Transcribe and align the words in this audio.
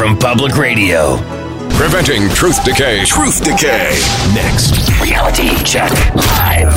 from 0.00 0.16
public 0.16 0.56
radio. 0.56 1.18
Preventing 1.76 2.30
truth 2.30 2.64
decay. 2.64 3.04
Truth 3.04 3.44
decay. 3.44 4.00
Next, 4.34 4.88
reality 4.98 5.50
check 5.62 5.90
live. 6.14 6.72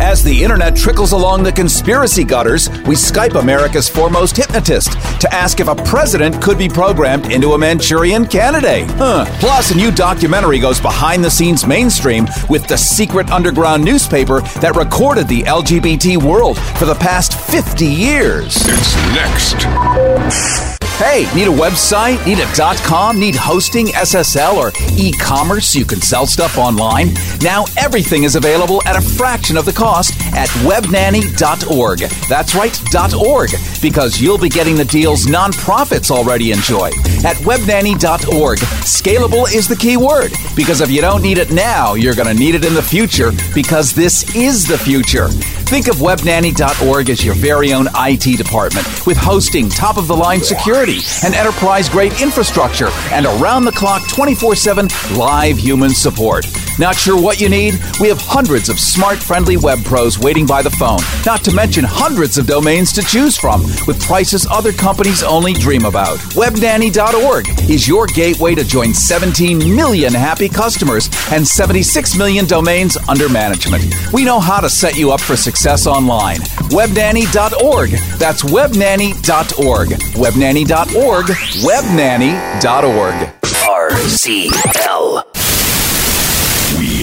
As 0.00 0.24
the 0.24 0.42
internet 0.42 0.74
trickles 0.74 1.12
along 1.12 1.42
the 1.42 1.52
conspiracy 1.52 2.24
gutters, 2.24 2.70
we 2.86 2.94
Skype 2.94 3.38
America's 3.38 3.90
foremost 3.90 4.38
hypnotist 4.38 4.92
to 5.20 5.28
ask 5.34 5.60
if 5.60 5.68
a 5.68 5.74
president 5.74 6.40
could 6.40 6.56
be 6.56 6.66
programmed 6.66 7.30
into 7.30 7.52
a 7.52 7.58
Manchurian 7.58 8.24
candidate. 8.26 8.90
Huh. 8.92 9.26
Plus, 9.38 9.72
a 9.72 9.76
new 9.76 9.90
documentary 9.90 10.58
goes 10.58 10.80
behind 10.80 11.22
the 11.22 11.30
scenes 11.30 11.66
mainstream 11.66 12.26
with 12.48 12.66
the 12.68 12.78
secret 12.78 13.30
underground 13.30 13.84
newspaper 13.84 14.40
that 14.62 14.76
recorded 14.76 15.28
the 15.28 15.42
LGBT 15.42 16.22
world 16.24 16.58
for 16.78 16.86
the 16.86 16.94
past 16.94 17.38
50 17.38 17.84
years. 17.84 18.56
It's 18.66 18.96
next. 19.12 20.75
Hey, 20.98 21.26
need 21.34 21.46
a 21.46 21.50
website? 21.50 22.24
Need 22.24 22.38
a 22.38 22.50
dot 22.54 22.78
.com? 22.78 23.20
Need 23.20 23.34
hosting, 23.34 23.88
SSL, 23.88 24.54
or 24.54 24.72
e-commerce 24.96 25.68
so 25.68 25.78
you 25.78 25.84
can 25.84 26.00
sell 26.00 26.26
stuff 26.26 26.56
online? 26.56 27.12
Now 27.42 27.66
everything 27.76 28.24
is 28.24 28.34
available 28.34 28.80
at 28.86 28.96
a 28.96 29.02
fraction 29.02 29.58
of 29.58 29.66
the 29.66 29.74
cost 29.74 30.14
at 30.34 30.48
webnanny.org. 30.64 31.98
That's 32.30 32.54
right, 32.54 33.14
.org, 33.14 33.50
because 33.82 34.18
you'll 34.22 34.38
be 34.38 34.48
getting 34.48 34.74
the 34.74 34.86
deals 34.86 35.26
nonprofits 35.26 36.10
already 36.10 36.50
enjoy. 36.50 36.86
At 37.26 37.36
webnanny.org, 37.44 38.58
scalable 38.58 39.54
is 39.54 39.68
the 39.68 39.76
key 39.76 39.98
word, 39.98 40.32
because 40.56 40.80
if 40.80 40.90
you 40.90 41.02
don't 41.02 41.20
need 41.20 41.36
it 41.36 41.50
now, 41.52 41.92
you're 41.92 42.14
going 42.14 42.34
to 42.34 42.42
need 42.42 42.54
it 42.54 42.64
in 42.64 42.72
the 42.72 42.82
future, 42.82 43.32
because 43.54 43.92
this 43.92 44.34
is 44.34 44.66
the 44.66 44.78
future. 44.78 45.28
Think 45.68 45.88
of 45.88 45.96
webnanny.org 45.96 47.10
as 47.10 47.22
your 47.22 47.34
very 47.34 47.74
own 47.74 47.88
IT 47.96 48.38
department 48.38 48.86
with 49.06 49.18
hosting, 49.18 49.68
top 49.68 49.98
of 49.98 50.06
the 50.06 50.16
line 50.16 50.40
security, 50.40 50.85
and 51.24 51.34
enterprise 51.34 51.88
grade 51.88 52.20
infrastructure, 52.20 52.88
and 53.10 53.26
around 53.26 53.64
the 53.64 53.72
clock 53.72 54.06
24 54.08 54.54
7 54.54 54.88
live 55.16 55.58
human 55.58 55.90
support. 55.90 56.46
Not 56.78 56.96
sure 56.96 57.20
what 57.20 57.40
you 57.40 57.48
need? 57.48 57.74
We 58.00 58.08
have 58.08 58.20
hundreds 58.20 58.68
of 58.68 58.78
smart, 58.78 59.18
friendly 59.18 59.56
web 59.56 59.82
pros 59.84 60.18
waiting 60.18 60.46
by 60.46 60.62
the 60.62 60.70
phone, 60.70 60.98
not 61.24 61.42
to 61.44 61.52
mention 61.52 61.84
hundreds 61.84 62.36
of 62.36 62.46
domains 62.46 62.92
to 62.94 63.02
choose 63.02 63.36
from 63.36 63.62
with 63.86 64.02
prices 64.02 64.46
other 64.50 64.72
companies 64.72 65.22
only 65.22 65.54
dream 65.54 65.86
about. 65.86 66.18
WebNanny.org 66.36 67.48
is 67.70 67.88
your 67.88 68.06
gateway 68.06 68.54
to 68.54 68.64
join 68.64 68.92
17 68.92 69.74
million 69.74 70.12
happy 70.12 70.48
customers 70.48 71.08
and 71.30 71.46
76 71.46 72.16
million 72.16 72.46
domains 72.46 72.96
under 73.08 73.28
management. 73.28 73.84
We 74.12 74.24
know 74.24 74.40
how 74.40 74.60
to 74.60 74.68
set 74.68 74.96
you 74.96 75.12
up 75.12 75.20
for 75.20 75.36
success 75.36 75.86
online. 75.86 76.40
WebNanny.org. 76.70 77.90
That's 78.18 78.42
WebNanny.org. 78.42 79.88
WebNanny.org. 79.88 81.26
WebNanny.org. 81.26 83.32
RCL. 83.66 85.35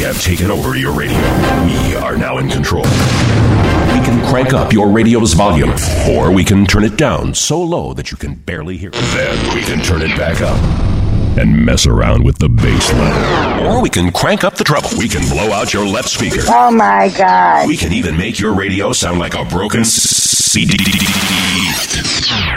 Have 0.04 0.22
taken 0.22 0.52
over 0.52 0.76
your 0.76 0.92
radio. 0.92 1.18
We 1.66 1.96
are 1.96 2.18
now 2.18 2.38
in 2.38 2.50
control. 2.50 2.84
We 2.84 4.04
can 4.04 4.22
crank 4.28 4.54
up 4.54 4.74
your 4.74 4.90
radio's 4.90 5.32
volume, 5.32 5.74
or 6.10 6.30
we 6.30 6.44
can 6.44 6.66
turn 6.66 6.84
it 6.84 6.98
down 6.98 7.34
so 7.34 7.62
low 7.62 7.94
that 7.94 8.12
you 8.12 8.18
can 8.18 8.36
barely 8.36 8.76
hear 8.76 8.90
it. 8.90 8.96
Then 8.96 9.56
we 9.56 9.62
can 9.62 9.82
turn 9.82 10.02
it 10.02 10.18
back 10.18 10.42
up 10.42 11.03
and 11.38 11.66
mess 11.66 11.86
around 11.86 12.24
with 12.24 12.38
the 12.38 12.50
bass 12.50 12.94
level. 12.94 13.68
Or 13.68 13.82
we 13.82 13.90
can 13.90 14.12
crank 14.12 14.44
up 14.44 14.56
the 14.56 14.64
treble. 14.64 14.90
We 14.98 15.08
can 15.10 15.28
blow 15.30 15.52
out 15.52 15.74
your 15.74 15.86
left 15.86 16.10
speaker. 16.10 16.42
Oh 16.48 16.72
my 16.72 17.12
God. 17.18 17.68
We 17.68 17.78
can 17.78 17.92
even 17.94 18.18
make 18.18 18.40
your 18.40 18.54
radio 18.54 18.94
sound 18.94 19.20
like 19.20 19.36
a 19.36 19.46
broken 19.46 19.84
CD. 19.84 20.78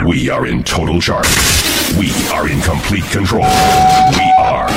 We 0.07 0.29
are 0.29 0.45
in 0.45 0.63
total 0.63 1.01
charge. 1.01 1.27
We 1.97 2.11
are 2.33 2.47
in 2.47 2.61
complete 2.61 3.05
control. 3.05 3.41
We 3.43 4.33
are 4.39 4.67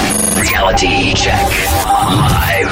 Reality 0.40 1.12
check 1.14 1.50
live. 1.84 2.70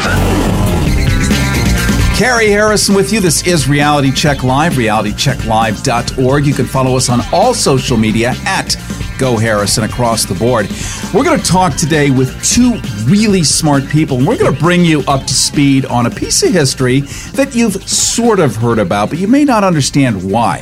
Carrie 2.16 2.50
Harrison 2.50 2.94
with 2.94 3.12
you. 3.12 3.20
This 3.20 3.46
is 3.46 3.68
Reality 3.68 4.10
Check 4.10 4.42
Live, 4.42 4.72
realitychecklive.org. 4.72 6.46
You 6.46 6.54
can 6.54 6.66
follow 6.66 6.96
us 6.96 7.08
on 7.08 7.20
all 7.32 7.54
social 7.54 7.96
media 7.96 8.34
at 8.44 8.74
Go 9.18 9.36
Harrison 9.36 9.82
across 9.82 10.24
the 10.24 10.34
board. 10.34 10.68
We're 11.12 11.24
going 11.24 11.40
to 11.40 11.44
talk 11.44 11.74
today 11.74 12.10
with 12.10 12.42
two 12.44 12.80
really 13.10 13.42
smart 13.42 13.88
people, 13.88 14.18
and 14.18 14.26
we're 14.26 14.38
going 14.38 14.54
to 14.54 14.60
bring 14.60 14.84
you 14.84 15.00
up 15.08 15.26
to 15.26 15.34
speed 15.34 15.84
on 15.86 16.06
a 16.06 16.10
piece 16.10 16.42
of 16.44 16.52
history 16.52 17.00
that 17.32 17.52
you've 17.52 17.88
sort 17.88 18.38
of 18.38 18.54
heard 18.54 18.78
about, 18.78 19.10
but 19.10 19.18
you 19.18 19.26
may 19.26 19.44
not 19.44 19.64
understand 19.64 20.30
why. 20.30 20.60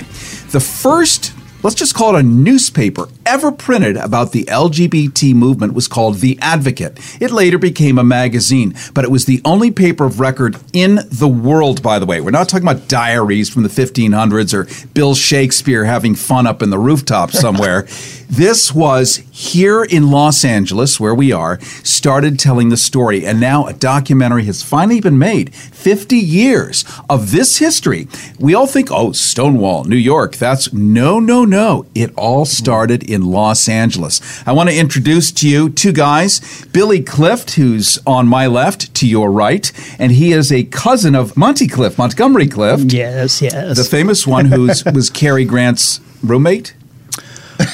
The 0.52 0.60
first 0.60 1.34
let's 1.62 1.74
just 1.74 1.96
call 1.96 2.14
it 2.14 2.20
a 2.20 2.22
newspaper 2.22 3.08
ever 3.26 3.50
printed 3.50 3.96
about 3.96 4.30
the 4.30 4.44
LGBT 4.44 5.34
movement 5.34 5.74
was 5.74 5.88
called 5.88 6.16
The 6.16 6.38
Advocate. 6.40 6.96
It 7.20 7.32
later 7.32 7.58
became 7.58 7.98
a 7.98 8.04
magazine, 8.04 8.74
but 8.94 9.04
it 9.04 9.10
was 9.10 9.24
the 9.24 9.40
only 9.44 9.72
paper 9.72 10.04
of 10.04 10.20
record 10.20 10.56
in 10.72 11.00
the 11.10 11.26
world, 11.26 11.82
by 11.82 11.98
the 11.98 12.06
way. 12.06 12.20
We're 12.20 12.30
not 12.30 12.48
talking 12.48 12.68
about 12.68 12.86
diaries 12.86 13.48
from 13.48 13.64
the 13.64 13.68
1500s 13.68 14.54
or 14.54 14.88
Bill 14.90 15.16
Shakespeare 15.16 15.84
having 15.84 16.14
fun 16.14 16.46
up 16.46 16.62
in 16.62 16.70
the 16.70 16.78
rooftop 16.78 17.32
somewhere. 17.32 17.88
this 18.28 18.74
was 18.74 19.16
here 19.30 19.84
in 19.84 20.10
Los 20.10 20.44
Angeles, 20.44 20.98
where 20.98 21.14
we 21.14 21.32
are, 21.32 21.60
started 21.60 22.38
telling 22.38 22.68
the 22.68 22.76
story, 22.76 23.24
and 23.24 23.40
now 23.40 23.66
a 23.66 23.72
documentary 23.72 24.44
has 24.44 24.62
finally 24.62 25.00
been 25.00 25.18
made. 25.18 25.54
50 25.54 26.16
years 26.16 26.84
of 27.08 27.30
this 27.30 27.58
history. 27.58 28.08
We 28.38 28.54
all 28.54 28.66
think, 28.66 28.90
oh, 28.90 29.12
Stonewall, 29.12 29.84
New 29.84 29.96
York, 29.96 30.36
that's 30.36 30.72
no, 30.72 31.20
no, 31.20 31.44
no. 31.44 31.86
It 31.94 32.12
all 32.16 32.44
started 32.44 33.08
in 33.08 33.22
Los 33.22 33.68
Angeles. 33.68 34.20
I 34.46 34.52
want 34.52 34.68
to 34.70 34.76
introduce 34.76 35.30
to 35.32 35.48
you 35.48 35.70
two 35.70 35.92
guys 35.92 36.64
Billy 36.72 37.02
Clift, 37.02 37.52
who's 37.52 37.98
on 38.06 38.26
my 38.26 38.46
left 38.46 38.94
to 38.96 39.06
your 39.06 39.30
right, 39.30 39.70
and 39.98 40.12
he 40.12 40.32
is 40.32 40.50
a 40.50 40.64
cousin 40.64 41.14
of 41.14 41.36
Monty 41.36 41.68
Clift, 41.68 41.98
Montgomery 41.98 42.48
Clift. 42.48 42.92
Yes, 42.92 43.40
yes. 43.40 43.76
The 43.76 43.84
famous 43.84 44.26
one 44.26 44.46
who 44.46 44.68
was 44.92 45.10
Cary 45.10 45.44
Grant's 45.44 46.00
roommate. 46.22 46.74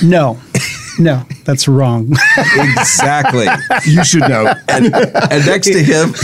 No, 0.02 0.38
no, 0.98 1.24
that's 1.44 1.68
wrong. 1.68 2.12
exactly. 2.36 3.46
You 3.90 4.04
should 4.04 4.22
know. 4.28 4.54
And, 4.68 4.94
and 4.94 5.46
next 5.46 5.68
to 5.68 5.82
him 5.82 6.14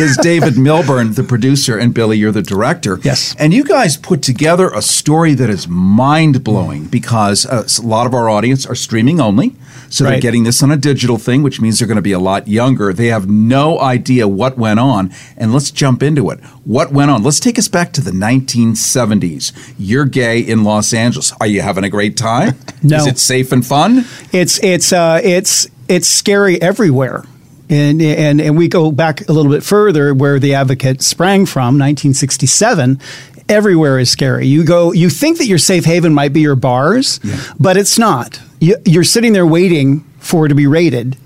is 0.00 0.16
David 0.18 0.56
Millbern, 0.58 1.12
the 1.12 1.24
producer, 1.24 1.78
and 1.78 1.92
Billy, 1.92 2.18
you're 2.18 2.32
the 2.32 2.42
director. 2.42 2.98
Yes. 3.02 3.34
And 3.38 3.52
you 3.52 3.64
guys 3.64 3.96
put 3.96 4.22
together 4.22 4.70
a 4.70 4.82
story 4.82 5.34
that 5.34 5.50
is 5.50 5.68
mind 5.68 6.44
blowing 6.44 6.86
because 6.86 7.46
uh, 7.46 7.66
a 7.78 7.86
lot 7.86 8.06
of 8.06 8.14
our 8.14 8.28
audience 8.28 8.66
are 8.66 8.74
streaming 8.74 9.20
only. 9.20 9.54
So 9.90 10.04
they're 10.04 10.20
getting 10.20 10.44
this 10.44 10.62
on 10.62 10.70
a 10.70 10.76
digital 10.76 11.18
thing, 11.18 11.42
which 11.42 11.60
means 11.60 11.78
they're 11.78 11.88
going 11.88 11.96
to 11.96 12.02
be 12.02 12.12
a 12.12 12.18
lot 12.18 12.48
younger. 12.48 12.92
They 12.92 13.08
have 13.08 13.28
no 13.28 13.78
idea 13.80 14.26
what 14.28 14.58
went 14.58 14.80
on. 14.80 15.12
And 15.36 15.52
let's 15.52 15.70
jump 15.70 16.02
into 16.02 16.30
it. 16.30 16.40
What 16.64 16.92
went 16.92 17.10
on? 17.10 17.22
Let's 17.22 17.40
take 17.40 17.58
us 17.58 17.68
back 17.68 17.92
to 17.94 18.00
the 18.00 18.10
1970s. 18.10 19.74
You're 19.78 20.04
gay 20.04 20.40
in 20.40 20.64
Los 20.64 20.92
Angeles. 20.92 21.32
Are 21.40 21.46
you 21.46 21.62
having 21.62 21.84
a 21.84 21.90
great 21.90 22.16
time? 22.16 22.54
No. 22.82 22.98
Is 22.98 23.06
it 23.06 23.18
safe 23.18 23.50
and 23.50 23.66
fun? 23.66 24.04
It's 24.32 24.62
it's 24.62 24.92
uh, 24.92 25.20
it's 25.24 25.66
it's 25.88 26.06
scary 26.06 26.60
everywhere. 26.62 27.24
And, 27.68 28.00
and 28.00 28.40
and 28.40 28.56
we 28.56 28.68
go 28.68 28.92
back 28.92 29.28
a 29.28 29.32
little 29.32 29.50
bit 29.50 29.64
further 29.64 30.14
where 30.14 30.38
the 30.38 30.54
advocate 30.54 31.02
sprang 31.02 31.46
from 31.46 31.78
1967 31.78 33.00
everywhere 33.48 33.98
is 33.98 34.10
scary. 34.10 34.46
You 34.46 34.64
go 34.64 34.92
you 34.92 35.10
think 35.10 35.38
that 35.38 35.46
your 35.46 35.58
safe 35.58 35.84
haven 35.84 36.12
might 36.14 36.32
be 36.32 36.40
your 36.40 36.56
bars 36.56 37.20
but 37.58 37.76
it's 37.76 37.98
not. 37.98 38.40
You, 38.60 38.76
you're 38.84 39.04
sitting 39.04 39.32
there 39.32 39.46
waiting 39.46 40.00
for 40.18 40.46
it 40.46 40.48
to 40.48 40.54
be 40.54 40.66
raided 40.66 41.16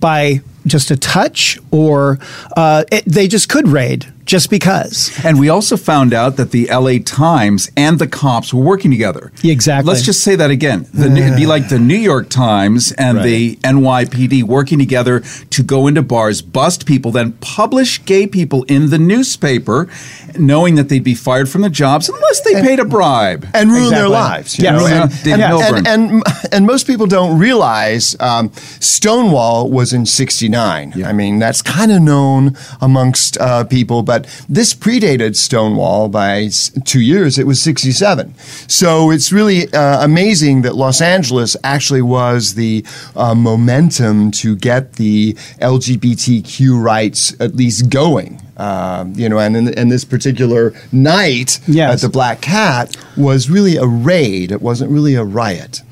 by 0.00 0.40
just 0.66 0.90
a 0.90 0.96
touch 0.96 1.58
or 1.70 2.18
uh, 2.56 2.84
it, 2.90 3.04
they 3.04 3.28
just 3.28 3.48
could 3.48 3.68
raid 3.68 4.12
just 4.26 4.50
because 4.50 5.24
And 5.24 5.38
we 5.38 5.48
also 5.48 5.76
found 5.76 6.12
out 6.12 6.36
that 6.36 6.50
the 6.50 6.66
LA 6.66 6.98
Times 7.04 7.70
and 7.76 7.98
the 7.98 8.08
cops 8.08 8.52
were 8.52 8.62
working 8.62 8.90
together. 8.90 9.32
Exactly. 9.42 9.88
Let's 9.88 10.04
just 10.04 10.22
say 10.22 10.34
that 10.36 10.50
again. 10.50 10.86
The, 10.92 11.06
it'd 11.06 11.36
be 11.36 11.46
like 11.46 11.68
the 11.68 11.78
New 11.78 11.96
York 11.96 12.28
Times 12.28 12.92
and 12.92 13.22
the 13.22 13.56
NYPD 13.56 14.42
working 14.42 14.78
together 14.78 15.20
to 15.50 15.62
go 15.62 15.86
into 15.86 16.02
bars, 16.02 16.42
bust 16.42 16.86
people, 16.86 17.12
then 17.12 17.32
publish 17.34 18.04
gay 18.04 18.26
people 18.26 18.64
in 18.64 18.90
the 18.90 18.98
newspaper, 18.98 19.88
knowing 20.36 20.74
that 20.74 20.88
they'd 20.88 21.04
be 21.04 21.14
fired 21.14 21.48
from 21.48 21.62
the 21.62 21.70
jobs 21.70 22.08
unless 22.08 22.40
they 22.40 22.60
paid 22.60 22.80
a 22.80 22.84
bribe. 22.84 23.46
and 23.54 23.70
ruin 23.70 23.90
their 23.90 24.08
lives. 24.08 24.58
Yes. 24.58 24.80
know? 24.80 24.86
Yeah, 24.88 25.34
And, 25.34 25.42
and, 25.42 25.86
and, 25.86 25.86
and, 25.86 26.24
and 26.52 26.66
most 26.66 26.86
people 26.86 27.06
don't 27.06 27.38
realize 27.38 28.16
um, 28.18 28.52
Stonewall 28.80 29.70
was 29.70 29.92
in 29.92 30.04
69. 30.04 31.04
I 31.04 31.12
mean, 31.12 31.38
that's 31.38 31.62
kind 31.62 31.92
of 31.92 32.02
known 32.02 32.56
amongst 32.80 33.38
uh, 33.38 33.64
people, 33.64 34.02
but 34.02 34.15
this 34.48 34.74
predated 34.74 35.36
Stonewall 35.36 36.08
by 36.08 36.48
two 36.84 37.00
years. 37.00 37.38
It 37.38 37.46
was 37.46 37.60
67. 37.62 38.34
So 38.68 39.10
it's 39.10 39.32
really 39.32 39.72
uh, 39.72 40.04
amazing 40.04 40.62
that 40.62 40.74
Los 40.76 41.00
Angeles 41.00 41.56
actually 41.62 42.02
was 42.02 42.54
the 42.54 42.84
uh, 43.14 43.34
momentum 43.34 44.30
to 44.32 44.56
get 44.56 44.94
the 44.94 45.34
LGBTQ 45.60 46.82
rights 46.82 47.34
at 47.40 47.54
least 47.54 47.90
going. 47.90 48.40
Um, 48.58 49.12
you 49.14 49.28
know, 49.28 49.38
and 49.38 49.54
in, 49.56 49.68
in 49.78 49.88
this 49.90 50.04
particular 50.04 50.72
night 50.90 51.60
Yes. 51.68 51.94
at 51.94 52.00
the 52.00 52.08
Black 52.08 52.40
Cat 52.40 52.96
was 53.16 53.50
really 53.50 53.76
a 53.76 53.86
raid. 53.86 54.50
It 54.50 54.62
wasn't 54.62 54.90
really 54.90 55.14
a 55.14 55.24
riot. 55.24 55.82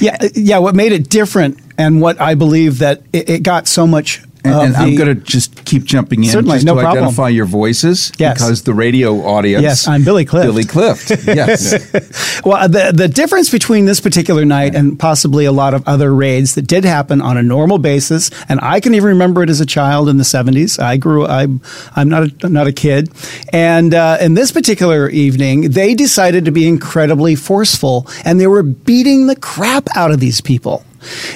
Yeah, 0.00 0.16
uh, 0.20 0.28
yeah. 0.34 0.58
What 0.58 0.74
made 0.74 0.92
it 0.92 1.08
different 1.10 1.58
and 1.78 2.00
what 2.00 2.18
I 2.20 2.34
believe 2.34 2.78
that 2.78 3.02
it, 3.12 3.28
it 3.28 3.42
got 3.42 3.68
so 3.68 3.86
much. 3.86 4.22
And, 4.46 4.74
and 4.74 4.76
I'm 4.76 4.94
going 4.96 5.08
to 5.08 5.14
just 5.22 5.64
keep 5.64 5.84
jumping 5.84 6.24
in 6.24 6.30
Certainly, 6.30 6.56
just 6.56 6.66
no 6.66 6.74
to 6.74 6.80
problem. 6.80 7.04
identify 7.04 7.28
your 7.28 7.44
voices 7.46 8.12
Yes. 8.18 8.34
because 8.38 8.62
the 8.62 8.74
radio 8.74 9.16
audience. 9.26 9.62
Yes, 9.62 9.88
I'm 9.88 10.04
Billy 10.04 10.24
Clift. 10.24 10.46
Billy 10.46 10.64
Clift. 10.64 11.10
Yes. 11.26 12.40
Well, 12.44 12.68
the 12.68 12.92
the 12.94 13.08
difference 13.08 13.50
between 13.50 13.84
this 13.84 14.00
particular 14.00 14.44
night 14.44 14.74
and 14.74 14.98
possibly 14.98 15.44
a 15.44 15.52
lot 15.52 15.74
of 15.74 15.86
other 15.86 16.14
raids 16.14 16.54
that 16.54 16.62
did 16.66 16.84
happen 16.84 17.20
on 17.20 17.36
a 17.36 17.42
normal 17.42 17.78
basis, 17.78 18.30
and 18.48 18.60
I 18.62 18.80
can 18.80 18.94
even 18.94 19.08
remember 19.08 19.42
it 19.42 19.50
as 19.50 19.60
a 19.60 19.66
child 19.66 20.08
in 20.08 20.16
the 20.16 20.24
'70s. 20.24 20.78
I 20.80 20.96
grew. 20.96 21.26
I'm 21.26 21.60
I'm 21.96 22.08
not 22.08 22.44
a, 22.44 22.48
not 22.48 22.66
a 22.66 22.72
kid, 22.72 23.10
and 23.52 23.92
uh, 23.92 24.18
in 24.20 24.34
this 24.34 24.52
particular 24.52 25.08
evening, 25.10 25.70
they 25.70 25.94
decided 25.94 26.44
to 26.44 26.50
be 26.52 26.66
incredibly 26.68 27.34
forceful, 27.34 28.06
and 28.24 28.40
they 28.40 28.46
were 28.46 28.62
beating 28.62 29.26
the 29.26 29.36
crap 29.36 29.88
out 29.96 30.10
of 30.12 30.20
these 30.20 30.40
people. 30.40 30.84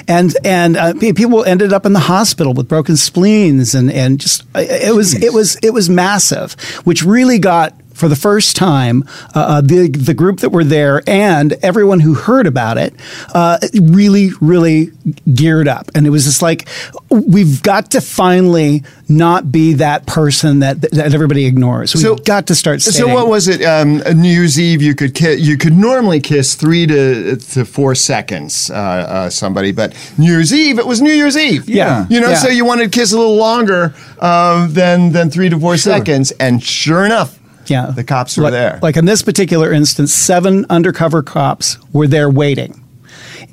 And 0.07 0.35
and 0.43 0.77
uh, 0.77 0.93
people 0.93 1.43
ended 1.43 1.73
up 1.73 1.85
in 1.85 1.93
the 1.93 1.99
hospital 1.99 2.53
with 2.53 2.67
broken 2.67 2.97
spleens 2.97 3.75
and 3.75 3.91
and 3.91 4.19
just 4.19 4.43
it 4.55 4.95
was 4.95 5.13
it 5.13 5.33
was 5.33 5.57
it 5.57 5.71
was 5.71 5.89
massive, 5.89 6.53
which 6.83 7.03
really 7.03 7.39
got 7.39 7.73
for 8.01 8.07
the 8.09 8.15
first 8.15 8.55
time, 8.55 9.03
uh, 9.35 9.39
uh, 9.39 9.61
the 9.61 9.87
the 9.87 10.15
group 10.15 10.39
that 10.39 10.49
were 10.49 10.63
there 10.63 11.03
and 11.07 11.53
everyone 11.61 11.99
who 11.99 12.15
heard 12.15 12.47
about 12.47 12.77
it 12.79 12.95
uh, 13.35 13.59
really, 13.79 14.31
really 14.41 14.89
geared 15.31 15.67
up, 15.67 15.91
and 15.93 16.07
it 16.07 16.09
was 16.09 16.25
just 16.25 16.41
like 16.41 16.67
we've 17.09 17.61
got 17.61 17.91
to 17.91 18.01
finally 18.01 18.83
not 19.07 19.51
be 19.51 19.73
that 19.73 20.07
person 20.07 20.59
that 20.59 20.81
that 20.81 21.13
everybody 21.13 21.45
ignores. 21.45 21.93
We've 21.93 22.01
So- 22.01 22.15
got 22.15 22.47
to 22.47 22.55
start. 22.55 22.81
So 22.81 23.07
what 23.07 23.27
was 23.27 23.47
it? 23.47 23.61
Um, 23.63 23.97
New 24.19 24.29
Year's 24.31 24.59
Eve, 24.59 24.81
you 24.81 24.95
could 24.95 25.13
ki- 25.13 25.35
you 25.35 25.57
could 25.57 25.73
normally 25.77 26.19
kiss 26.19 26.55
three 26.55 26.87
to 26.87 27.35
to 27.53 27.65
four 27.65 27.93
seconds 27.93 28.71
uh, 28.71 28.73
uh, 28.73 29.29
somebody, 29.29 29.71
but 29.71 29.93
New 30.17 30.31
Year's 30.31 30.51
Eve, 30.51 30.79
it 30.79 30.87
was 30.87 31.01
New 31.01 31.13
Year's 31.13 31.37
Eve. 31.37 31.69
Yeah. 31.69 32.07
you 32.09 32.19
know, 32.19 32.29
Yeah. 32.29 32.35
so 32.43 32.47
you 32.49 32.65
wanted 32.65 32.91
to 32.91 32.99
kiss 32.99 33.13
a 33.13 33.17
little 33.17 33.37
longer 33.37 33.93
uh, 34.19 34.65
than 34.67 35.11
than 35.11 35.29
three 35.29 35.49
to 35.49 35.59
four 35.59 35.77
seconds, 35.77 36.31
and 36.39 36.63
sure 36.63 37.05
enough, 37.05 37.37
Yeah, 37.71 37.87
the 37.87 38.03
cops 38.03 38.37
were 38.37 38.43
like, 38.43 38.51
there. 38.51 38.79
Like 38.81 38.97
in 38.97 39.05
this 39.05 39.21
particular 39.21 39.71
instance, 39.71 40.13
seven 40.13 40.65
undercover 40.69 41.23
cops 41.23 41.77
were 41.93 42.07
there 42.07 42.29
waiting, 42.29 42.83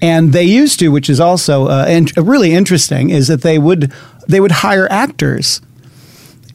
and 0.03 0.33
they 0.33 0.45
used 0.45 0.79
to, 0.81 0.89
which 0.89 1.09
is 1.09 1.21
also 1.21 1.69
uh, 1.69 1.85
and 1.89 2.15
really 2.17 2.53
interesting, 2.53 3.11
is 3.11 3.29
that 3.29 3.43
they 3.43 3.59
would 3.59 3.93
they 4.27 4.41
would 4.41 4.51
hire 4.51 4.91
actors, 4.91 5.61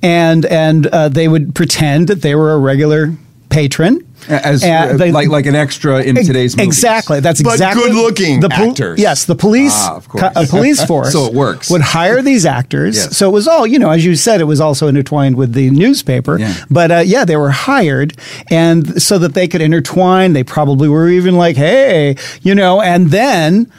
and 0.01 0.45
and 0.45 0.87
uh, 0.87 1.09
they 1.09 1.27
would 1.27 1.55
pretend 1.55 2.07
that 2.09 2.21
they 2.21 2.35
were 2.35 2.53
a 2.53 2.59
regular 2.59 3.15
patron. 3.49 4.05
As 4.29 4.63
uh, 4.63 4.95
they- 4.97 5.11
like 5.11 5.27
like 5.29 5.45
an 5.45 5.55
extra 5.55 6.01
in 6.01 6.17
Ex- 6.17 6.27
today's 6.27 6.55
movies. 6.57 6.67
Exactly. 6.67 7.19
That's 7.19 7.39
exactly 7.39 7.43
But 7.43 7.53
exactly 7.53 7.91
good-looking 7.91 8.39
the 8.39 8.49
pol- 8.49 8.69
actors. 8.69 8.99
Yes, 8.99 9.25
the 9.25 9.35
police, 9.35 9.73
Ah, 9.75 9.95
of 9.95 10.07
course. 10.07 10.23
co- 10.33 10.41
a 10.41 10.45
police 10.47 10.83
force. 10.91 11.11
So 11.11 11.25
it 11.25 11.33
works. 11.33 11.69
Would 11.69 11.81
hire 11.81 12.21
these 12.31 12.45
actors. 12.45 12.95
Yes. 12.97 13.17
So 13.17 13.29
it 13.29 13.33
was 13.33 13.47
all 13.47 13.65
you 13.67 13.79
know. 13.79 13.89
As 13.89 14.05
you 14.05 14.15
said, 14.15 14.41
it 14.41 14.45
was 14.45 14.59
also 14.61 14.87
intertwined 14.87 15.35
with 15.35 15.53
the 15.53 15.69
newspaper. 15.69 16.39
Yeah. 16.39 16.53
But 16.69 16.91
uh, 16.91 16.97
yeah, 17.05 17.25
they 17.25 17.37
were 17.37 17.51
hired, 17.51 18.15
and 18.49 19.01
so 19.01 19.17
that 19.19 19.33
they 19.33 19.47
could 19.47 19.61
intertwine. 19.61 20.33
They 20.33 20.43
probably 20.43 20.87
were 20.89 21.09
even 21.09 21.35
like, 21.35 21.55
hey, 21.55 22.15
you 22.41 22.55
know, 22.55 22.81
and 22.81 23.09
then. 23.11 23.71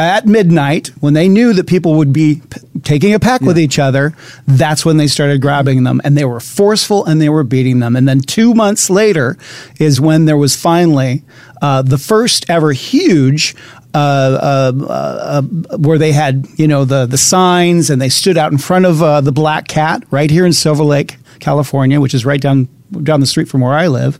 At 0.00 0.24
midnight, 0.24 0.88
when 1.00 1.12
they 1.12 1.28
knew 1.28 1.52
that 1.52 1.66
people 1.66 1.96
would 1.96 2.10
be 2.10 2.40
p- 2.48 2.60
taking 2.82 3.12
a 3.12 3.20
peck 3.20 3.42
with 3.42 3.58
each 3.58 3.78
other, 3.78 4.16
that's 4.46 4.82
when 4.82 4.96
they 4.96 5.06
started 5.06 5.42
grabbing 5.42 5.84
them. 5.84 6.00
And 6.02 6.16
they 6.16 6.24
were 6.24 6.40
forceful 6.40 7.04
and 7.04 7.20
they 7.20 7.28
were 7.28 7.44
beating 7.44 7.80
them. 7.80 7.94
And 7.96 8.08
then 8.08 8.20
two 8.20 8.54
months 8.54 8.88
later 8.88 9.36
is 9.78 10.00
when 10.00 10.24
there 10.24 10.38
was 10.38 10.56
finally 10.56 11.22
uh, 11.60 11.82
the 11.82 11.98
first 11.98 12.48
ever 12.48 12.72
huge. 12.72 13.54
Uh, 13.92 14.72
uh, 14.78 14.84
uh, 14.88 15.42
where 15.76 15.98
they 15.98 16.12
had, 16.12 16.46
you 16.56 16.68
know, 16.68 16.84
the 16.84 17.06
the 17.06 17.18
signs, 17.18 17.90
and 17.90 18.00
they 18.00 18.08
stood 18.08 18.38
out 18.38 18.52
in 18.52 18.58
front 18.58 18.86
of 18.86 19.02
uh, 19.02 19.20
the 19.20 19.32
Black 19.32 19.66
Cat 19.66 20.04
right 20.12 20.30
here 20.30 20.46
in 20.46 20.52
Silver 20.52 20.84
Lake, 20.84 21.16
California, 21.40 22.00
which 22.00 22.14
is 22.14 22.24
right 22.24 22.40
down 22.40 22.68
down 23.02 23.20
the 23.20 23.26
street 23.26 23.48
from 23.48 23.60
where 23.60 23.72
I 23.74 23.86
live, 23.88 24.18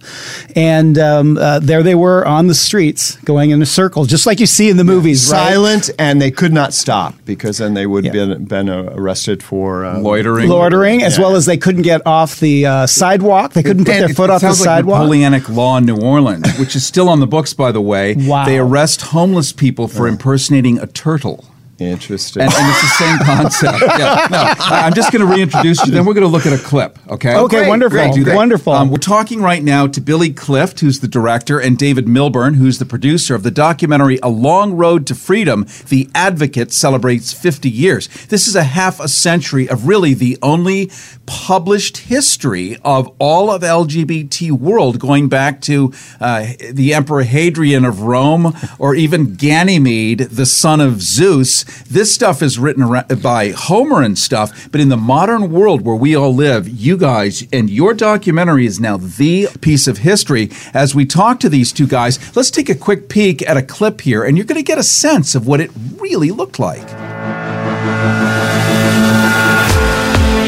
and 0.56 0.98
um, 0.98 1.36
uh, 1.38 1.58
there 1.60 1.82
they 1.82 1.94
were 1.94 2.26
on 2.26 2.46
the 2.46 2.54
streets 2.54 3.16
going 3.24 3.50
in 3.50 3.60
a 3.62 3.66
circle, 3.66 4.04
just 4.04 4.26
like 4.26 4.40
you 4.40 4.46
see 4.46 4.70
in 4.70 4.76
the 4.76 4.84
movies. 4.84 5.30
right? 5.30 5.50
silent, 5.52 5.90
and 5.98 6.20
they 6.22 6.30
could 6.30 6.52
not 6.52 6.72
stop 6.72 7.14
because 7.24 7.58
then 7.58 7.74
they 7.74 7.86
would 7.86 8.04
Yeah. 8.04 8.12
been 8.12 8.44
been 8.44 8.68
uh, 8.68 8.90
arrested 8.94 9.42
for 9.42 9.84
uh, 9.84 9.98
Loitering. 9.98 10.48
loitering, 10.48 11.02
as 11.02 11.16
Yeah. 11.16 11.24
well 11.24 11.36
as 11.36 11.46
they 11.46 11.56
couldn't 11.56 11.82
get 11.82 12.06
off 12.06 12.38
the 12.40 12.66
uh, 12.66 12.86
sidewalk. 12.86 13.52
They 13.52 13.62
couldn't 13.62 13.84
put 13.84 13.92
their 13.92 14.10
it- 14.10 14.16
foot 14.16 14.30
it 14.30 14.34
off 14.34 14.40
the 14.40 14.48
like 14.48 14.56
sidewalk. 14.56 15.00
Napoleonic 15.02 15.48
law 15.48 15.76
in 15.78 15.84
New 15.86 15.96
Orleans, 16.00 16.46
which 16.58 16.76
is 16.76 16.86
still 16.86 17.08
on 17.08 17.20
the 17.20 17.26
books, 17.26 17.52
by 17.54 17.72
the 17.72 17.80
way. 17.80 18.14
Wow. 18.14 18.44
They 18.44 18.58
arrest 18.58 19.02
homeless 19.02 19.52
people 19.52 19.88
for 19.88 20.06
impersonating 20.08 20.78
a 20.78 20.86
turtle. 20.86 21.44
Interesting. 21.80 22.42
And, 22.42 22.52
and 22.52 22.68
it's 22.68 22.80
the 22.82 22.88
same 22.88 23.18
concept. 23.20 23.80
Yeah. 23.98 24.26
No, 24.30 24.38
I- 24.38 24.82
I'm 24.84 24.94
just 24.94 25.12
going 25.12 25.26
to 25.26 25.32
reintroduce 25.34 25.84
you. 25.86 25.92
Then 25.92 26.04
we're 26.04 26.14
going 26.14 26.26
to 26.26 26.28
look 26.30 26.46
at 26.46 26.52
a 26.52 26.62
clip. 26.62 26.98
Okay. 27.08 27.34
Okay, 27.34 27.56
Great, 27.58 27.68
wonderful, 27.68 27.98
Great, 27.98 28.12
do 28.24 28.34
wonderful. 28.34 28.72
Um, 28.74 28.90
we're 28.90 28.98
talking 28.98 29.40
right 29.40 29.62
now 29.62 29.86
to 29.86 30.00
Billy 30.00 30.30
Clift, 30.32 30.80
who's 30.80 31.00
the 31.00 31.08
director, 31.08 31.58
and 31.58 31.78
David 31.78 32.06
Millbern, 32.06 32.54
who's 32.54 32.78
the 32.78 32.84
producer 32.84 33.34
of 33.34 33.42
the 33.42 33.50
documentary 33.50 34.18
"A 34.22 34.28
Long 34.28 34.74
Road 34.74 35.06
to 35.08 35.14
Freedom." 35.14 35.66
The 35.88 36.08
Advocate 36.14 36.72
celebrates 36.72 37.32
50 37.32 37.70
years. 37.70 38.08
This 38.26 38.46
is 38.46 38.54
a 38.54 38.62
half 38.64 39.00
a 39.00 39.08
century 39.08 39.68
of 39.68 39.86
really 39.88 40.12
the 40.14 40.38
only 40.42 40.90
published 41.26 41.96
history 41.98 42.76
of 42.84 43.08
all 43.18 43.50
of 43.50 43.62
LGBT 43.62 44.52
world, 44.52 44.98
going 44.98 45.28
back 45.28 45.60
to 45.62 45.92
uh, 46.20 46.48
the 46.70 46.92
Emperor 46.92 47.22
Hadrian 47.22 47.84
of 47.84 48.02
Rome, 48.02 48.54
or 48.78 48.94
even 48.94 49.34
Ganymede, 49.34 50.18
the 50.20 50.46
son 50.46 50.80
of 50.80 51.00
Zeus. 51.00 51.64
This 51.88 52.14
stuff 52.14 52.42
is 52.42 52.58
written 52.58 52.86
by 53.22 53.50
Homer 53.50 54.02
and 54.02 54.18
stuff, 54.18 54.70
but 54.70 54.80
in 54.80 54.88
the 54.88 54.96
modern 54.96 55.50
world 55.50 55.82
where 55.82 55.96
we 55.96 56.14
all 56.14 56.34
live, 56.34 56.68
you 56.68 56.96
guys 56.96 57.46
and 57.52 57.68
your 57.68 57.94
documentary 57.94 58.66
is 58.66 58.80
now 58.80 58.96
the 58.96 59.48
piece 59.60 59.86
of 59.88 59.98
history. 59.98 60.50
As 60.72 60.94
we 60.94 61.06
talk 61.06 61.40
to 61.40 61.48
these 61.48 61.72
two 61.72 61.86
guys, 61.86 62.18
let's 62.36 62.50
take 62.50 62.68
a 62.68 62.74
quick 62.74 63.08
peek 63.08 63.42
at 63.48 63.56
a 63.56 63.62
clip 63.62 64.00
here, 64.02 64.24
and 64.24 64.36
you're 64.36 64.46
going 64.46 64.56
to 64.56 64.62
get 64.62 64.78
a 64.78 64.82
sense 64.82 65.34
of 65.34 65.46
what 65.46 65.60
it 65.60 65.70
really 65.98 66.30
looked 66.30 66.58
like. 66.58 66.86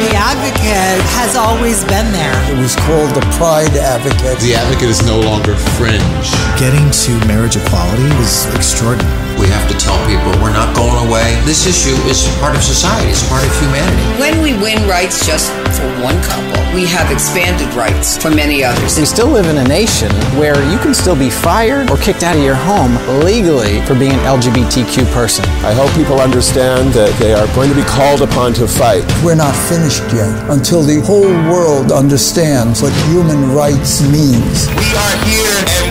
The 0.03 0.13
advocate 0.15 1.05
has 1.19 1.37
always 1.37 1.85
been 1.85 2.11
there. 2.13 2.35
It 2.51 2.59
was 2.59 2.77
called 2.77 3.11
the 3.11 3.21
Pride 3.37 3.77
Advocate. 3.77 4.39
The 4.41 4.55
advocate 4.55 4.89
is 4.89 5.03
no 5.07 5.21
longer 5.21 5.55
fringe. 5.55 6.31
Getting 6.59 6.91
to 6.91 7.27
marriage 7.27 7.57
equality 7.57 8.09
was 8.17 8.47
extraordinary. 8.55 9.32
We 9.39 9.49
have 9.49 9.69
to 9.69 9.77
tell 9.79 9.97
people 10.07 10.31
we're 10.43 10.53
not 10.53 10.75
going 10.77 11.09
away. 11.09 11.41
This 11.45 11.67
issue 11.67 11.95
is 12.09 12.29
part 12.39 12.57
of 12.57 12.63
society, 12.63 13.11
it's 13.11 13.27
part 13.29 13.45
of 13.45 13.53
humanity. 13.61 14.03
When 14.21 14.43
we 14.43 14.53
win 14.55 14.87
rights 14.89 15.27
just 15.27 15.51
for 15.77 15.89
one 16.03 16.21
couple, 16.23 16.61
we 16.75 16.87
have 16.87 17.11
expanded 17.11 17.73
rights 17.75 18.17
for 18.17 18.31
many 18.31 18.65
others. 18.65 18.99
We 18.99 19.05
still 19.05 19.29
live 19.29 19.47
in 19.47 19.59
a 19.59 19.69
nation 19.69 20.11
where 20.39 20.57
you 20.71 20.79
can 20.79 20.95
still 20.95 21.17
be 21.17 21.31
fired 21.31 21.91
or 21.91 21.97
kicked 21.97 22.23
out 22.23 22.37
of 22.37 22.43
your 22.43 22.55
home 22.55 22.97
legally 23.25 23.81
for 23.85 23.95
being 23.95 24.13
an 24.13 24.25
LGBTQ 24.25 25.05
person. 25.13 25.45
I 25.65 25.73
hope 25.73 25.93
people 25.95 26.21
understand 26.21 26.93
that 26.95 27.13
they 27.19 27.35
are 27.35 27.47
going 27.55 27.69
to 27.71 27.77
be 27.77 27.85
called 27.85 28.23
upon 28.23 28.53
to 28.55 28.67
fight. 28.67 29.05
We're 29.25 29.35
not 29.35 29.55
finished 29.69 30.03
yet 30.13 30.33
until 30.51 30.83
the 30.83 31.01
whole 31.01 31.33
world 31.51 31.93
understands 31.93 32.83
what 32.83 32.93
human 33.09 33.53
rights 33.53 34.01
means. 34.03 34.69
We 34.69 34.89
are 34.97 35.17
here 35.29 35.82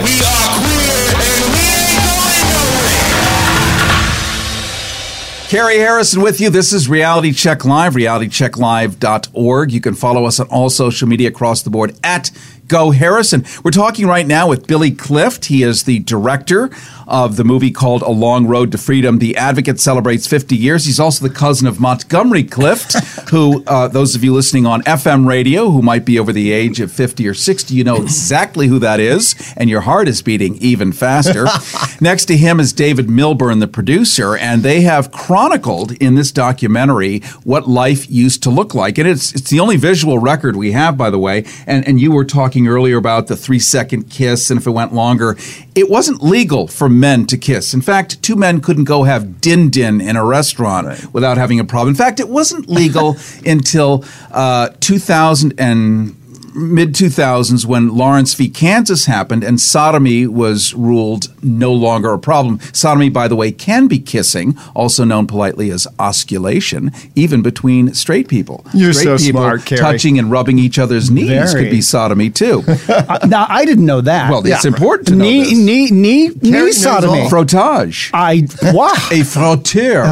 Carrie 5.51 5.79
Harrison 5.79 6.22
with 6.22 6.39
you. 6.39 6.50
This 6.50 6.72
is 6.72 6.88
Reality 6.88 7.34
Check 7.34 7.65
Live, 7.65 7.96
realitychecklive.org. 7.96 9.72
You 9.74 9.81
can 9.81 9.96
follow 9.96 10.24
us 10.24 10.39
on 10.39 10.48
all 10.48 10.70
social 10.70 11.10
media 11.10 11.27
across 11.27 11.62
the 11.62 11.70
board 11.70 11.93
at 12.05 12.31
Go 12.71 12.91
Harrison. 12.91 13.43
We're 13.65 13.71
talking 13.71 14.07
right 14.07 14.25
now 14.25 14.47
with 14.47 14.65
Billy 14.65 14.91
Clift. 14.91 15.47
He 15.47 15.61
is 15.61 15.83
the 15.83 15.99
director 15.99 16.69
of 17.05 17.35
the 17.35 17.43
movie 17.43 17.69
called 17.69 18.01
A 18.01 18.09
Long 18.09 18.47
Road 18.47 18.71
to 18.71 18.77
Freedom. 18.77 19.19
The 19.19 19.35
Advocate 19.35 19.81
celebrates 19.81 20.25
50 20.25 20.55
years. 20.55 20.85
He's 20.85 20.99
also 20.99 21.27
the 21.27 21.33
cousin 21.33 21.67
of 21.67 21.81
Montgomery 21.81 22.45
Clift, 22.45 22.93
who, 23.29 23.65
uh, 23.67 23.89
those 23.89 24.15
of 24.15 24.23
you 24.23 24.33
listening 24.33 24.65
on 24.65 24.81
FM 24.83 25.27
radio 25.27 25.69
who 25.69 25.81
might 25.81 26.05
be 26.05 26.17
over 26.17 26.31
the 26.31 26.53
age 26.53 26.79
of 26.79 26.93
50 26.93 27.27
or 27.27 27.33
60, 27.33 27.75
you 27.75 27.83
know 27.83 27.97
exactly 27.97 28.67
who 28.67 28.79
that 28.79 29.01
is, 29.01 29.35
and 29.57 29.69
your 29.69 29.81
heart 29.81 30.07
is 30.07 30.21
beating 30.21 30.55
even 30.61 30.93
faster. 30.93 31.47
Next 32.01 32.25
to 32.25 32.37
him 32.37 32.61
is 32.61 32.71
David 32.71 33.09
Millbern, 33.09 33.59
the 33.59 33.67
producer, 33.67 34.37
and 34.37 34.63
they 34.63 34.81
have 34.81 35.11
chronicled 35.11 35.91
in 35.93 36.15
this 36.15 36.31
documentary 36.31 37.19
what 37.43 37.67
life 37.67 38.09
used 38.09 38.41
to 38.43 38.49
look 38.49 38.73
like. 38.73 38.97
And 38.97 39.09
it's, 39.09 39.35
it's 39.35 39.49
the 39.49 39.59
only 39.59 39.75
visual 39.75 40.19
record 40.19 40.55
we 40.55 40.71
have, 40.71 40.97
by 40.97 41.09
the 41.09 41.19
way. 41.19 41.43
And, 41.67 41.85
and 41.85 41.99
you 41.99 42.13
were 42.13 42.23
talking 42.23 42.61
earlier 42.68 42.98
about 42.98 43.27
the 43.27 43.36
three 43.36 43.60
second 43.60 44.10
kiss, 44.10 44.50
and 44.50 44.60
if 44.60 44.68
it 44.68 44.72
went 44.72 44.94
longer, 44.94 45.38
it 45.75 45.89
wasn't 45.89 46.24
legal 46.24 46.68
for 46.68 46.89
men 46.89 47.25
to 47.27 47.38
kiss. 47.38 47.74
In 47.74 47.82
fact, 47.82 48.22
two 48.22 48.36
men 48.36 48.62
couldn't 48.62 48.86
go 48.86 49.03
have 49.03 49.41
din 49.41 49.70
din 49.70 50.01
in 50.01 50.15
a 50.15 50.25
restaurant 50.25 51.13
without 51.13 51.38
having 51.38 51.60
a 51.60 51.65
problem. 51.65 51.89
In 51.89 51.96
fact, 51.96 52.20
it 52.20 52.30
wasn't 52.30 52.70
legal 52.70 53.18
until 53.46 54.06
uh, 54.32 54.70
2000 54.80 55.53
and 55.58 56.15
mid 56.53 56.93
2000s 56.93 57.65
when 57.65 57.89
Lawrence 57.96 58.34
v. 58.34 58.50
Kansas 58.50 59.05
happened 59.05 59.43
and 59.43 59.60
sodomy 59.60 60.27
was 60.27 60.74
ruled 60.74 61.27
no 61.43 61.72
longer 61.74 62.13
a 62.13 62.20
problem. 62.20 62.60
Sodomy, 62.74 63.10
by 63.10 63.27
the 63.27 63.36
way, 63.36 63.51
can 63.51 63.88
be 63.88 64.00
kissing, 64.00 64.58
also 64.75 65.03
known 65.03 65.27
politely 65.27 65.70
as 65.72 65.88
osculation, 66.00 66.93
even 67.15 67.41
between 67.41 67.93
straight 67.93 68.27
people. 68.27 68.65
You're 68.74 68.93
straight 68.93 69.20
so 69.20 69.25
people 69.25 69.41
smart, 69.41 69.65
Carrie. 69.65 69.79
touching 69.81 70.20
and 70.20 70.29
rubbing 70.31 70.60
each 70.60 70.77
other's 70.79 71.10
knees 71.10 71.27
Very. 71.29 71.63
could 71.63 71.72
be 71.72 71.81
sodomy 71.81 72.29
too. 72.29 72.63
Uh, 72.91 73.20
now 73.27 73.46
I 73.50 73.65
didn't 73.65 73.86
know 73.86 74.01
that. 74.01 74.29
Well, 74.29 74.46
it's 74.46 74.65
important 74.65 75.08
to 75.10 75.15
know 75.15 75.24
knee, 75.24 75.43
this. 75.43 75.53
knee, 75.53 75.89
knee, 75.91 76.29
knee 76.41 76.72
sodomy. 76.72 77.22
all. 77.22 77.29
Frottage. 77.29 78.10
I 78.13 78.41
what 78.74 78.98
A 79.12 79.24
frotteur 79.24 80.03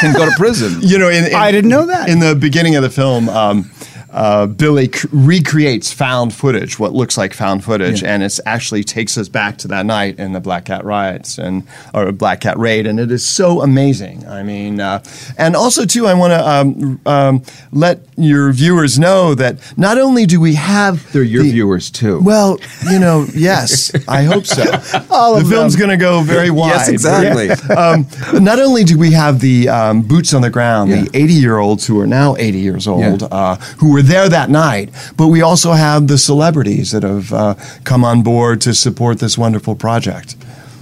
can 0.00 0.14
go 0.14 0.24
to 0.28 0.32
prison. 0.36 0.78
You 0.80 0.98
know, 0.98 1.08
in, 1.08 1.26
in- 1.26 1.34
I 1.34 1.50
didn't 1.52 1.70
know 1.70 1.86
that. 1.86 2.08
In 2.08 2.18
the 2.20 2.34
beginning 2.34 2.76
of 2.76 2.82
the 2.82 2.90
film, 2.90 3.28
um, 3.28 3.70
uh, 4.12 4.46
Billy 4.46 4.90
c- 4.92 5.08
recreates 5.12 5.92
found 5.92 6.34
footage, 6.34 6.78
what 6.78 6.92
looks 6.92 7.16
like 7.16 7.32
found 7.34 7.64
footage, 7.64 8.02
and 8.02 8.22
it 8.22 8.38
actually 8.44 8.82
takes 8.84 9.16
us 9.16 9.28
back 9.28 9.58
to 9.58 9.68
that 9.68 9.86
night 9.86 10.18
in 10.18 10.32
the 10.32 10.40
Black 10.40 10.64
Cat 10.64 10.84
riots 10.84 11.38
and 11.38 11.62
or 11.94 12.10
Black 12.12 12.40
Cat 12.40 12.58
raid, 12.58 12.86
and 12.86 12.98
it 12.98 13.10
is 13.10 13.24
so 13.24 13.62
amazing. 13.62 14.26
I 14.26 14.42
mean, 14.42 14.80
uh, 14.80 15.02
and 15.38 15.54
also 15.56 15.84
too, 15.86 16.06
I 16.06 16.14
want 16.14 16.32
to 16.32 16.48
um, 16.48 17.00
um, 17.06 17.42
let 17.72 18.00
your 18.16 18.52
viewers 18.52 18.98
know 18.98 19.34
that 19.34 19.58
not 19.76 19.96
only 19.98 20.26
do 20.26 20.40
we 20.40 20.54
have 20.54 21.10
They're 21.12 21.22
your 21.22 21.42
the- 21.42 21.52
viewers 21.52 21.90
too. 21.90 22.20
Well, 22.20 22.58
you 22.90 22.98
know, 22.98 23.26
yes, 23.34 23.92
I 24.08 24.24
hope 24.24 24.46
so. 24.46 24.62
All 25.10 25.38
the 25.38 25.44
film's 25.48 25.76
going 25.76 25.90
to 25.90 25.96
go 25.96 26.22
very 26.22 26.50
wide. 26.50 26.68
Yes, 26.70 26.88
exactly. 26.88 27.50
um, 27.76 28.06
not 28.42 28.58
only 28.58 28.84
do 28.84 28.98
we 28.98 29.12
have 29.12 29.40
the 29.40 29.68
um, 29.68 30.02
boots 30.02 30.34
on 30.34 30.42
the 30.42 30.50
ground, 30.50 30.90
Yeah. 30.90 31.02
the 31.02 31.10
80 31.16 31.32
year 31.34 31.58
olds 31.58 31.86
who 31.86 32.00
are 32.00 32.06
now 32.06 32.36
80 32.36 32.58
years 32.58 32.86
old, 32.88 33.22
Yeah. 33.22 33.28
uh, 33.30 33.56
who 33.78 33.92
were 33.92 33.99
there 34.02 34.28
that 34.28 34.50
night, 34.50 34.90
but 35.16 35.28
we 35.28 35.42
also 35.42 35.72
have 35.72 36.08
the 36.08 36.18
celebrities 36.18 36.92
that 36.92 37.02
have 37.02 37.32
uh, 37.32 37.54
come 37.84 38.04
on 38.04 38.22
board 38.22 38.60
to 38.62 38.74
support 38.74 39.18
this 39.18 39.36
wonderful 39.38 39.74
project. 39.74 40.36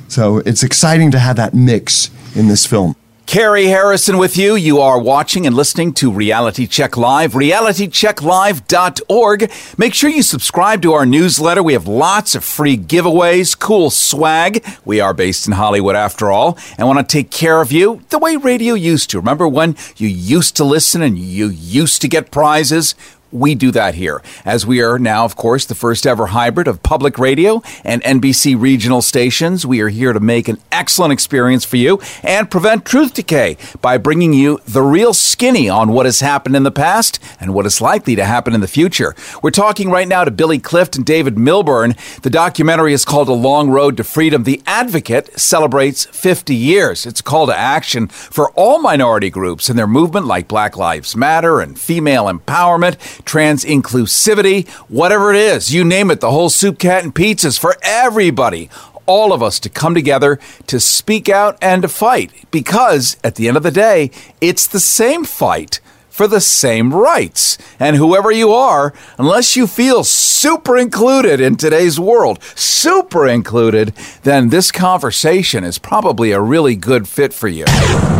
So 0.08 0.38
it's 0.38 0.62
exciting 0.62 1.10
to 1.12 1.18
have 1.18 1.37
that 1.37 1.54
mix 1.54 2.10
in 2.34 2.48
this 2.48 2.66
film. 2.66 2.96
Carrie 3.28 3.66
Harrison 3.66 4.16
with 4.16 4.38
you. 4.38 4.56
You 4.56 4.80
are 4.80 4.99
watching 4.99 5.47
and 5.47 5.54
listening 5.54 5.92
to 5.92 6.11
Reality 6.11 6.66
Check 6.66 6.97
Live, 6.97 7.35
realitychecklive.org. 7.35 9.52
Make 9.76 9.92
sure 9.92 10.08
you 10.08 10.23
subscribe 10.23 10.80
to 10.80 10.94
our 10.94 11.04
newsletter. 11.04 11.62
We 11.62 11.75
have 11.75 11.87
lots 11.87 12.35
of 12.35 12.42
free 12.42 12.78
giveaways, 12.78 13.58
cool 13.58 13.90
swag. 13.90 14.64
We 14.87 15.00
are 15.00 15.12
based 15.12 15.47
in 15.47 15.52
Hollywood 15.52 15.94
after 15.94 16.30
all, 16.30 16.56
and 16.78 16.88
want 16.88 17.06
to 17.06 17.12
take 17.12 17.30
care 17.30 17.61
of 17.61 17.70
you 17.70 18.02
the 18.08 18.18
way 18.18 18.37
radio 18.37 18.73
used 18.73 19.11
to. 19.11 19.18
Remember 19.18 19.47
when 19.47 19.76
you 19.99 20.08
used 20.08 20.56
to 20.56 20.64
listen 20.64 21.02
and 21.02 21.18
you 21.18 21.49
used 21.49 22.00
to 22.00 22.08
get 22.08 22.30
prizes? 22.30 22.94
We 23.30 23.54
do 23.54 23.70
that 23.73 23.94
here, 23.94 24.23
as 24.47 24.64
we 24.64 24.80
are 24.80 24.99
now, 24.99 25.26
of 25.26 25.37
course, 25.37 25.66
the 25.66 25.75
first 25.75 26.06
ever 26.06 26.28
hybrid 26.28 26.66
of 26.66 26.82
public 26.82 27.18
radio 27.18 27.62
and 27.85 28.02
NBC 28.02 28.58
regional 28.58 29.02
stations. 29.02 29.66
We 29.66 29.80
are 29.82 29.90
here 29.90 30.14
to 30.14 30.20
make 30.20 30.49
an 30.49 30.58
excellent 30.73 31.12
experience 31.12 31.62
for 31.62 31.76
you 31.76 32.00
and 32.23 32.50
prevent 32.50 32.87
truth 32.87 33.12
decay 33.12 33.58
by 33.82 33.99
bringing 33.99 34.32
you 34.32 34.61
the 34.66 34.80
real 34.80 35.12
skinny 35.12 35.68
on 35.68 35.90
what 35.90 36.06
has 36.06 36.20
happened 36.20 36.56
in 36.56 36.62
the 36.62 36.70
past 36.70 37.18
and 37.38 37.52
what 37.52 37.66
is 37.66 37.82
likely 37.82 38.16
to 38.16 38.25
happen 38.25 38.54
in 38.54 38.62
the 38.62 38.68
future. 38.68 39.14
We're 39.42 39.50
talking 39.50 39.90
right 39.90 40.08
now 40.08 40.25
to 40.25 40.30
Billy 40.30 40.58
Clift 40.58 40.97
and 40.97 41.04
David 41.04 41.37
Millbern. 41.37 41.97
The 42.23 42.30
documentary 42.30 42.94
is 42.94 43.04
called 43.04 43.28
A 43.28 43.35
Long 43.35 43.68
Road 43.68 43.99
to 43.99 44.04
Freedom. 44.04 44.44
The 44.44 44.62
Advocate 44.66 45.38
celebrates 45.38 46.06
50 46.06 46.54
years. 46.54 47.04
It's 47.04 47.20
a 47.20 47.25
call 47.25 47.47
to 47.47 47.56
action 47.56 48.08
for 48.08 48.50
all 48.52 48.80
minority 48.80 49.28
groups 49.28 49.68
and 49.68 49.78
their 49.78 49.87
movement 49.87 50.25
like 50.25 50.49
Black 50.49 50.78
Lives 50.78 51.14
Matter 51.14 51.61
and 51.61 51.78
female 51.78 52.25
empowerment 52.25 52.97
trans 53.25 53.64
inclusivity, 53.64 54.68
whatever 54.88 55.32
it 55.32 55.37
is, 55.37 55.72
you 55.72 55.84
name 55.84 56.10
it, 56.10 56.20
the 56.20 56.30
whole 56.30 56.48
soup, 56.48 56.78
cat, 56.78 57.04
and 57.04 57.14
pizzas 57.14 57.58
for 57.58 57.76
everybody. 57.82 58.70
All 59.06 59.32
of 59.32 59.42
us 59.42 59.58
to 59.60 59.70
come 59.70 59.94
together 59.94 60.38
to 60.66 60.78
speak 60.78 61.28
out 61.28 61.56
and 61.62 61.82
to 61.82 61.88
fight. 61.88 62.30
Because 62.50 63.16
at 63.25 63.37
the 63.37 63.48
end 63.48 63.56
of 63.56 63.62
the 63.62 63.70
day, 63.70 64.10
it's 64.40 64.66
the 64.66 64.80
same 64.80 65.25
fight 65.25 65.80
for 66.18 66.26
the 66.26 66.40
same 66.40 66.92
rights. 66.92 67.56
And 67.78 67.94
whoever 67.94 68.32
you 68.32 68.50
are, 68.50 68.92
unless 69.18 69.54
you 69.54 69.68
feel 69.68 70.02
super 70.02 70.76
included 70.76 71.40
in 71.40 71.54
today's 71.54 72.00
world, 72.00 72.42
super 72.56 73.28
included, 73.28 73.94
then 74.25 74.48
this 74.48 74.72
conversation 74.72 75.62
is 75.62 75.78
probably 75.78 76.32
a 76.32 76.40
really 76.40 76.75
good 76.75 77.08
fit 77.08 77.32
for 77.32 77.46
you. 77.46 77.66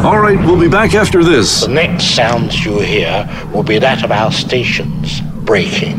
All 0.05 0.21
right, 0.21 0.39
we'll 0.47 0.61
be 0.61 0.69
back 0.69 0.95
after 0.95 1.25
this. 1.25 1.63
The 1.63 1.73
next 1.73 2.15
sounds 2.15 2.65
you 2.65 2.79
hear 2.79 3.29
will 3.53 3.65
be 3.65 3.81
that 3.81 4.05
of 4.05 4.13
our 4.13 4.31
stations 4.31 5.21
breaking. 5.45 5.99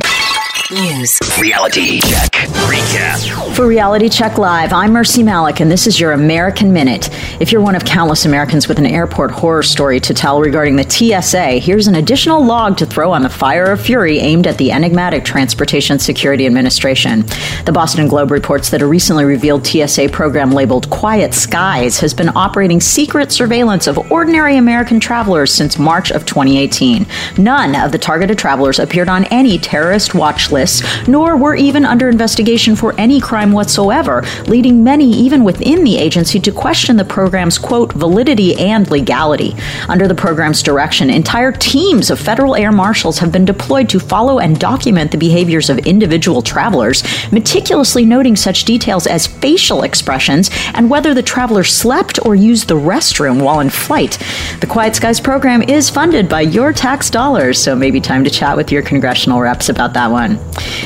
News. 0.72 1.20
Reality 1.42 2.00
check. 2.00 2.32
Recap. 2.70 3.56
For 3.56 3.66
Reality 3.66 4.08
Check 4.08 4.38
Live, 4.38 4.72
I'm 4.72 4.94
Mercy 4.94 5.24
Malik, 5.24 5.62
and 5.62 5.72
this 5.72 5.88
is 5.88 6.00
your 6.00 6.12
American 6.12 6.72
Minute. 6.72 7.10
If 7.42 7.52
you're 7.52 7.62
one 7.62 7.74
of 7.74 7.84
countless 7.86 8.26
Americans 8.26 8.68
with 8.68 8.78
an 8.78 8.86
airport 8.86 9.32
horror 9.32 9.64
story 9.64 10.00
to 10.02 10.14
tell 10.14 10.40
regarding 10.40 10.76
the 10.76 10.88
TSA, 10.88 11.54
here's 11.54 11.88
an 11.88 11.96
additional 11.96 12.46
log 12.46 12.78
to 12.78 12.86
throw 12.86 13.12
on 13.12 13.24
the 13.24 13.30
fire 13.30 13.72
of 13.72 13.82
fury 13.82 14.20
aimed 14.20 14.46
at 14.46 14.60
the 14.60 14.72
enigmatic 14.72 15.26
Transportation 15.26 15.98
Security 15.98 16.46
Administration. 16.46 17.26
The 17.66 17.72
Boston 17.74 18.08
Globe 18.08 18.30
reports 18.30 18.70
that 18.70 18.84
a 18.84 18.88
recently 18.88 19.26
revealed 19.26 19.66
TSA 19.66 20.10
program 20.10 20.52
labeled 20.52 20.88
Quiet 20.92 21.34
Skies 21.34 22.00
has 22.00 22.14
been 22.14 22.30
operating 22.36 22.80
secret 22.80 23.32
surveillance 23.32 23.88
of 23.88 24.12
ordinary 24.12 24.58
American 24.58 25.00
travelers 25.00 25.52
since 25.52 25.80
March 25.80 26.12
of 26.12 26.28
2018. 26.28 27.08
None 27.40 27.76
of 27.76 27.92
the 27.92 27.98
targeted 27.98 28.38
travelers 28.38 28.78
appeared 28.78 29.10
on 29.10 29.26
any 29.26 29.58
terrorist 29.58 30.14
watch 30.14 30.52
list, 30.52 30.59
nor 31.08 31.38
were 31.38 31.56
even 31.56 31.86
under 31.86 32.10
investigation 32.10 32.76
for 32.76 32.94
any 32.98 33.20
crime 33.20 33.52
whatsoever, 33.52 34.24
leading 34.48 34.84
many, 34.84 35.12
even 35.12 35.44
within 35.44 35.84
the 35.84 35.98
agency, 35.98 36.40
to 36.40 36.52
question 36.52 36.98
the 36.98 37.06
program's 37.06 37.58
quote 37.58 37.94
validity 37.94 38.56
and 38.58 38.90
legality. 38.92 39.56
Under 39.88 40.08
the 40.08 40.16
program's 40.16 40.62
direction, 40.62 41.10
entire 41.10 41.52
teams 41.52 42.10
of 42.10 42.20
federal 42.20 42.56
air 42.56 42.72
marshals 42.72 43.20
have 43.20 43.32
been 43.32 43.46
deployed 43.46 43.90
to 43.90 44.00
follow 44.00 44.40
and 44.40 44.60
document 44.60 45.12
the 45.12 45.18
behaviors 45.18 45.70
of 45.70 45.80
individual 45.80 46.42
travelers, 46.42 47.04
meticulously 47.32 48.06
noting 48.06 48.36
such 48.36 48.66
details 48.66 49.08
as 49.08 49.28
facial 49.28 49.84
expressions 49.84 50.50
and 50.74 50.90
whether 50.90 51.14
the 51.14 51.24
traveler 51.24 51.64
slept 51.64 52.20
or 52.26 52.36
used 52.36 52.68
the 52.68 52.76
restroom 52.76 53.42
while 53.42 53.60
in 53.60 53.70
flight. 53.70 54.18
The 54.62 54.68
Quiet 54.68 54.96
Skies 54.96 55.20
program 55.20 55.62
is 55.64 55.90
funded 55.90 56.28
by 56.28 56.42
your 56.42 56.74
tax 56.74 57.10
dollars, 57.10 57.62
so 57.62 57.76
maybe 57.76 58.02
time 58.02 58.24
to 58.24 58.30
chat 58.30 58.58
with 58.58 58.72
your 58.72 58.82
congressional 58.82 59.40
reps 59.40 59.70
about 59.70 59.94
that 59.94 60.10
one. 60.12 60.38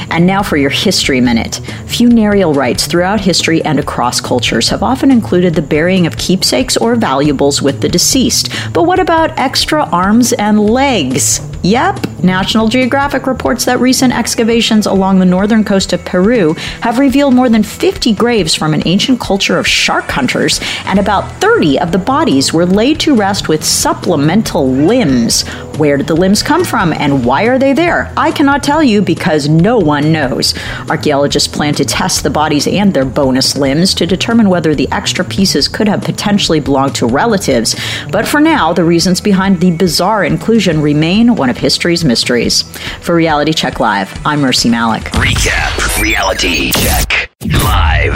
And 0.10 0.26
now 0.26 0.44
for 0.44 0.58
your 0.58 0.70
history 0.70 1.22
minute. 1.22 1.62
Funereal 1.88 2.54
rites 2.54 2.88
throughout 2.88 3.22
history 3.22 3.64
and 3.64 3.80
across 3.80 4.22
cultures 4.22 4.70
have 4.70 4.84
often 4.84 5.12
included 5.12 5.56
the 5.56 5.62
burying 5.62 6.06
of 6.06 6.18
keepsakes 6.18 6.78
or 6.78 6.96
valuables 6.96 7.62
with 7.62 7.82
the 7.82 7.90
deceased. 7.90 8.50
But 8.74 8.84
what 8.84 9.00
about 9.00 9.38
extra 9.38 9.84
arms 9.86 10.34
and 10.34 10.60
legs? 10.60 11.42
Yep, 11.64 12.22
National 12.22 12.68
Geographic 12.68 13.26
reports 13.26 13.64
that 13.66 13.80
recent 13.80 14.14
excavations 14.14 14.86
along 14.86 15.20
the 15.20 15.26
northern 15.26 15.64
coast 15.64 15.94
of 15.94 16.04
Peru 16.04 16.56
have 16.82 17.00
revealed 17.00 17.34
more 17.34 17.48
than 17.48 17.64
50 17.64 18.14
graves 18.16 18.54
from 18.54 18.74
an 18.74 18.84
ancient 18.86 19.22
culture 19.22 19.58
of 19.58 19.66
shark 19.66 20.12
hunters, 20.12 20.60
and 20.86 21.00
about 21.00 21.40
30 21.40 21.80
of 21.80 21.94
the 21.94 21.98
bodies 21.98 22.52
were 22.52 22.66
laid 22.66 23.00
to 23.00 23.16
rest 23.16 23.48
with 23.48 23.64
supplemental 23.64 24.70
limbs. 24.70 25.46
Where 25.78 25.98
did 25.98 26.06
the 26.06 26.16
limbs 26.16 26.44
come 26.44 26.64
from 26.64 26.94
and 26.94 27.26
why 27.26 27.46
are 27.46 27.58
they 27.58 27.74
there? 27.74 28.14
I 28.16 28.32
cannot 28.32 28.62
tell 28.64 28.84
you 28.84 29.02
because 29.02 29.50
no 29.50 29.80
one 29.80 30.12
knows. 30.12 30.54
Archaeologists 30.88 31.48
plan 31.48 31.74
to 31.76 31.86
test 31.86 32.22
the 32.22 32.30
bodies 32.30 32.68
and 32.68 32.94
their 32.94 33.06
bonus 33.06 33.58
limbs 33.58 33.96
to 33.96 34.06
determine 34.06 34.50
whether 34.50 34.76
the 34.76 34.88
extra 34.92 35.26
pieces 35.26 35.68
could 35.68 35.88
have 35.88 36.02
potentially 36.04 36.60
belonged 36.60 36.94
to 36.96 37.08
relatives. 37.08 37.76
But 38.12 38.28
for 38.28 38.40
now, 38.40 38.72
the 38.72 38.84
reasons 38.84 39.20
behind 39.20 39.62
the 39.62 39.72
bizarre 39.72 40.24
inclusion 40.24 40.80
remain 40.80 41.36
one 41.36 41.50
of 41.50 41.58
history's 41.58 42.06
mysteries. 42.06 42.62
For 43.02 43.16
Reality 43.16 43.54
Check 43.54 43.80
Live, 43.80 44.14
I'm 44.26 44.42
Mercy 44.42 44.70
Malik. 44.70 45.04
Recap. 45.14 46.02
Reality 46.02 46.72
check. 46.72 47.32
Live. 47.46 48.14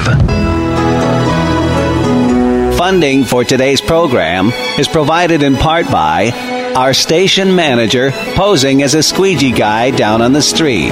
Funding 2.78 3.24
for 3.24 3.44
today's 3.44 3.82
program 3.82 4.50
is 4.78 4.88
provided 4.88 5.42
in 5.42 5.56
part 5.56 5.88
by 5.88 6.57
our 6.77 6.93
station 6.93 7.55
manager 7.55 8.12
posing 8.36 8.84
as 8.84 8.93
a 8.93 9.01
squeegee 9.01 9.51
guy 9.51 9.89
down 9.89 10.22
on 10.22 10.31
the 10.31 10.41
street, 10.43 10.91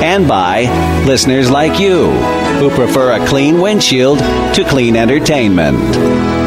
and 0.00 0.28
by 0.28 0.62
listeners 1.06 1.50
like 1.50 1.80
you 1.80 2.08
who 2.60 2.70
prefer 2.70 3.10
a 3.10 3.26
clean 3.26 3.60
windshield 3.60 4.20
to 4.54 4.64
clean 4.68 4.94
entertainment. 4.94 6.37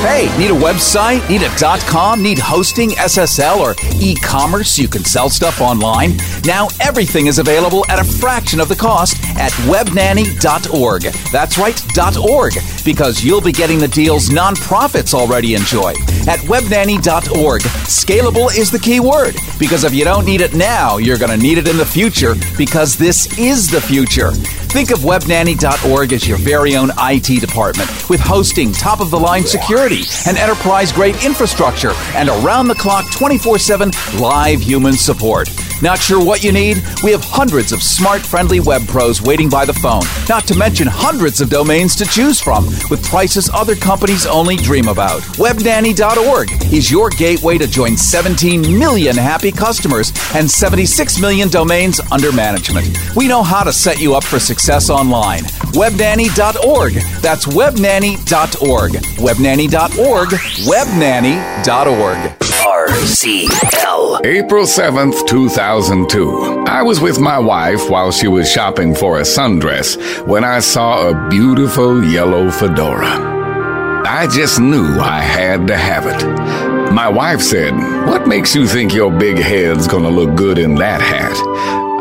Hey, 0.00 0.34
need 0.38 0.50
a 0.50 0.54
website? 0.54 1.28
Need 1.28 1.42
a 1.42 1.54
dot 1.58 1.78
.com? 1.80 2.22
Need 2.22 2.38
hosting, 2.38 2.88
SSL, 2.90 3.58
or 3.58 3.74
e-commerce 4.00 4.70
so 4.70 4.82
you 4.82 4.88
can 4.88 5.04
sell 5.04 5.28
stuff 5.28 5.60
online? 5.60 6.16
Now 6.46 6.68
everything 6.80 7.26
is 7.26 7.38
available 7.38 7.84
at 7.90 7.98
a 7.98 8.04
fraction 8.04 8.60
of 8.60 8.70
the 8.70 8.76
cost 8.76 9.22
at 9.36 9.52
webnanny.org. 9.68 11.02
That's 11.30 11.58
right, 11.58 12.18
.org, 12.18 12.54
because 12.82 13.22
you'll 13.22 13.42
be 13.42 13.52
getting 13.52 13.78
the 13.78 13.88
deals 13.88 14.30
nonprofits 14.30 15.12
already 15.12 15.54
enjoy. 15.54 15.90
At 16.26 16.40
webnanny.org, 16.48 17.60
scalable 17.60 18.56
is 18.56 18.70
the 18.70 18.78
key 18.78 19.00
word, 19.00 19.36
because 19.58 19.84
if 19.84 19.92
you 19.92 20.04
don't 20.04 20.24
need 20.24 20.40
it 20.40 20.54
now, 20.54 20.96
you're 20.96 21.18
going 21.18 21.30
to 21.30 21.42
need 21.42 21.58
it 21.58 21.68
in 21.68 21.76
the 21.76 21.84
future, 21.84 22.36
because 22.56 22.96
this 22.96 23.38
is 23.38 23.70
the 23.70 23.82
future. 23.82 24.32
Think 24.70 24.92
of 24.92 25.00
webnanny.org 25.00 26.12
as 26.12 26.28
your 26.28 26.38
very 26.38 26.76
own 26.76 26.92
IT 26.96 27.40
department 27.40 27.90
with 28.08 28.20
hosting, 28.20 28.70
top 28.70 29.00
of 29.00 29.10
the 29.10 29.18
line 29.18 29.44
security, 29.44 30.02
and 30.28 30.38
enterprise 30.38 30.92
grade 30.92 31.16
infrastructure, 31.24 31.90
and 32.14 32.28
around 32.28 32.68
the 32.68 32.76
clock 32.76 33.10
24 33.10 33.58
7 33.58 33.90
live 34.20 34.60
human 34.60 34.92
support. 34.92 35.48
Not 35.82 35.98
sure 35.98 36.22
what 36.22 36.44
you 36.44 36.52
need? 36.52 36.82
We 37.02 37.10
have 37.12 37.24
hundreds 37.24 37.72
of 37.72 37.82
smart, 37.82 38.20
friendly 38.20 38.60
web 38.60 38.86
pros 38.86 39.22
waiting 39.22 39.48
by 39.48 39.64
the 39.64 39.72
phone, 39.72 40.02
not 40.28 40.46
to 40.48 40.54
mention 40.54 40.86
hundreds 40.86 41.40
of 41.40 41.48
domains 41.48 41.96
to 41.96 42.04
choose 42.04 42.38
from 42.40 42.66
with 42.90 43.02
prices 43.04 43.48
other 43.54 43.74
companies 43.74 44.26
only 44.26 44.56
dream 44.56 44.88
about. 44.88 45.22
WebNanny.org 45.38 46.50
is 46.72 46.90
your 46.90 47.08
gateway 47.10 47.56
to 47.58 47.66
join 47.66 47.96
17 47.96 48.78
million 48.78 49.16
happy 49.16 49.52
customers 49.52 50.12
and 50.34 50.50
76 50.50 51.18
million 51.20 51.48
domains 51.48 52.00
under 52.12 52.32
management. 52.32 52.86
We 53.16 53.26
know 53.26 53.42
how 53.42 53.64
to 53.64 53.72
set 53.72 54.00
you 54.00 54.14
up 54.14 54.24
for 54.24 54.38
success 54.38 54.90
online. 54.90 55.44
WebNanny.org. 55.72 56.92
That's 57.22 57.46
WebNanny.org. 57.46 58.92
WebNanny.org. 58.92 60.28
WebNanny.org. 60.28 62.36
RCL. 62.60 64.20
April 64.24 64.64
7th, 64.64 65.26
2002. 65.70 66.64
I 66.66 66.82
was 66.82 67.00
with 67.00 67.20
my 67.20 67.38
wife 67.38 67.88
while 67.88 68.10
she 68.10 68.26
was 68.26 68.50
shopping 68.50 68.92
for 68.92 69.18
a 69.18 69.22
sundress 69.22 69.96
when 70.26 70.42
I 70.42 70.58
saw 70.58 71.08
a 71.08 71.28
beautiful 71.28 72.02
yellow 72.02 72.50
fedora. 72.50 74.02
I 74.04 74.26
just 74.26 74.58
knew 74.58 74.98
I 74.98 75.20
had 75.20 75.68
to 75.68 75.76
have 75.76 76.06
it. 76.06 76.92
My 76.92 77.08
wife 77.08 77.40
said, 77.40 77.72
What 78.08 78.26
makes 78.26 78.52
you 78.52 78.66
think 78.66 78.92
your 78.92 79.16
big 79.16 79.38
head's 79.38 79.86
gonna 79.86 80.10
look 80.10 80.34
good 80.34 80.58
in 80.58 80.74
that 80.76 81.00
hat? 81.00 81.36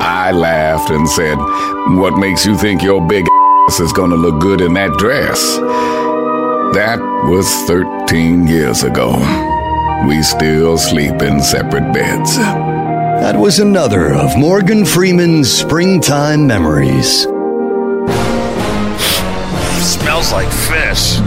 I 0.01 0.31
laughed 0.31 0.89
and 0.89 1.07
said, 1.07 1.37
What 2.01 2.17
makes 2.17 2.47
you 2.47 2.57
think 2.57 2.81
your 2.81 3.07
big 3.07 3.27
ass 3.67 3.79
is 3.79 3.93
gonna 3.93 4.15
look 4.15 4.41
good 4.41 4.61
in 4.61 4.73
that 4.73 4.97
dress? 4.97 5.39
That 6.73 6.99
was 7.25 7.47
13 7.67 8.47
years 8.47 8.81
ago. 8.81 9.11
We 10.07 10.23
still 10.23 10.79
sleep 10.79 11.21
in 11.21 11.39
separate 11.41 11.93
beds. 11.93 12.78
That 13.19 13.35
was 13.35 13.59
another 13.59 14.13
of 14.13 14.37
Morgan 14.37 14.85
Freeman's 14.85 15.51
springtime 15.51 16.47
memories. 16.47 17.23
Smells 19.83 20.31
like 20.31 20.47
fish. 20.47 21.17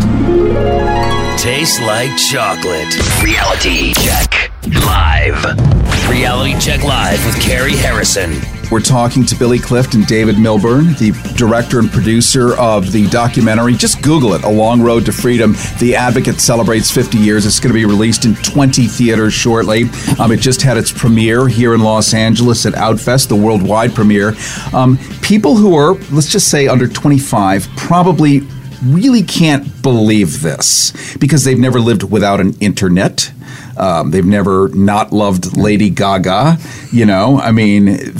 Tastes 1.40 1.78
like 1.82 2.10
chocolate. 2.30 2.96
Reality 3.22 3.92
check 3.92 4.50
live. 4.86 5.44
Reality 6.08 6.58
check 6.58 6.82
live 6.82 7.24
with 7.26 7.38
Carrie 7.42 7.76
Harrison. 7.76 8.61
We're 8.72 8.80
talking 8.80 9.26
to 9.26 9.34
Billy 9.34 9.58
Clift 9.58 9.92
and 9.92 10.06
David 10.06 10.38
Millbern, 10.38 10.94
the 10.94 11.12
director 11.36 11.78
and 11.78 11.90
producer 11.90 12.56
of 12.58 12.90
the 12.90 13.06
documentary. 13.08 13.74
Just 13.74 14.00
Google 14.00 14.32
it, 14.32 14.44
A 14.44 14.48
Long 14.48 14.80
Road 14.80 15.04
to 15.04 15.12
Freedom. 15.12 15.52
The 15.78 15.94
Advocate 15.94 16.40
celebrates 16.40 16.90
50 16.90 17.18
years. 17.18 17.44
It's 17.44 17.60
going 17.60 17.70
to 17.74 17.78
be 17.78 17.84
released 17.84 18.24
in 18.24 18.34
20 18.34 18.86
theaters 18.86 19.34
shortly. 19.34 19.90
Um, 20.18 20.32
it 20.32 20.40
just 20.40 20.62
had 20.62 20.78
its 20.78 20.90
premiere 20.90 21.48
here 21.48 21.74
in 21.74 21.82
Los 21.82 22.14
Angeles 22.14 22.64
at 22.64 22.72
Outfest, 22.72 23.28
the 23.28 23.36
worldwide 23.36 23.94
premiere. 23.94 24.34
Um, 24.72 24.96
people 25.20 25.54
who 25.56 25.76
are, 25.76 25.92
let's 26.10 26.32
just 26.32 26.48
say, 26.48 26.66
under 26.66 26.88
25 26.88 27.68
probably 27.76 28.40
really 28.82 29.22
can't 29.22 29.82
believe 29.82 30.40
this 30.40 30.92
because 31.18 31.44
they've 31.44 31.58
never 31.58 31.78
lived 31.78 32.04
without 32.04 32.40
an 32.40 32.54
internet. 32.60 33.32
Um, 33.76 34.10
they've 34.10 34.24
never 34.24 34.68
not 34.68 35.12
loved 35.12 35.56
Lady 35.56 35.90
Gaga. 35.90 36.58
You 36.90 37.06
know, 37.06 37.38
I 37.38 37.52
mean, 37.52 38.14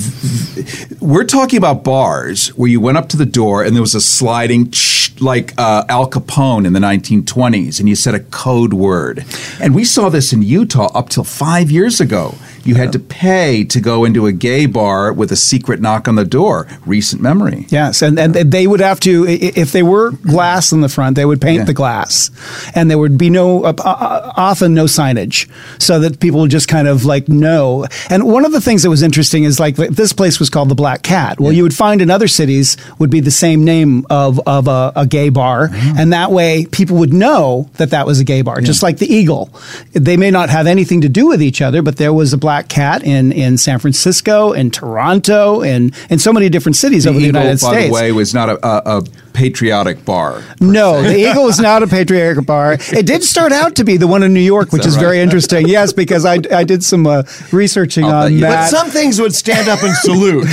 we're 1.01 1.25
talking 1.25 1.59
about 1.59 1.85
bars 1.85 2.49
where 2.49 2.69
you 2.69 2.81
went 2.81 2.99
up 2.99 3.09
to 3.11 3.17
the 3.17 3.27
door 3.27 3.63
and 3.63 3.75
there 3.75 3.83
was 3.83 3.95
a 3.95 4.01
sliding 4.01 4.73
like 5.21 5.55
uh, 5.59 5.85
Al 5.89 6.11
Capone 6.11 6.67
in 6.67 6.73
the 6.73 6.81
1920s, 6.81 7.79
and 7.79 7.89
you 7.89 7.95
said 7.95 8.15
a 8.15 8.21
code 8.21 8.75
word. 8.75 9.25
And 9.61 9.75
we 9.75 9.85
saw 9.85 10.09
this 10.09 10.33
in 10.33 10.43
Utah 10.43 10.91
up 10.95 11.09
till 11.09 11.25
five 11.25 11.71
years 11.71 12.01
ago. 12.01 12.35
You 12.65 12.77
had 12.77 12.93
to 12.93 12.99
pay 12.99 13.65
to 13.65 13.81
go 13.81 14.05
into 14.05 14.27
a 14.27 14.33
gay 14.33 14.67
bar 14.67 15.13
with 15.13 15.33
a 15.33 15.37
secret 15.37 15.81
knock 15.81 16.09
on 16.09 16.15
the 16.15 16.25
door. 16.25 16.67
Recent 16.87 17.23
memory. 17.23 17.67
Yes, 17.69 18.03
and, 18.03 18.19
and 18.19 18.35
they 18.35 18.67
would 18.67 18.81
have 18.81 19.01
to, 19.01 19.27
if 19.29 19.73
they 19.73 19.83
were 19.83 20.11
glass 20.11 20.73
in 20.73 20.81
the 20.81 20.89
front, 20.89 21.17
they 21.17 21.25
would 21.25 21.41
paint 21.41 21.59
yeah. 21.59 21.65
the 21.65 21.75
glass. 21.75 22.31
And 22.75 22.91
there 22.91 22.99
would 22.99 23.19
be 23.19 23.31
no, 23.31 23.65
uh, 23.65 23.75
uh, 23.79 24.33
often 24.37 24.75
no 24.75 24.85
signage, 24.85 25.51
so 25.81 25.99
that 26.01 26.21
people 26.21 26.41
would 26.41 26.51
just 26.51 26.69
kind 26.69 26.87
of 26.87 27.05
like 27.05 27.29
know. 27.29 27.87
And 28.11 28.25
one 28.25 28.45
of 28.45 28.53
the 28.53 28.61
things 28.61 28.83
that 28.83 28.91
was 28.91 29.03
interesting 29.03 29.45
is 29.45 29.59
like 29.59 29.77
this 29.77 30.13
place 30.13 30.39
was 30.39 30.51
called 30.51 30.69
the 30.69 30.75
Black 30.75 31.03
Cat. 31.03 31.41
Well, 31.41 31.53
yeah. 31.53 31.57
you 31.59 31.63
would 31.63 31.75
find 31.75 32.01
in 32.03 32.11
other 32.11 32.29
cities 32.29 32.77
would 32.99 33.11
be 33.11 33.21
the 33.21 33.31
same 33.31 33.65
name 33.65 34.07
of, 34.11 34.41
of 34.47 34.69
a, 34.69 34.93
a 34.95 35.07
gay 35.07 35.31
bar. 35.31 35.69
Mm-hmm. 35.69 35.99
And 35.99 36.13
that 36.13 36.31
way 36.31 36.67
people 36.67 36.97
would 36.99 37.13
know 37.13 37.71
that 37.75 37.91
that 37.91 38.07
was 38.07 38.21
a 38.21 38.25
gay 38.25 38.43
bar, 38.43 38.61
yeah. 38.61 38.67
just 38.67 38.83
like 38.83 38.99
the 38.99 39.13
Eagle. 39.13 39.51
They 39.93 40.17
may 40.17 40.31
not 40.31 40.51
have 40.51 40.67
anything 40.67 41.01
to 41.01 41.09
do 41.09 41.27
with 41.27 41.43
each 41.43 41.61
other, 41.61 41.83
but 41.83 41.97
there 41.97 42.13
was 42.13 42.33
a 42.33 42.39
Black 42.39 42.52
Cat 42.61 43.03
in, 43.03 43.33
in 43.33 43.57
San 43.57 43.79
Francisco, 43.79 44.53
and 44.53 44.73
Toronto, 44.73 45.63
and 45.63 45.95
in 46.11 46.19
so 46.19 46.33
many 46.33 46.51
different 46.51 46.77
cities 46.77 47.05
the 47.05 47.11
over 47.11 47.19
Eagle, 47.19 47.33
the 47.33 47.39
United 47.39 47.61
by 47.63 47.73
States. 47.73 47.93
By 47.93 48.01
the 48.01 48.05
way, 48.05 48.13
was 48.13 48.35
not 48.35 48.51
a, 48.51 48.67
a, 48.67 48.99
a 48.99 49.03
patriotic 49.33 50.05
bar. 50.05 50.43
No, 50.61 51.03
the 51.03 51.31
Eagle 51.31 51.45
was 51.45 51.59
not 51.59 51.83
a 51.83 51.87
patriotic 51.89 52.45
bar. 52.47 52.75
It 52.75 53.07
did 53.07 53.23
start 53.23 53.53
out 53.53 53.77
to 53.77 53.85
be 53.85 53.97
the 53.97 54.07
one 54.07 54.23
in 54.23 54.35
New 54.35 54.41
York, 54.41 54.73
which 54.73 54.81
is, 54.81 54.89
is 54.89 54.97
right? 54.97 55.03
very 55.03 55.21
interesting. 55.21 55.69
Yes, 55.69 55.93
because 56.03 56.25
I, 56.25 56.35
I 56.53 56.65
did 56.65 56.85
some 56.85 57.07
uh, 57.07 57.23
researching 57.51 58.05
I'll 58.05 58.27
on 58.27 58.41
that. 58.41 58.71
But 58.71 58.77
some 58.77 58.91
things 58.91 59.21
would 59.21 59.35
stand 59.35 59.69
up 59.69 59.83
and 59.83 59.95
salute. 59.97 60.47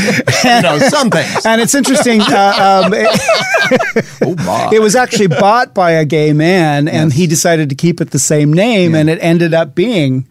you 0.43 0.61
know, 0.61 0.79
some 0.79 1.09
things. 1.09 1.29
And 1.49 1.61
it's 1.61 1.73
interesting. 1.73 2.21
Uh, 2.21 2.83
um, 2.85 2.93
it, 2.93 3.07
oh 4.21 4.35
my. 4.35 4.69
it 4.71 4.81
was 4.81 4.95
actually 4.95 5.27
bought 5.27 5.73
by 5.73 5.91
a 5.91 6.05
gay 6.05 6.31
man, 6.31 6.87
and 6.87 7.09
yes. 7.09 7.17
he 7.17 7.27
decided 7.27 7.69
to 7.69 7.75
keep 7.75 8.01
it 8.01 8.11
the 8.11 8.19
same 8.19 8.53
name, 8.53 8.93
yeah. 8.93 8.99
and 8.99 9.09
it 9.09 9.19
ended 9.21 9.53
up 9.53 9.73
being 9.73 10.27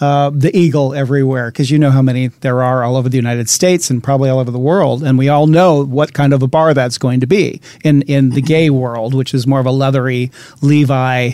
uh, 0.00 0.30
the 0.30 0.56
eagle 0.56 0.94
everywhere 0.94 1.50
because 1.50 1.70
you 1.70 1.78
know 1.78 1.90
how 1.90 2.02
many 2.02 2.28
there 2.28 2.62
are 2.62 2.84
all 2.84 2.96
over 2.96 3.08
the 3.08 3.16
United 3.16 3.48
States 3.48 3.90
and 3.90 4.02
probably 4.02 4.30
all 4.30 4.38
over 4.38 4.50
the 4.50 4.58
world, 4.58 5.02
and 5.02 5.18
we 5.18 5.28
all 5.28 5.46
know 5.46 5.84
what 5.84 6.12
kind 6.12 6.32
of 6.32 6.42
a 6.42 6.46
bar 6.46 6.74
that's 6.74 6.98
going 6.98 7.20
to 7.20 7.26
be 7.26 7.60
in 7.84 8.02
in 8.02 8.30
the 8.30 8.42
gay 8.42 8.70
world, 8.70 9.14
which 9.14 9.34
is 9.34 9.46
more 9.46 9.60
of 9.60 9.66
a 9.66 9.70
leathery 9.70 10.30
Levi, 10.62 11.32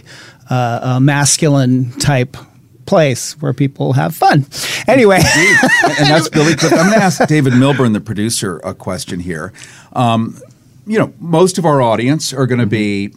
uh, 0.50 0.98
masculine 1.00 1.90
type 1.98 2.36
place 2.86 3.32
where 3.40 3.52
people 3.52 3.94
have 3.94 4.14
fun. 4.14 4.46
Anyway, 4.86 5.16
and, 5.98 6.08
that's 6.08 6.28
Billy 6.28 6.54
Clift. 6.54 6.74
I'm 6.74 6.86
going 6.86 6.98
to 6.98 7.04
ask 7.04 7.26
David 7.26 7.54
Millbern, 7.54 7.92
the 7.92 8.00
producer, 8.00 8.58
a 8.58 8.74
question 8.74 9.20
here. 9.20 9.52
Um, 9.94 10.38
you 10.86 10.98
know, 10.98 11.12
most 11.18 11.58
of 11.58 11.64
our 11.64 11.80
audience 11.80 12.32
are 12.32 12.46
going 12.46 12.60
to 12.60 12.66
be 12.66 13.14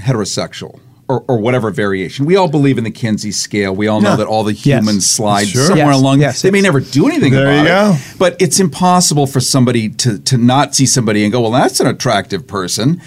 heterosexual 0.00 0.80
or, 1.08 1.24
or, 1.28 1.38
whatever 1.38 1.70
variation. 1.70 2.26
We 2.26 2.36
all 2.36 2.48
believe 2.48 2.78
in 2.78 2.84
the 2.84 2.90
Kinsey 2.90 3.30
scale. 3.30 3.74
We 3.74 3.86
all 3.86 4.00
know 4.00 4.10
yeah. 4.10 4.16
that 4.16 4.26
all 4.26 4.42
the 4.42 4.52
humans 4.52 5.04
yes. 5.04 5.06
slide 5.06 5.48
sure. 5.48 5.66
somewhere 5.66 5.86
yes. 5.86 6.00
along. 6.00 6.20
Yes. 6.20 6.42
They 6.42 6.50
may 6.50 6.60
never 6.60 6.80
do 6.80 7.06
anything 7.06 7.32
there 7.32 7.46
about 7.46 7.62
you 7.62 7.68
go. 7.68 7.92
it. 7.94 8.18
But 8.18 8.36
it's 8.40 8.58
impossible 8.58 9.26
for 9.26 9.40
somebody 9.40 9.88
to, 9.90 10.18
to 10.18 10.36
not 10.36 10.74
see 10.74 10.86
somebody 10.86 11.22
and 11.22 11.32
go, 11.32 11.40
well, 11.42 11.52
that's 11.52 11.78
an 11.80 11.86
attractive 11.86 12.46
person. 12.46 13.00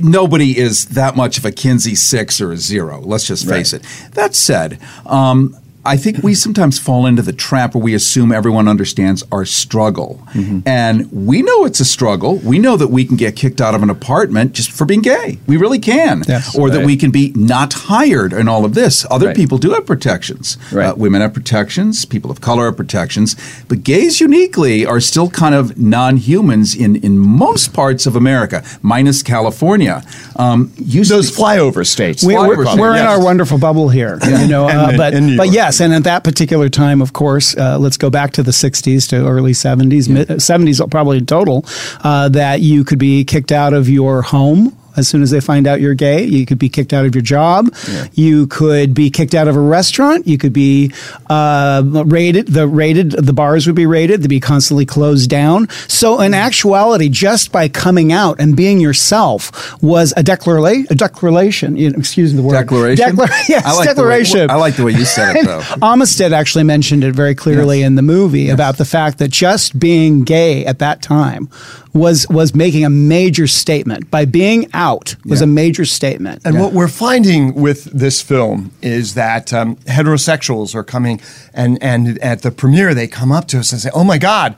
Nobody 0.00 0.58
is 0.58 0.86
that 0.88 1.16
much 1.16 1.38
of 1.38 1.44
a 1.44 1.52
Kinsey 1.52 1.94
six 1.94 2.40
or 2.40 2.52
a 2.52 2.56
zero. 2.56 3.00
Let's 3.00 3.26
just 3.26 3.48
face 3.48 3.72
right. 3.72 3.82
it. 3.82 4.14
That 4.14 4.34
said, 4.34 4.78
um, 5.06 5.56
I 5.88 5.96
think 5.96 6.22
we 6.22 6.34
sometimes 6.46 6.78
fall 6.78 7.06
into 7.06 7.22
the 7.22 7.32
trap 7.32 7.74
where 7.74 7.82
we 7.82 7.94
assume 7.94 8.30
everyone 8.30 8.68
understands 8.68 9.24
our 9.32 9.44
struggle. 9.44 10.20
Mm-hmm. 10.34 10.60
And 10.66 11.10
we 11.10 11.42
know 11.42 11.64
it's 11.64 11.80
a 11.80 11.84
struggle. 11.84 12.36
We 12.36 12.58
know 12.58 12.76
that 12.76 12.88
we 12.88 13.04
can 13.04 13.16
get 13.16 13.36
kicked 13.36 13.60
out 13.60 13.74
of 13.74 13.82
an 13.82 13.90
apartment 13.90 14.52
just 14.52 14.70
for 14.70 14.84
being 14.84 15.02
gay. 15.02 15.38
We 15.46 15.56
really 15.56 15.78
can. 15.78 16.22
Yes, 16.28 16.56
or 16.56 16.68
right. 16.68 16.74
that 16.74 16.86
we 16.86 16.96
can 16.96 17.10
be 17.10 17.32
not 17.34 17.72
hired 17.72 18.32
and 18.32 18.48
all 18.48 18.64
of 18.64 18.74
this. 18.74 19.06
Other 19.10 19.28
right. 19.28 19.36
people 19.36 19.56
do 19.58 19.70
have 19.70 19.86
protections. 19.86 20.58
Right. 20.70 20.86
Uh, 20.86 20.94
women 20.94 21.22
have 21.22 21.32
protections, 21.32 22.04
people 22.04 22.30
of 22.30 22.40
color 22.40 22.66
have 22.66 22.76
protections. 22.76 23.34
But 23.68 23.82
gays 23.82 24.20
uniquely 24.20 24.84
are 24.84 25.00
still 25.00 25.30
kind 25.30 25.54
of 25.54 25.78
non 25.78 26.18
humans 26.18 26.74
in, 26.74 26.96
in 26.96 27.18
most 27.18 27.72
parts 27.72 28.06
of 28.06 28.14
America, 28.14 28.62
minus 28.82 29.22
California. 29.22 30.02
Um, 30.36 30.72
Those 30.76 31.30
flyover 31.30 31.86
states. 31.86 32.22
We, 32.22 32.34
states. 32.34 32.56
we're 32.56 32.94
yes. 32.94 33.00
in 33.00 33.06
our 33.06 33.24
wonderful 33.24 33.58
bubble 33.58 33.88
here. 33.88 34.18
Yeah. 34.22 34.42
You 34.42 34.48
know, 34.48 34.68
uh, 34.68 34.90
in, 34.90 34.96
but, 34.96 35.14
in 35.14 35.36
but 35.36 35.50
yes, 35.50 35.77
and 35.80 35.94
at 35.94 36.04
that 36.04 36.24
particular 36.24 36.68
time, 36.68 37.00
of 37.00 37.12
course, 37.12 37.56
uh, 37.56 37.78
let's 37.78 37.96
go 37.96 38.10
back 38.10 38.32
to 38.32 38.42
the 38.42 38.50
60s 38.50 39.08
to 39.08 39.26
early 39.26 39.52
70s, 39.52 40.08
yeah. 40.08 40.14
mid, 40.14 40.28
70s 40.28 40.90
probably 40.90 41.18
in 41.18 41.26
total, 41.26 41.64
uh, 42.02 42.28
that 42.30 42.60
you 42.60 42.84
could 42.84 42.98
be 42.98 43.24
kicked 43.24 43.52
out 43.52 43.72
of 43.72 43.88
your 43.88 44.22
home 44.22 44.76
as 44.98 45.08
soon 45.08 45.22
as 45.22 45.30
they 45.30 45.40
find 45.40 45.66
out 45.66 45.80
you're 45.80 45.94
gay. 45.94 46.24
You 46.24 46.44
could 46.44 46.58
be 46.58 46.68
kicked 46.68 46.92
out 46.92 47.06
of 47.06 47.14
your 47.14 47.22
job. 47.22 47.74
You 48.12 48.46
could 48.46 48.94
be 48.94 49.10
kicked 49.10 49.34
out 49.34 49.48
of 49.48 49.56
a 49.56 49.60
restaurant. 49.60 50.26
You 50.26 50.36
could 50.38 50.52
be 50.52 50.92
uh, 51.30 51.82
raided. 51.84 52.48
The 52.48 52.66
raided 52.66 53.12
the 53.12 53.32
bars 53.32 53.66
would 53.66 53.76
be 53.76 53.86
raided. 53.86 54.22
They'd 54.22 54.28
be 54.28 54.40
constantly 54.40 54.86
closed 54.86 55.30
down. 55.30 55.68
So 55.88 56.20
in 56.20 56.34
actuality, 56.34 57.08
just 57.08 57.52
by 57.52 57.68
coming 57.68 58.12
out 58.12 58.40
and 58.40 58.56
being 58.56 58.80
yourself 58.80 59.80
was 59.82 60.12
a 60.16 60.22
declaration. 60.22 60.86
A 60.90 60.94
declaration. 60.94 61.76
You 61.76 61.90
know, 61.90 61.98
excuse 61.98 62.32
me 62.34 62.40
the 62.40 62.46
word. 62.46 62.54
Declaration? 62.54 63.10
Declar- 63.10 63.28
yes, 63.48 63.64
I 63.64 63.72
like 63.72 63.76
the 63.76 63.80
way- 63.80 63.84
declaration. 63.94 64.50
I 64.50 64.54
like 64.56 64.76
the 64.76 64.84
way 64.84 64.92
you 64.92 65.04
said 65.04 65.36
it, 65.36 65.46
though. 65.46 65.62
Amistad 65.82 66.32
actually 66.32 66.64
mentioned 66.64 67.04
it 67.04 67.14
very 67.14 67.34
clearly 67.34 67.82
in 67.82 67.94
the 67.94 68.02
movie 68.02 68.48
about 68.50 68.78
the 68.78 68.84
fact 68.84 69.18
that 69.18 69.28
just 69.30 69.78
being 69.78 70.24
gay 70.24 70.64
at 70.66 70.78
that 70.80 71.02
time 71.02 71.48
was 71.92 72.26
was 72.28 72.54
making 72.54 72.84
a 72.84 72.90
major 72.90 73.46
statement. 73.46 74.10
By 74.10 74.24
being 74.24 74.68
out 74.72 75.16
was 75.24 75.40
a 75.40 75.46
major 75.46 75.84
statement. 75.84 76.42
And 76.44 76.60
what 76.60 76.72
we're 76.72 76.88
finding 76.88 77.54
with 77.54 77.84
this 77.84 78.20
film 78.20 78.72
is 78.82 79.14
that 79.14 79.52
um, 79.52 79.76
heterosexuals 79.76 80.74
are 80.74 80.84
coming, 80.84 81.20
and, 81.52 81.82
and 81.82 82.18
at 82.18 82.42
the 82.42 82.50
premiere, 82.50 82.94
they 82.94 83.06
come 83.06 83.32
up 83.32 83.46
to 83.48 83.58
us 83.58 83.72
and 83.72 83.80
say, 83.80 83.90
Oh 83.94 84.04
my 84.04 84.18
God, 84.18 84.56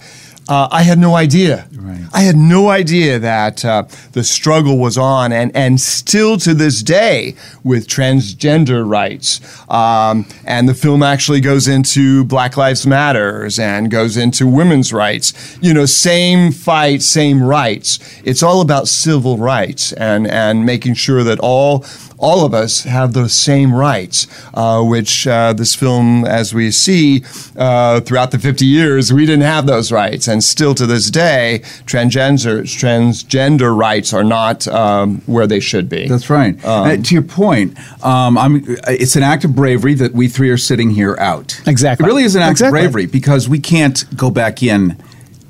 uh, 0.51 0.69
I 0.73 0.83
had 0.83 0.99
no 0.99 1.15
idea. 1.15 1.69
I 2.13 2.23
had 2.23 2.35
no 2.35 2.71
idea 2.71 3.21
that 3.21 3.65
uh, 3.65 3.85
the 4.13 4.25
struggle 4.25 4.79
was 4.79 4.99
on, 4.99 5.33
and, 5.33 5.55
and 5.55 5.81
still 5.81 6.39
to 6.39 6.55
this 6.55 6.83
day 6.83 7.37
with 7.63 7.87
transgender 7.87 8.89
rights. 8.89 9.41
Um, 9.71 10.27
and 10.45 10.69
the 10.69 10.75
film 10.75 11.05
actually 11.05 11.41
goes 11.41 11.69
into 11.69 12.25
Black 12.25 12.57
Lives 12.57 12.85
Matters 12.85 13.61
and 13.61 13.93
goes 13.93 14.17
into 14.17 14.45
women's 14.49 14.93
rights. 14.93 15.57
You 15.63 15.73
know, 15.73 15.87
same 15.87 16.51
fight, 16.51 17.03
same 17.03 17.41
rights. 17.43 18.01
It's 18.25 18.43
all 18.43 18.61
about 18.61 18.89
civil 18.89 19.39
rights 19.39 19.93
and, 19.93 20.27
and 20.27 20.67
making 20.67 20.95
sure 20.95 21.23
that 21.23 21.39
all 21.39 21.85
all 22.21 22.45
of 22.45 22.53
us 22.55 22.85
have 22.85 23.15
those 23.15 23.33
same 23.33 23.75
rights, 23.75 24.27
uh, 24.55 24.83
which 24.83 25.27
uh, 25.27 25.53
this 25.55 25.75
film, 25.75 26.25
as 26.25 26.55
we 26.55 26.71
see 26.71 27.25
uh, 27.57 28.01
throughout 28.01 28.31
the 28.31 28.39
50 28.39 28.67
years, 28.67 29.13
we 29.13 29.25
didn't 29.27 29.43
have 29.43 29.67
those 29.67 29.91
rights. 29.91 30.29
And 30.29 30.45
still 30.45 30.75
to 30.75 30.87
this 30.87 31.11
day, 31.11 31.61
transgender, 31.87 32.63
transgender 32.63 33.77
rights 33.77 34.13
are 34.13 34.25
not 34.25 34.69
um, 34.69 35.23
where 35.27 35.47
they 35.47 35.61
should 35.61 35.89
be. 35.89 36.07
That's 36.09 36.31
right. 36.31 36.63
Uh, 36.63 36.97
to 36.99 37.15
your 37.15 37.23
point, 37.23 37.77
um, 38.05 38.37
I'm, 38.37 38.65
it's 38.87 39.17
an 39.17 39.23
act 39.23 39.45
of 39.45 39.57
bravery 39.57 39.95
that 39.95 40.13
we 40.13 40.29
three 40.29 40.51
are 40.51 40.59
sitting 40.59 40.91
here 40.91 41.17
out. 41.19 41.61
Exactly. 41.67 42.05
It 42.05 42.07
really 42.07 42.25
is 42.25 42.35
an 42.37 42.43
act 42.43 42.53
Exactly. 42.53 42.81
of 42.81 42.93
bravery 42.93 43.07
because 43.07 43.49
we 43.49 43.59
can't 43.59 44.05
go 44.17 44.31
back 44.31 44.63
in 44.63 45.03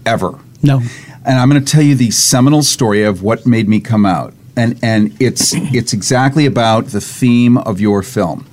ever. 0.06 0.38
No. 0.62 0.80
And 1.24 1.38
I'm 1.38 1.50
going 1.50 1.62
to 1.62 1.70
tell 1.70 1.83
you 1.83 1.94
the 1.94 2.11
seminal 2.11 2.62
story 2.62 3.02
of 3.02 3.22
what 3.22 3.44
made 3.46 3.68
me 3.68 3.80
come 3.80 4.06
out. 4.06 4.35
And, 4.61 4.79
and 4.83 5.16
it's 5.20 5.55
it's 5.55 5.92
exactly 5.92 6.44
about 6.46 6.87
the 6.87 7.01
theme 7.01 7.57
of 7.57 7.81
your 7.81 8.03
film. 8.03 8.46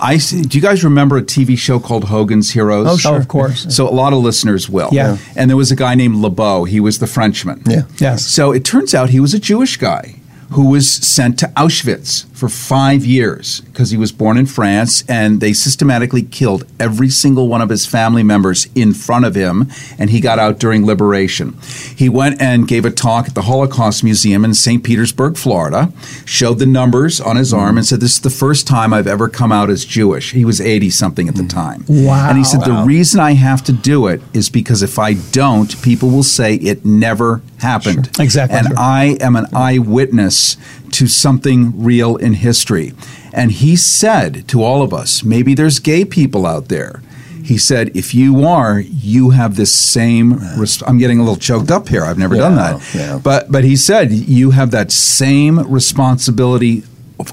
I 0.00 0.18
see, 0.18 0.42
do 0.42 0.58
you 0.58 0.62
guys 0.62 0.84
remember 0.84 1.16
a 1.16 1.22
TV 1.22 1.56
show 1.56 1.80
called 1.80 2.04
Hogan's 2.04 2.50
Heroes? 2.50 2.86
Oh, 2.86 2.96
sure. 2.96 3.14
Oh, 3.14 3.16
of 3.16 3.28
course. 3.28 3.74
So 3.74 3.88
a 3.88 3.94
lot 4.02 4.12
of 4.12 4.18
listeners 4.18 4.68
will. 4.68 4.90
Yeah. 4.92 5.16
And 5.36 5.48
there 5.48 5.56
was 5.56 5.70
a 5.72 5.76
guy 5.76 5.94
named 5.94 6.16
LeBeau. 6.16 6.64
He 6.64 6.80
was 6.80 6.98
the 6.98 7.06
Frenchman. 7.06 7.62
Yeah. 7.66 7.82
Yes. 7.98 8.26
So 8.26 8.52
it 8.52 8.64
turns 8.64 8.94
out 8.94 9.10
he 9.10 9.20
was 9.20 9.32
a 9.32 9.38
Jewish 9.38 9.76
guy 9.78 10.16
who 10.50 10.68
was 10.68 10.90
sent 10.90 11.38
to 11.38 11.46
Auschwitz 11.56 12.26
for 12.44 12.50
five 12.50 13.06
years 13.06 13.62
because 13.62 13.90
he 13.90 13.96
was 13.96 14.12
born 14.12 14.36
in 14.36 14.44
France 14.44 15.02
and 15.08 15.40
they 15.40 15.54
systematically 15.54 16.22
killed 16.22 16.62
every 16.78 17.08
single 17.08 17.48
one 17.48 17.62
of 17.62 17.70
his 17.70 17.86
family 17.86 18.22
members 18.22 18.68
in 18.74 18.92
front 18.92 19.24
of 19.24 19.34
him 19.34 19.66
and 19.98 20.10
he 20.10 20.20
got 20.20 20.38
out 20.38 20.58
during 20.58 20.84
liberation. 20.84 21.56
He 21.96 22.10
went 22.10 22.42
and 22.42 22.68
gave 22.68 22.84
a 22.84 22.90
talk 22.90 23.28
at 23.28 23.34
the 23.34 23.42
Holocaust 23.42 24.04
Museum 24.04 24.44
in 24.44 24.52
St. 24.52 24.84
Petersburg, 24.84 25.38
Florida, 25.38 25.90
showed 26.26 26.58
the 26.58 26.66
numbers 26.66 27.18
on 27.18 27.36
his 27.36 27.54
arm 27.54 27.78
and 27.78 27.86
said, 27.86 28.00
This 28.00 28.16
is 28.16 28.20
the 28.20 28.28
first 28.28 28.66
time 28.66 28.92
I've 28.92 29.06
ever 29.06 29.26
come 29.26 29.50
out 29.50 29.70
as 29.70 29.86
Jewish. 29.86 30.32
He 30.32 30.44
was 30.44 30.60
80 30.60 30.90
something 30.90 31.30
at 31.30 31.36
the 31.36 31.46
time. 31.46 31.86
Wow. 31.88 32.28
And 32.28 32.36
he 32.36 32.44
said, 32.44 32.60
The 32.60 32.84
reason 32.86 33.20
I 33.20 33.32
have 33.32 33.64
to 33.64 33.72
do 33.72 34.08
it 34.08 34.20
is 34.34 34.50
because 34.50 34.82
if 34.82 34.98
I 34.98 35.14
don't, 35.14 35.80
people 35.80 36.10
will 36.10 36.22
say 36.22 36.56
it 36.56 36.84
never 36.84 37.40
happened. 37.58 38.10
Exactly. 38.20 38.58
And 38.58 38.76
I 38.76 39.16
am 39.22 39.34
an 39.34 39.46
eyewitness 39.54 40.58
to 40.94 41.06
something 41.06 41.72
real 41.82 42.16
in 42.16 42.34
history. 42.34 42.92
And 43.32 43.50
he 43.52 43.76
said 43.76 44.46
to 44.48 44.62
all 44.62 44.82
of 44.82 44.92
us, 44.94 45.22
maybe 45.24 45.54
there's 45.54 45.78
gay 45.80 46.04
people 46.04 46.46
out 46.46 46.68
there. 46.68 47.02
He 47.42 47.58
said, 47.58 47.94
if 47.94 48.14
you 48.14 48.44
are, 48.46 48.80
you 48.80 49.30
have 49.30 49.56
this 49.56 49.74
same. 49.74 50.38
Res- 50.58 50.82
I'm 50.86 50.96
getting 50.98 51.18
a 51.18 51.22
little 51.22 51.36
choked 51.36 51.70
up 51.70 51.88
here. 51.88 52.02
I've 52.02 52.16
never 52.18 52.36
done 52.36 52.56
that. 52.56 52.94
yeah. 52.94 53.20
But 53.22 53.52
but 53.52 53.64
he 53.64 53.76
said 53.76 54.10
you 54.12 54.52
have 54.52 54.70
that 54.70 54.90
same 54.90 55.58
responsibility 55.70 56.84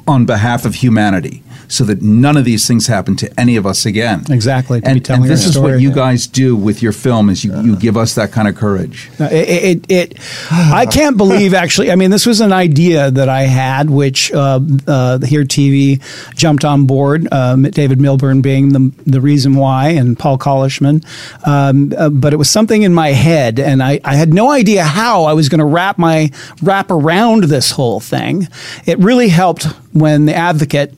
on 0.07 0.25
behalf 0.25 0.65
of 0.65 0.75
humanity, 0.75 1.43
so 1.71 1.85
that 1.85 2.01
none 2.01 2.35
of 2.35 2.43
these 2.43 2.67
things 2.67 2.87
happen 2.87 3.15
to 3.15 3.39
any 3.39 3.55
of 3.55 3.65
us 3.65 3.85
again. 3.85 4.25
Exactly. 4.29 4.81
And, 4.83 5.09
and 5.09 5.23
this 5.23 5.45
is 5.45 5.57
what 5.57 5.69
story. 5.69 5.81
you 5.81 5.93
guys 5.93 6.27
do 6.27 6.55
with 6.55 6.81
your 6.81 6.91
film: 6.91 7.29
is 7.29 7.45
you, 7.45 7.57
you 7.61 7.77
give 7.77 7.95
us 7.95 8.15
that 8.15 8.31
kind 8.31 8.47
of 8.47 8.55
courage. 8.55 9.09
No, 9.17 9.27
It, 9.27 9.85
it, 9.87 9.91
it, 9.91 10.19
I 10.51 10.85
can't 10.85 11.15
believe 11.15 11.53
actually. 11.53 11.89
I 11.89 11.95
mean, 11.95 12.11
this 12.11 12.25
was 12.25 12.41
an 12.41 12.51
idea 12.51 13.09
that 13.09 13.29
I 13.29 13.43
had, 13.43 13.89
which 13.89 14.33
uh, 14.33 14.59
uh, 14.85 15.19
Here 15.19 15.45
TV 15.45 16.01
jumped 16.35 16.65
on 16.65 16.85
board. 16.85 17.31
Um, 17.31 17.63
David 17.63 18.01
Millbern 18.01 18.41
being 18.41 18.73
the 18.73 18.91
the 19.05 19.21
reason 19.21 19.55
why, 19.55 19.89
and 19.89 20.19
Paul 20.19 20.37
Colichman. 20.37 21.05
Um, 21.47 21.93
uh, 21.97 22.09
but 22.09 22.33
it 22.33 22.37
was 22.37 22.49
something 22.49 22.83
in 22.83 22.93
my 22.93 23.09
head, 23.09 23.59
and 23.59 23.81
I, 23.81 24.01
I 24.03 24.15
had 24.15 24.33
no 24.33 24.51
idea 24.51 24.83
how 24.83 25.23
I 25.23 25.33
was 25.33 25.47
going 25.47 25.59
to 25.59 25.65
wrap 25.65 25.97
my 25.97 26.31
wrap 26.61 26.91
around 26.91 27.45
this 27.45 27.71
whole 27.71 28.01
thing. 28.01 28.49
It 28.85 28.99
really 28.99 29.29
helped 29.29 29.63
when 29.93 30.25
the 30.25 30.35
advocate 30.35 30.93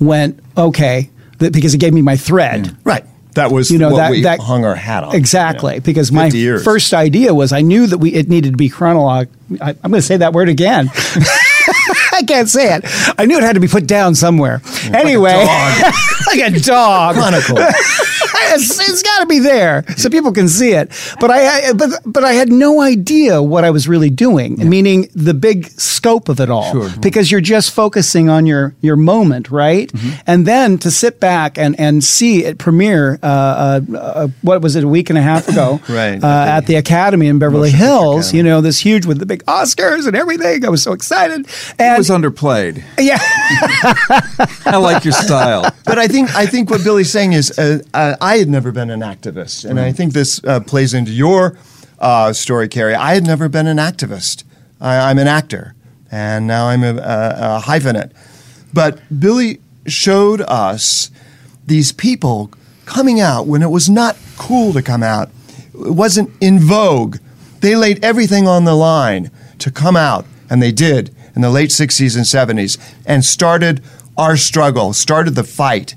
went 0.00 0.40
okay 0.56 1.10
th- 1.38 1.52
because 1.52 1.74
it 1.74 1.78
gave 1.78 1.92
me 1.92 2.02
my 2.02 2.16
thread. 2.16 2.76
Right. 2.84 3.04
That 3.34 3.50
was 3.52 3.70
You 3.70 3.78
know, 3.78 3.90
what 3.90 3.96
that- 3.98 4.10
we 4.10 4.22
that- 4.22 4.40
hung 4.40 4.64
our 4.64 4.74
hat 4.74 5.04
on. 5.04 5.14
Exactly, 5.14 5.74
Yeah. 5.74 5.80
because 5.80 6.10
my 6.10 6.26
years. 6.28 6.64
first 6.64 6.94
idea 6.94 7.34
was 7.34 7.52
I 7.52 7.60
knew 7.60 7.86
that 7.86 7.98
we 7.98 8.12
it 8.14 8.28
needed 8.30 8.52
to 8.52 8.56
be 8.56 8.70
chronolog. 8.70 9.28
I, 9.60 9.70
I'm 9.70 9.90
going 9.90 10.00
to 10.00 10.02
say 10.02 10.16
that 10.16 10.32
word 10.32 10.48
again. 10.48 10.90
I 12.12 12.22
can't 12.26 12.48
say 12.48 12.74
it. 12.74 12.84
I 13.18 13.26
knew 13.26 13.36
it 13.36 13.42
had 13.42 13.54
to 13.54 13.60
be 13.60 13.68
put 13.68 13.86
down 13.86 14.14
somewhere. 14.14 14.62
anyway, 14.94 15.34
like 16.28 16.40
a 16.40 16.58
dog. 16.60 17.16
Chronicle. 17.16 17.58
it's, 18.54 18.78
it's 18.88 19.02
got 19.02 19.20
to 19.20 19.26
be 19.26 19.38
there 19.38 19.84
so 19.96 20.08
people 20.10 20.32
can 20.32 20.48
see 20.48 20.72
it. 20.72 20.90
But 21.20 21.30
I, 21.30 21.68
I 21.68 21.72
but 21.72 21.90
but 22.04 22.24
I 22.24 22.32
had 22.32 22.50
no 22.50 22.80
idea 22.80 23.42
what 23.42 23.64
I 23.64 23.70
was 23.70 23.88
really 23.88 24.10
doing, 24.10 24.56
meaning 24.68 25.08
the 25.14 25.34
big 25.34 25.66
scope 25.66 26.28
of 26.28 26.40
it 26.40 26.50
all. 26.50 26.70
Sure. 26.72 26.90
Because 27.00 27.30
you're 27.30 27.40
just 27.40 27.72
focusing 27.72 28.28
on 28.28 28.46
your 28.46 28.74
your 28.80 28.96
moment, 28.96 29.50
right? 29.50 29.90
And 30.26 30.46
then 30.46 30.78
to 30.78 30.90
sit 30.90 31.20
back 31.20 31.58
and 31.58 31.78
and 31.78 32.02
see 32.04 32.44
it 32.44 32.58
premiere. 32.58 33.18
Uh, 33.22 33.26
uh, 33.26 33.80
uh, 33.96 34.28
what 34.42 34.62
was 34.62 34.76
it? 34.76 34.84
A 34.84 34.88
week 34.88 35.10
and 35.10 35.18
a 35.18 35.22
half 35.22 35.48
ago, 35.48 35.80
Right. 35.88 36.22
Uh, 36.22 36.26
at 36.56 36.66
the 36.66 36.76
Academy 36.76 37.26
in 37.26 37.38
Beverly 37.38 37.70
Hills. 37.70 38.32
You 38.32 38.42
know, 38.42 38.60
this 38.60 38.78
huge 38.78 39.06
with 39.06 39.18
the 39.18 39.26
big 39.26 39.44
Oscars 39.46 40.06
and 40.06 40.16
everything. 40.16 40.64
I 40.64 40.68
was 40.68 40.82
so 40.82 40.92
excited. 40.92 41.46
And 41.78 41.94
It 41.94 41.98
was 41.98 42.10
underplayed. 42.10 42.82
yeah. 42.98 43.18
I 44.66 44.76
like 44.76 45.04
your 45.04 45.12
style. 45.12 45.70
But 45.86 45.98
I 46.00 46.08
think 46.08 46.34
I 46.34 46.46
think 46.46 46.68
what 46.68 46.82
Billy's 46.82 47.12
saying 47.12 47.32
is 47.32 47.56
uh, 47.58 47.78
uh, 47.94 48.16
I 48.26 48.38
had 48.38 48.48
never 48.48 48.72
been 48.72 48.90
an 48.90 49.02
activist, 49.02 49.64
and 49.64 49.78
I 49.78 49.92
think 49.92 50.12
this 50.12 50.42
uh, 50.42 50.58
plays 50.58 50.94
into 50.94 51.12
your 51.12 51.56
uh, 52.00 52.32
story, 52.32 52.66
Carrie. 52.66 52.96
I 52.96 53.14
had 53.14 53.24
never 53.24 53.48
been 53.48 53.68
an 53.68 53.76
activist. 53.76 54.42
I, 54.80 55.08
I'm 55.10 55.18
an 55.18 55.28
actor, 55.28 55.76
and 56.10 56.44
now 56.44 56.66
I'm 56.66 56.82
a, 56.82 56.96
a, 56.96 57.58
a 57.58 57.62
hyphenate. 57.62 58.10
But 58.74 59.00
Billy 59.20 59.60
showed 59.86 60.40
us 60.40 61.12
these 61.66 61.92
people 61.92 62.50
coming 62.84 63.20
out 63.20 63.46
when 63.46 63.62
it 63.62 63.70
was 63.70 63.88
not 63.88 64.16
cool 64.36 64.72
to 64.72 64.82
come 64.82 65.04
out. 65.04 65.30
It 65.72 65.94
wasn't 65.94 66.30
in 66.40 66.58
vogue. 66.58 67.18
They 67.60 67.76
laid 67.76 68.04
everything 68.04 68.48
on 68.48 68.64
the 68.64 68.74
line 68.74 69.30
to 69.60 69.70
come 69.70 69.94
out, 69.94 70.26
and 70.50 70.60
they 70.60 70.72
did 70.72 71.14
in 71.36 71.42
the 71.42 71.50
late 71.50 71.70
60s 71.70 72.16
and 72.16 72.58
70s, 72.58 72.76
and 73.06 73.24
started 73.24 73.84
our 74.18 74.36
struggle, 74.36 74.92
started 74.92 75.36
the 75.36 75.44
fight. 75.44 75.94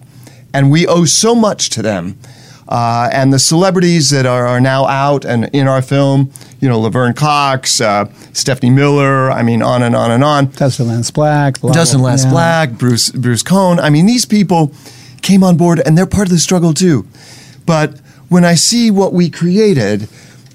And 0.53 0.71
we 0.71 0.87
owe 0.87 1.05
so 1.05 1.35
much 1.35 1.69
to 1.71 1.81
them. 1.81 2.17
Uh, 2.67 3.09
and 3.11 3.33
the 3.33 3.39
celebrities 3.39 4.11
that 4.11 4.27
are, 4.27 4.45
are 4.45 4.61
now 4.61 4.85
out 4.85 5.25
and 5.25 5.49
in 5.53 5.67
our 5.67 5.81
film, 5.81 6.31
you 6.59 6.69
know, 6.69 6.79
Laverne 6.79 7.13
Cox, 7.15 7.81
uh, 7.81 8.05
Stephanie 8.31 8.69
Miller, 8.69 9.31
I 9.31 9.41
mean, 9.41 9.63
on 9.63 9.81
and 9.81 9.95
on 9.95 10.11
and 10.11 10.23
on. 10.23 10.51
Dustin 10.51 10.87
Lance 10.87 11.09
Black. 11.09 11.59
blah, 11.61 11.71
Dustin 11.71 12.01
Last 12.01 12.25
yeah. 12.25 12.31
Black, 12.31 12.71
Bruce 12.73 13.09
Bruce 13.09 13.41
Cohen. 13.41 13.79
I 13.79 13.89
mean, 13.89 14.05
these 14.05 14.25
people 14.25 14.71
came 15.23 15.43
on 15.43 15.57
board 15.57 15.81
and 15.83 15.97
they're 15.97 16.05
part 16.05 16.27
of 16.27 16.31
the 16.31 16.39
struggle 16.39 16.75
too. 16.75 17.07
But 17.65 17.99
when 18.29 18.45
I 18.45 18.53
see 18.53 18.91
what 18.91 19.13
we 19.13 19.31
created, 19.31 20.07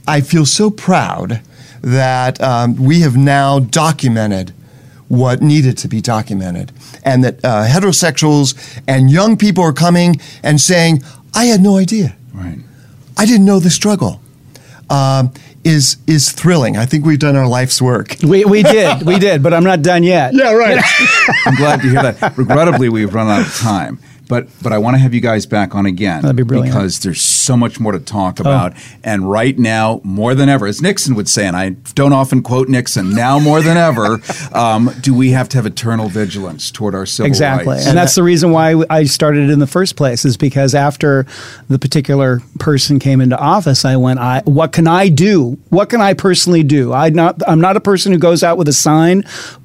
I 0.06 0.20
feel 0.20 0.46
so 0.46 0.70
proud 0.70 1.40
that 1.82 2.40
um, 2.40 2.76
we 2.76 3.00
have 3.00 3.16
now 3.16 3.58
documented 3.58 4.54
what 5.08 5.42
needed 5.42 5.78
to 5.78 5.88
be 5.88 6.00
documented, 6.00 6.72
and 7.04 7.24
that 7.24 7.44
uh, 7.44 7.66
heterosexuals 7.66 8.80
and 8.86 9.10
young 9.10 9.36
people 9.36 9.62
are 9.64 9.72
coming 9.72 10.20
and 10.42 10.60
saying, 10.60 11.02
"I 11.34 11.44
had 11.46 11.60
no 11.60 11.76
idea. 11.76 12.16
Right. 12.32 12.58
I 13.16 13.26
didn't 13.26 13.46
know 13.46 13.60
the 13.60 13.70
struggle." 13.70 14.20
Um, 14.90 15.32
is 15.64 15.96
is 16.06 16.30
thrilling. 16.30 16.76
I 16.76 16.84
think 16.84 17.06
we've 17.06 17.18
done 17.18 17.36
our 17.36 17.46
life's 17.46 17.80
work. 17.80 18.16
We, 18.22 18.44
we 18.44 18.62
did, 18.62 19.02
we 19.06 19.18
did, 19.18 19.42
but 19.42 19.54
I'm 19.54 19.64
not 19.64 19.82
done 19.82 20.02
yet. 20.02 20.34
Yeah, 20.34 20.52
right. 20.52 20.78
I'm 21.46 21.54
glad 21.54 21.80
to 21.80 21.88
hear 21.88 22.02
that. 22.02 22.36
Regrettably, 22.36 22.90
we've 22.90 23.12
run 23.12 23.28
out 23.28 23.46
of 23.46 23.56
time. 23.56 23.98
But 24.28 24.48
but 24.62 24.72
I 24.72 24.78
want 24.78 24.94
to 24.94 24.98
have 24.98 25.14
you 25.14 25.20
guys 25.20 25.46
back 25.46 25.74
on 25.74 25.86
again. 25.86 26.22
That'd 26.22 26.36
be 26.36 26.42
brilliant. 26.42 26.74
Because 26.74 27.00
there's 27.00 27.22
so 27.44 27.56
much 27.56 27.78
more 27.78 27.92
to 27.92 28.00
talk 28.00 28.40
about. 28.40 28.72
And 29.02 29.30
right 29.30 29.58
now, 29.58 30.00
more 30.02 30.34
than 30.34 30.48
ever, 30.48 30.66
as 30.66 30.80
Nixon 30.80 31.14
would 31.14 31.28
say, 31.28 31.46
and 31.46 31.56
I 31.56 31.70
don't 31.94 32.12
often 32.12 32.42
quote 32.42 32.68
Nixon, 32.68 33.14
now 33.14 33.38
more 33.38 33.60
than 33.60 33.76
ever, 33.76 34.20
um, 34.52 34.90
do 35.00 35.14
we 35.14 35.30
have 35.30 35.48
to 35.50 35.58
have 35.58 35.66
eternal 35.66 36.08
vigilance 36.08 36.70
toward 36.70 36.94
our 36.94 37.06
civil 37.06 37.28
exactly. 37.28 37.74
rights? 37.74 37.86
And 37.86 37.96
that's 37.96 38.14
the 38.14 38.22
reason 38.22 38.50
why 38.50 38.82
I 38.90 39.04
started 39.04 39.50
in 39.50 39.58
the 39.58 39.66
first 39.66 39.96
place 39.96 40.24
is 40.24 40.36
because 40.36 40.74
after 40.74 41.26
the 41.68 41.78
particular 41.78 42.40
person 42.58 42.98
came 42.98 43.20
into 43.20 43.38
office, 43.38 43.84
I 43.84 43.96
went, 43.96 44.18
I, 44.18 44.42
what 44.44 44.72
can 44.72 44.86
I 44.86 45.08
do? 45.08 45.58
What 45.68 45.90
can 45.90 46.00
I 46.00 46.14
personally 46.14 46.62
do? 46.62 46.92
I 46.92 47.10
not, 47.10 47.40
I'm 47.46 47.60
not 47.60 47.76
a 47.76 47.80
person 47.80 48.12
who 48.12 48.18
goes 48.18 48.42
out 48.42 48.58
with 48.58 48.68
a 48.68 48.72
sign, 48.72 49.24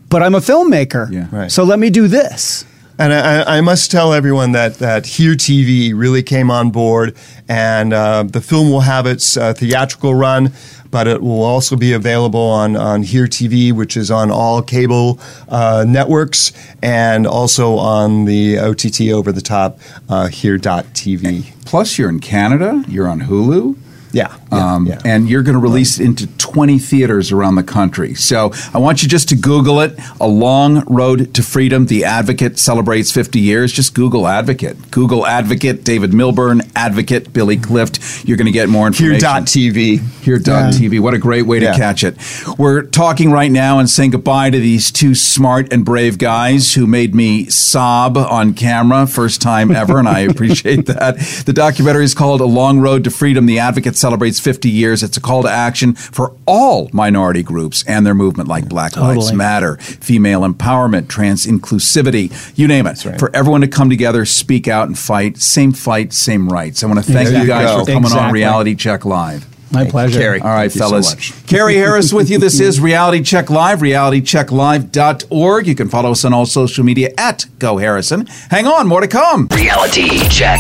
but 0.10 0.24
I'm 0.24 0.36
a 0.36 0.40
filmmaker. 0.40 1.12
Yeah. 1.12 1.28
Right. 1.32 1.52
So 1.52 1.64
let 1.64 1.80
me 1.80 1.90
do 1.90 2.08
this. 2.08 2.66
And 3.00 3.14
I, 3.14 3.60
I 3.60 3.62
must 3.62 3.90
tell 3.90 4.12
everyone 4.12 4.52
that 4.52 4.76
that 4.80 5.06
Here 5.06 5.34
TV 5.34 5.94
really 5.96 6.22
came 6.22 6.52
on 6.52 6.70
board, 6.70 7.16
and 7.48 7.94
uh, 7.94 8.24
the 8.24 8.42
film 8.42 8.70
will 8.70 8.82
have 8.82 9.06
its 9.06 9.38
uh, 9.38 9.54
theatrical 9.54 10.14
run, 10.14 10.52
but 10.92 11.08
it 11.08 11.22
will 11.22 11.42
also 11.42 11.78
be 11.78 11.94
available 11.94 12.42
on 12.42 12.76
on 12.76 13.04
Here 13.04 13.26
TV, 13.26 13.72
which 13.72 13.96
is 13.96 14.12
on 14.12 14.30
all 14.30 14.62
cable 14.62 15.18
uh, 15.48 15.86
networks, 15.88 16.52
and 16.84 17.26
also 17.26 17.78
on 17.78 18.26
the 18.26 18.60
OTT 18.60 19.14
over 19.14 19.32
the 19.32 19.40
top 19.42 19.80
uh, 20.10 20.28
Here.tv. 20.28 21.54
Plus, 21.66 21.98
you're 21.98 22.10
in 22.10 22.20
Canada, 22.20 22.84
you're 22.86 23.08
on 23.08 23.22
Hulu. 23.22 23.78
Yeah, 24.12 24.36
um, 24.52 24.92
and 25.06 25.30
you're 25.30 25.44
going 25.44 25.54
to 25.56 25.60
release 25.62 26.00
it 26.00 26.06
into 26.06 26.28
20 26.38 26.80
theaters 26.80 27.32
around 27.32 27.56
the 27.56 27.64
country. 27.64 28.14
So 28.16 28.52
I 28.74 28.78
want 28.80 29.04
you 29.04 29.10
just 29.10 29.30
to 29.30 29.36
Google 29.36 29.80
it. 29.82 29.98
A 30.20 30.28
Long 30.28 30.84
Road 30.86 31.34
to 31.36 31.44
Freedom. 31.44 31.86
The 31.86 32.06
Advocate 32.06 32.58
celebrates 32.60 33.12
50 33.12 33.40
years. 33.40 33.72
Just 33.72 33.94
Google 33.94 34.28
Advocate. 34.28 34.92
Google 34.92 35.26
Advocate. 35.26 35.84
David 35.84 36.14
Millbern. 36.14 36.62
Advocate. 36.76 37.32
Billy 37.34 37.58
Clift. 37.58 38.28
You're 38.28 38.38
going 38.38 38.46
to 38.48 38.52
get 38.52 38.70
more 38.70 38.88
information. 38.88 39.20
Here.tv. 39.20 40.00
Here.tv. 40.24 41.00
What 41.00 41.14
a 41.14 41.18
great 41.20 41.44
way 41.46 41.60
to 41.60 41.66
Yeah. 41.66 41.76
catch 41.78 42.04
it. 42.04 42.16
We're 42.58 42.84
talking 42.84 43.32
right 43.32 43.52
now 43.52 43.80
and 43.80 43.90
saying 43.90 44.12
goodbye 44.12 44.50
to 44.50 44.60
these 44.60 44.92
two 44.92 45.14
smart 45.16 45.72
and 45.72 45.86
brave 45.86 46.18
guys 46.18 46.74
who 46.74 46.88
made 46.88 47.14
me 47.14 47.46
sob 47.50 48.18
on 48.18 48.54
camera 48.54 49.06
first 49.08 49.42
time 49.42 49.72
ever, 49.72 50.00
and 50.00 50.08
I 50.08 50.20
appreciate 50.30 50.86
that. 50.88 51.18
The 51.46 51.54
documentary 51.54 52.04
is 52.06 52.14
called 52.14 52.42
A 52.42 52.46
Long 52.46 52.80
Road 52.80 53.04
to 53.04 53.12
Freedom. 53.12 53.46
The 53.46 53.60
Advocate 53.60 53.96
celebrates 53.96 54.39
50 54.40 54.70
years. 54.70 55.04
It's 55.04 55.18
a 55.18 55.22
call 55.22 55.44
to 55.44 55.50
action 55.50 55.94
for 55.94 56.36
all 56.46 56.90
minority 56.94 57.44
groups 57.44 57.84
and 57.88 58.06
their 58.06 58.14
movement 58.16 58.50
like 58.50 58.68
Black 58.70 58.96
Lives 58.96 59.32
Matter, 59.34 59.78
female 59.78 60.42
empowerment, 60.42 61.08
trans 61.10 61.46
inclusivity, 61.46 62.32
you 62.58 62.68
name 62.68 62.88
it. 62.88 62.98
For 63.20 63.36
everyone 63.36 63.62
to 63.62 63.68
come 63.68 63.90
together, 63.90 64.26
speak 64.26 64.68
out, 64.68 64.88
and 64.88 64.98
fight. 64.98 65.38
Same 65.38 65.72
fight, 65.72 66.14
same 66.14 66.50
rights. 66.50 66.84
I 66.84 66.88
want 66.88 67.04
to 67.04 67.12
thank 67.12 67.30
you 67.30 67.46
guys 67.48 67.86
for 67.86 67.92
coming 67.92 68.12
on 68.12 68.32
Reality 68.32 68.76
Check 68.76 69.06
Live. 69.06 69.46
My 69.72 69.86
pleasure. 69.86 70.20
Carrie. 70.20 70.42
All 70.42 70.50
right, 70.50 70.72
Thank 70.72 70.76
you 70.76 70.80
so 70.80 70.90
fellas. 70.90 71.42
Carrie 71.44 71.76
Harris 71.76 72.12
with 72.12 72.30
you. 72.30 72.40
This 72.40 72.60
is 72.60 72.80
Reality 72.80 73.22
Check 73.22 73.50
Live, 73.50 73.80
realitychecklive.org. 73.80 75.68
You 75.68 75.76
can 75.76 75.90
follow 75.90 76.12
us 76.12 76.26
on 76.26 76.34
all 76.34 76.46
social 76.46 76.84
media 76.84 77.12
at 77.18 77.46
Go 77.60 77.78
Harrison. 77.78 78.26
Hang 78.50 78.66
on, 78.66 78.88
more 78.88 79.02
to 79.02 79.08
come. 79.08 79.48
Reality 79.52 80.28
Check 80.30 80.60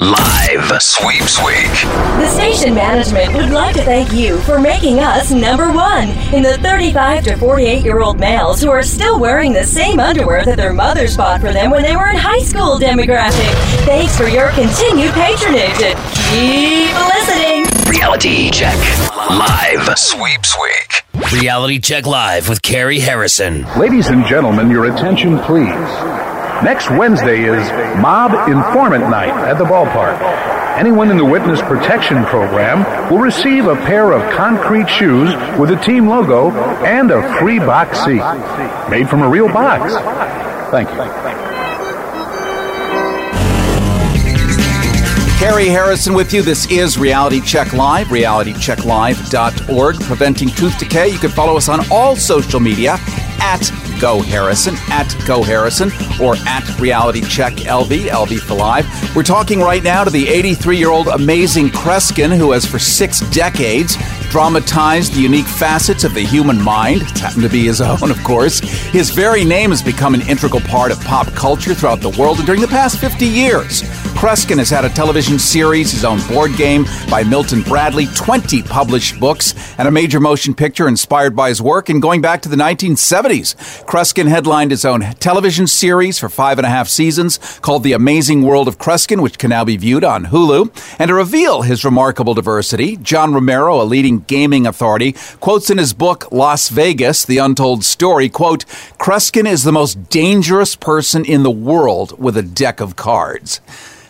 Live. 0.00 0.82
Sweeps 0.82 1.38
Week. 1.44 1.70
The 2.18 2.28
station 2.28 2.74
management 2.74 3.34
would 3.34 3.50
like 3.50 3.74
to 3.76 3.82
thank 3.82 4.12
you 4.12 4.38
for 4.40 4.58
making 4.58 5.00
us 5.00 5.30
number 5.30 5.70
one 5.72 6.08
in 6.32 6.42
the 6.42 6.58
35 6.58 7.24
to 7.24 7.36
48 7.36 7.84
year 7.84 8.00
old 8.00 8.18
males 8.18 8.60
who 8.60 8.70
are 8.70 8.82
still 8.82 9.20
wearing 9.20 9.52
the 9.52 9.64
same 9.64 10.00
underwear 10.00 10.44
that 10.44 10.56
their 10.56 10.72
mothers 10.72 11.16
bought 11.16 11.40
for 11.40 11.52
them 11.52 11.70
when 11.70 11.82
they 11.82 11.96
were 11.96 12.08
in 12.08 12.16
high 12.16 12.40
school 12.40 12.78
demographic. 12.78 13.52
Thanks 13.84 14.16
for 14.16 14.28
your 14.28 14.50
continued 14.50 15.12
patronage 15.12 15.82
and 15.82 15.98
keep 16.30 16.94
listening. 17.14 17.77
Reality 17.88 18.50
Check 18.50 18.76
Live. 19.30 19.98
Sweeps 19.98 20.56
Week. 20.60 21.32
Reality 21.32 21.78
Check 21.78 22.06
Live 22.06 22.48
with 22.48 22.60
Carrie 22.62 23.00
Harrison. 23.00 23.62
Ladies 23.78 24.08
and 24.08 24.26
gentlemen, 24.26 24.70
your 24.70 24.92
attention, 24.94 25.38
please. 25.40 25.68
Next 26.62 26.90
Wednesday 26.90 27.44
is 27.44 27.66
Mob 28.00 28.48
Informant 28.48 29.08
Night 29.08 29.30
at 29.30 29.58
the 29.58 29.64
ballpark. 29.64 30.20
Anyone 30.78 31.10
in 31.10 31.16
the 31.16 31.24
Witness 31.24 31.60
Protection 31.62 32.24
Program 32.26 33.10
will 33.10 33.20
receive 33.20 33.66
a 33.66 33.76
pair 33.76 34.12
of 34.12 34.34
concrete 34.34 34.88
shoes 34.88 35.34
with 35.58 35.70
a 35.70 35.76
team 35.82 36.08
logo 36.08 36.50
and 36.84 37.10
a 37.10 37.38
free 37.38 37.58
box 37.58 37.98
seat. 38.04 38.22
Made 38.90 39.08
from 39.08 39.22
a 39.22 39.28
real 39.28 39.48
box. 39.48 39.92
Thank 40.70 40.90
you. 40.90 41.47
Carrie 45.38 45.68
Harrison 45.68 46.14
with 46.14 46.32
you. 46.32 46.42
This 46.42 46.68
is 46.68 46.98
Reality 46.98 47.40
Check 47.40 47.72
Live, 47.72 48.08
realitychecklive.org. 48.08 50.00
Preventing 50.00 50.48
tooth 50.48 50.76
decay. 50.80 51.06
You 51.10 51.18
can 51.20 51.30
follow 51.30 51.56
us 51.56 51.68
on 51.68 51.88
all 51.92 52.16
social 52.16 52.58
media 52.58 52.98
at 53.40 53.70
Go 54.00 54.20
Harrison, 54.22 54.74
at 54.90 55.14
Go 55.26 55.42
Harrison, 55.42 55.90
or 56.20 56.36
at 56.46 56.78
Reality 56.78 57.20
Check 57.22 57.54
LV, 57.54 58.08
LV 58.08 58.40
for 58.40 58.54
Live. 58.54 58.86
We're 59.16 59.22
talking 59.22 59.60
right 59.60 59.82
now 59.82 60.04
to 60.04 60.10
the 60.10 60.28
83 60.28 60.76
year 60.76 60.90
old 60.90 61.08
amazing 61.08 61.68
Kreskin, 61.68 62.36
who 62.36 62.52
has 62.52 62.64
for 62.64 62.78
six 62.78 63.20
decades 63.30 63.96
dramatized 64.30 65.14
the 65.14 65.20
unique 65.20 65.46
facets 65.46 66.04
of 66.04 66.14
the 66.14 66.20
human 66.20 66.62
mind. 66.62 67.02
It's 67.02 67.20
happened 67.20 67.42
to 67.42 67.48
be 67.48 67.64
his 67.64 67.80
own, 67.80 68.10
of 68.10 68.22
course. 68.24 68.60
His 68.60 69.10
very 69.10 69.44
name 69.44 69.70
has 69.70 69.82
become 69.82 70.14
an 70.14 70.22
integral 70.22 70.60
part 70.60 70.92
of 70.92 71.00
pop 71.04 71.26
culture 71.28 71.74
throughout 71.74 72.00
the 72.00 72.10
world 72.10 72.38
and 72.38 72.46
during 72.46 72.60
the 72.60 72.68
past 72.68 72.98
50 72.98 73.26
years. 73.26 73.82
Kreskin 74.18 74.58
has 74.58 74.68
had 74.68 74.84
a 74.84 74.88
television 74.88 75.38
series, 75.38 75.92
his 75.92 76.04
own 76.04 76.18
board 76.26 76.56
game 76.56 76.84
by 77.08 77.22
Milton 77.22 77.62
Bradley, 77.62 78.06
20 78.16 78.64
published 78.64 79.20
books, 79.20 79.54
and 79.78 79.86
a 79.86 79.92
major 79.92 80.18
motion 80.18 80.54
picture 80.54 80.88
inspired 80.88 81.36
by 81.36 81.50
his 81.50 81.62
work. 81.62 81.88
And 81.88 82.02
going 82.02 82.20
back 82.20 82.42
to 82.42 82.48
the 82.48 82.56
1970s, 82.56 83.27
Kreskin 83.28 84.28
headlined 84.28 84.70
his 84.70 84.84
own 84.84 85.02
television 85.20 85.66
series 85.66 86.18
for 86.18 86.30
five 86.30 86.58
and 86.58 86.66
a 86.66 86.70
half 86.70 86.88
seasons 86.88 87.38
called 87.60 87.82
The 87.82 87.92
Amazing 87.92 88.42
World 88.42 88.68
of 88.68 88.78
Kreskin, 88.78 89.20
which 89.20 89.38
can 89.38 89.50
now 89.50 89.64
be 89.64 89.76
viewed 89.76 90.02
on 90.02 90.26
Hulu. 90.26 90.96
And 90.98 91.08
to 91.08 91.14
reveal 91.14 91.62
his 91.62 91.84
remarkable 91.84 92.32
diversity, 92.32 92.96
John 92.96 93.34
Romero, 93.34 93.82
a 93.82 93.84
leading 93.84 94.20
gaming 94.20 94.66
authority, 94.66 95.14
quotes 95.40 95.68
in 95.68 95.76
his 95.76 95.92
book 95.92 96.32
Las 96.32 96.70
Vegas, 96.70 97.24
The 97.24 97.38
Untold 97.38 97.84
Story, 97.84 98.30
quote, 98.30 98.64
Kreskin 98.98 99.46
is 99.46 99.62
the 99.62 99.72
most 99.72 100.08
dangerous 100.08 100.74
person 100.74 101.24
in 101.24 101.42
the 101.42 101.50
world 101.50 102.18
with 102.18 102.36
a 102.36 102.42
deck 102.42 102.80
of 102.80 102.96
cards. 102.96 103.60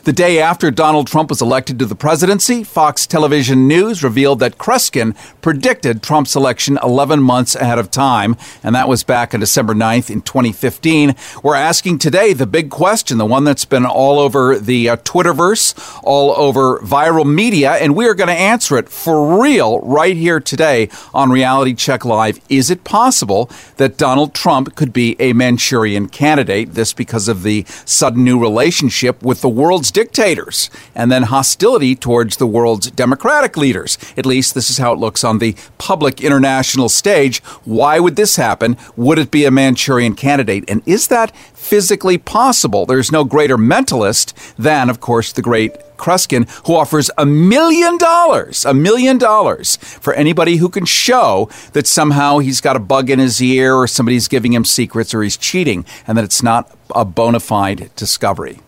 The 0.09 0.15
day 0.15 0.39
after 0.39 0.71
Donald 0.71 1.07
Trump 1.07 1.29
was 1.29 1.43
elected 1.43 1.79
to 1.81 1.85
the 1.85 1.95
presidency, 1.95 2.65
Fox 2.65 3.07
Television 3.07 3.69
News 3.69 4.03
revealed 4.03 4.39
that 4.39 4.57
Kreskin 4.57 5.15
predicted 5.43 6.03
Trump's 6.03 6.35
election 6.35 6.79
11 6.83 7.23
months 7.23 7.55
ahead 7.55 7.79
of 7.79 7.91
time, 7.91 8.35
and 8.63 8.75
that 8.75 8.89
was 8.89 9.05
back 9.05 9.35
on 9.35 9.41
December 9.41 9.75
9th 9.75 10.09
in 10.09 10.23
2015. 10.23 11.15
We're 11.43 11.57
asking 11.57 11.99
today 11.99 12.33
the 12.33 12.47
big 12.47 12.71
question, 12.71 13.19
the 13.19 13.27
one 13.27 13.45
that's 13.45 13.67
been 13.67 13.85
all 13.85 14.19
over 14.19 14.59
the 14.59 14.89
uh, 14.89 14.97
Twitterverse, 14.97 16.01
all 16.03 16.35
over 16.39 16.79
viral 16.79 17.31
media, 17.31 17.73
and 17.73 17.95
we 17.95 18.09
are 18.09 18.15
going 18.15 18.29
to 18.29 18.33
answer 18.33 18.79
it 18.79 18.89
for 18.89 19.43
real 19.43 19.79
right 19.81 20.17
here 20.17 20.41
today 20.41 20.89
on 21.13 21.29
Reality 21.29 21.75
Check 21.75 22.07
Live. 22.07 22.41
Is 22.49 22.71
it 22.71 22.83
possible 22.83 23.51
that 23.77 23.99
Donald 23.99 24.33
Trump 24.33 24.75
could 24.75 24.95
be 24.95 25.17
a 25.21 25.35
Manchurian 25.35 26.09
candidate? 26.09 26.73
This 26.73 26.95
because 26.95 27.29
of 27.29 27.43
the 27.43 27.67
sudden 27.85 28.25
new 28.25 28.41
relationship 28.41 29.23
with 29.23 29.43
the 29.43 29.51
world's 29.51 29.98
dictators 29.99 30.71
and 30.95 31.11
then 31.11 31.25
hostility 31.25 31.97
towards 31.97 32.37
the 32.37 32.47
world's 32.47 32.89
democratic 32.93 33.57
leaders. 33.57 33.99
At 34.17 34.27
least 34.27 34.55
this 34.55 34.71
is 34.71 34.79
how 34.79 34.93
it 34.93 35.01
looks 35.01 35.25
on 35.25 35.41
the 35.41 35.57
public 35.77 36.21
international 36.21 36.89
stage. 36.89 37.41
Why 37.65 37.99
would 37.99 38.15
this 38.15 38.37
happen? 38.37 38.77
Would 38.95 39.19
it 39.19 39.33
be 39.33 39.45
a 39.45 39.51
Manchurian 39.51 40.15
candidate? 40.15 40.65
And 40.69 40.83
is 40.87 41.09
that 41.09 41.37
physically 41.53 42.17
possible? 42.17 42.87
There's 42.87 43.11
no 43.11 43.25
greater 43.25 43.59
mentalist 43.59 44.35
than, 44.55 44.89
of 44.89 45.01
course, 45.01 45.33
the 45.33 45.43
great 45.43 45.73
Kreskin, 45.97 46.49
who 46.69 46.77
offers 46.77 47.11
a 47.19 47.27
million 47.27 47.99
dollars, 47.99 48.65
a 48.65 48.73
million 48.73 49.19
dollars 49.19 49.75
for 49.79 50.15
anybody 50.15 50.59
who 50.59 50.69
can 50.69 50.85
show 50.85 51.51
that 51.73 51.89
somehow 51.89 52.39
he's 52.39 52.61
got 52.61 52.77
a 52.77 52.87
bug 52.95 53.11
in 53.11 53.19
his 53.19 53.43
ear 53.43 53.75
or 53.75 53.89
somebody's 53.89 54.29
giving 54.29 54.53
him 54.53 54.65
secrets 54.65 55.13
or 55.13 55.25
he's 55.25 55.37
cheating 55.37 55.85
and 56.07 56.17
that 56.17 56.25
it's 56.25 56.41
not 56.41 56.71
a 56.95 57.05
bona 57.05 57.41
fide 57.41 57.91
discovery. 57.97 58.61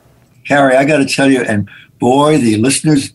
Carrie, 0.50 0.74
I 0.74 0.84
got 0.84 0.98
to 0.98 1.06
tell 1.06 1.30
you, 1.30 1.42
and 1.42 1.70
boy, 2.00 2.38
the 2.38 2.56
listeners 2.56 3.12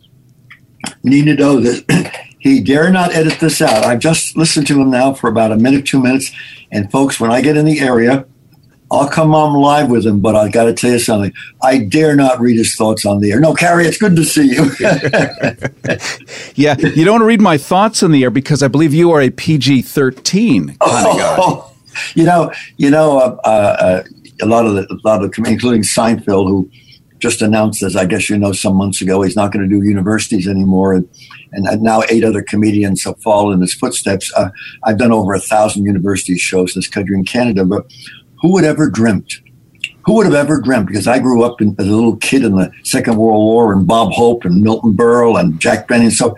need 1.04 1.26
to 1.26 1.36
know 1.36 1.60
this. 1.60 1.84
he 2.40 2.62
dare 2.62 2.90
not 2.90 3.14
edit 3.14 3.42
this 3.42 3.62
out. 3.62 3.84
I've 3.84 4.00
just 4.00 4.38
listened 4.38 4.68
to 4.68 4.80
him 4.80 4.90
now 4.90 5.14
for 5.14 5.30
about 5.30 5.52
a 5.52 5.58
minute, 5.58 5.86
two 5.86 6.02
minutes. 6.02 6.32
And 6.72 6.90
folks, 6.90 7.20
when 7.20 7.34
I 7.34 7.42
get 7.42 7.58
in 7.58 7.66
the 7.66 7.82
area, 7.82 8.26
I'll 8.90 9.10
come 9.10 9.36
on 9.36 9.60
live 9.60 9.90
with 9.90 10.06
him, 10.06 10.22
but 10.22 10.38
I 10.38 10.48
got 10.48 10.64
to 10.64 10.74
tell 10.74 10.92
you 10.92 11.00
something. 11.00 11.34
I 11.62 11.80
dare 11.80 12.16
not 12.16 12.40
read 12.40 12.56
his 12.56 12.74
thoughts 12.74 13.06
on 13.06 13.20
the 13.20 13.34
air. 13.34 13.42
No, 13.42 13.54
Carrie, 13.54 13.86
it's 13.86 13.98
good 13.98 14.16
to 14.16 14.24
see 14.24 14.56
you. 14.56 14.72
yeah, 16.56 16.78
you 16.78 17.04
don't 17.04 17.16
want 17.16 17.22
to 17.24 17.28
read 17.28 17.42
my 17.42 17.58
thoughts 17.58 18.02
on 18.02 18.14
the 18.14 18.24
air 18.24 18.30
because 18.30 18.64
I 18.64 18.70
believe 18.70 18.94
you 18.94 19.12
are 19.12 19.20
a 19.20 19.30
PG 19.30 19.82
thirteen 19.82 20.78
kind 20.78 21.06
of 21.06 21.18
guy. 21.18 21.36
Oh, 21.38 21.74
you 22.16 22.24
know, 22.24 22.54
you 22.78 22.90
know, 22.90 23.20
uh, 23.20 23.42
uh, 23.44 24.04
a 24.42 24.46
lot 24.46 24.66
of 24.66 24.76
the, 24.76 24.88
a 24.90 25.00
lot 25.04 25.22
of, 25.22 25.34
including 25.46 25.82
Seinfeld, 25.82 26.48
who 26.48 26.70
just 27.26 27.42
announced, 27.42 27.82
as 27.82 27.96
I 27.96 28.06
guess 28.06 28.30
you 28.30 28.38
know, 28.38 28.52
some 28.52 28.76
months 28.76 29.02
ago, 29.02 29.24
he's 29.24 29.36
not 29.36 29.52
going 29.52 29.68
to 29.68 29.76
do 29.76 29.84
universities 29.84 30.48
anymore, 30.48 30.94
and, 30.94 31.10
and 31.54 31.82
now 31.82 32.04
eight 32.08 32.24
other 32.24 32.44
comedians 32.44 33.04
have 33.04 33.20
followed 33.20 33.54
in 33.54 33.62
his 33.62 33.74
footsteps. 33.74 34.32
Uh, 34.38 34.50
I've 34.84 35.00
done 35.00 35.12
over 35.12 35.34
a 35.34 35.40
thousand 35.40 35.86
university 35.86 36.38
shows 36.38 36.76
in 36.76 36.82
this 36.82 36.88
country 36.88 37.16
and 37.16 37.28
Canada, 37.28 37.66
but 37.66 37.92
who 38.42 38.54
would 38.54 38.64
ever 38.64 38.92
dreamt? 38.92 39.42
Who 40.06 40.14
would 40.14 40.28
have 40.28 40.36
ever 40.36 40.62
dreamt? 40.62 40.86
Because 40.86 41.08
I 41.08 41.18
grew 41.18 41.42
up 41.44 41.62
in, 41.62 41.76
as 41.80 41.88
a 41.88 41.96
little 41.96 42.18
kid 42.18 42.44
in 42.44 42.58
the 42.58 42.72
Second 42.84 43.18
World 43.18 43.44
War, 43.44 43.74
and 43.74 43.88
Bob 43.88 44.12
Hope 44.12 44.46
and 44.46 44.62
Milton 44.62 44.94
Berle 44.94 45.40
and 45.40 45.60
Jack 45.60 45.88
Benny, 45.88 46.06
and 46.06 46.14
so 46.14 46.36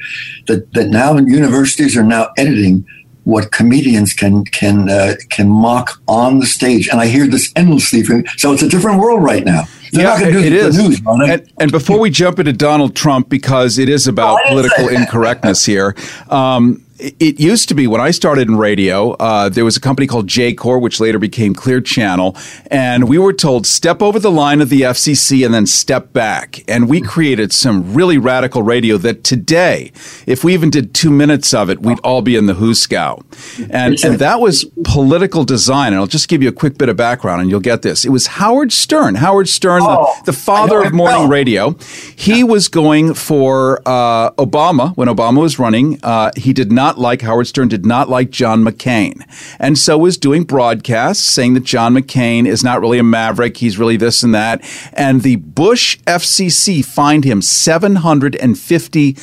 that 0.48 0.72
that 0.72 0.88
now 0.88 1.18
universities 1.18 1.98
are 1.98 2.04
now 2.04 2.30
editing 2.38 2.86
what 3.28 3.52
comedians 3.52 4.14
can 4.14 4.46
can 4.46 4.90
uh, 4.90 5.16
can 5.30 5.50
mock 5.50 6.02
on 6.08 6.40
the 6.40 6.46
stage, 6.46 6.88
and 6.88 7.02
I 7.02 7.08
hear 7.08 7.28
this 7.28 7.52
endlessly. 7.58 8.02
From, 8.02 8.26
so 8.38 8.54
it's 8.54 8.62
a 8.62 8.70
different 8.70 9.02
world 9.02 9.22
right 9.22 9.44
now. 9.44 9.64
They're 9.92 10.04
yeah, 10.04 10.10
not 10.12 10.20
going 10.20 10.34
to 10.34 10.40
do 10.40 10.48
it 10.48 10.72
the 10.72 10.82
news, 10.82 11.02
and, 11.06 11.54
and 11.60 11.72
before 11.72 12.00
we 12.00 12.10
jump 12.10 12.40
into 12.40 12.54
Donald 12.54 12.96
Trump, 12.96 13.28
because 13.28 13.80
it 13.80 13.90
is 13.90 14.08
about 14.08 14.40
I 14.46 14.50
political 14.50 14.88
incorrectness 14.98 15.66
here. 15.66 15.94
Um, 16.30 16.86
it 17.00 17.40
used 17.40 17.70
to 17.70 17.76
be 17.76 17.88
when 17.88 18.02
I 18.02 18.12
started 18.12 18.48
in 18.48 18.58
radio, 18.58 19.12
uh, 19.14 19.50
there 19.50 19.66
was 19.66 19.78
a 19.78 19.80
company 19.80 20.08
called 20.08 20.28
Jacor, 20.28 20.80
which 20.80 21.00
later 21.00 21.20
became 21.20 21.54
Clear 21.54 21.82
Channel, 21.82 22.36
and 22.72 23.08
we 23.08 23.18
were 23.18 23.34
told 23.34 23.68
step 23.68 24.02
over 24.02 24.20
the 24.20 24.32
line 24.32 24.62
of 24.62 24.70
the 24.70 24.82
FCC 24.82 25.46
and 25.46 25.54
then 25.54 25.66
step 25.66 26.14
back. 26.14 26.64
And 26.68 26.90
we 26.90 27.02
created 27.02 27.54
some 27.54 27.94
really 27.94 28.18
radical 28.18 28.64
radio 28.64 28.98
that 28.98 29.24
today, 29.24 29.92
if 30.26 30.44
we 30.44 30.54
even 30.54 30.70
did 30.70 30.94
two 30.94 31.12
minutes 31.12 31.54
of 31.54 31.70
it, 31.70 31.82
we'd 31.82 32.00
all 32.00 32.22
be 32.22 32.36
in 32.36 32.46
the 32.48 32.54
Huskow. 32.54 33.24
And, 33.70 34.04
and 34.04 34.20
that 34.20 34.40
was 34.40 34.66
political 34.84 35.44
design. 35.44 35.94
And 35.94 35.98
I'll 35.98 36.08
just 36.08 36.28
give 36.28 36.42
you 36.42 36.50
a 36.50 36.54
quick 36.54 36.78
bit 36.78 36.90
of 36.90 36.98
background, 36.98 37.42
and 37.42 37.50
you'll 37.50 37.60
get 37.60 37.82
this. 37.82 38.06
It 38.06 38.10
was 38.10 38.28
Howard 38.28 38.72
Stern. 38.72 39.16
Howard 39.16 39.50
Stern, 39.50 39.82
Oh, 39.84 40.14
the, 40.26 40.32
the 40.32 40.38
father 40.38 40.82
of 40.84 40.94
morning 40.94 41.30
radio. 41.30 41.76
He 42.16 42.44
was 42.44 42.68
going 42.68 43.14
for 43.14 43.82
uh, 43.86 44.32
Obama 44.32 44.96
when 44.96 45.08
Obama 45.08 45.42
was 45.42 45.60
running. 45.60 46.00
Uh, 46.02 46.32
he 46.36 46.54
did 46.54 46.72
not 46.72 46.87
like 46.96 47.22
Howard 47.24 47.48
Stern. 47.48 47.70
Did 47.70 47.88
not 47.88 48.08
like 48.08 48.30
John 48.30 48.64
McCain, 48.64 49.24
and 49.60 49.78
so 49.78 49.98
was 49.98 50.16
doing 50.18 50.44
broadcasts 50.44 51.26
saying 51.26 51.56
that 51.56 51.64
John 51.64 51.96
McCain 51.96 52.46
is 52.46 52.64
not 52.64 52.82
really 52.82 53.00
a 53.00 53.04
maverick. 53.04 53.58
He's 53.58 53.80
really 53.80 53.98
this 53.98 54.22
and 54.22 54.36
that. 54.36 54.64
And 54.94 55.24
the 55.24 55.38
Bush 55.38 55.98
FCC 56.06 56.86
fined 56.86 57.24
him 57.24 57.42
seven 57.42 57.96
hundred 57.98 58.36
and 58.36 58.60
fifty 58.60 59.16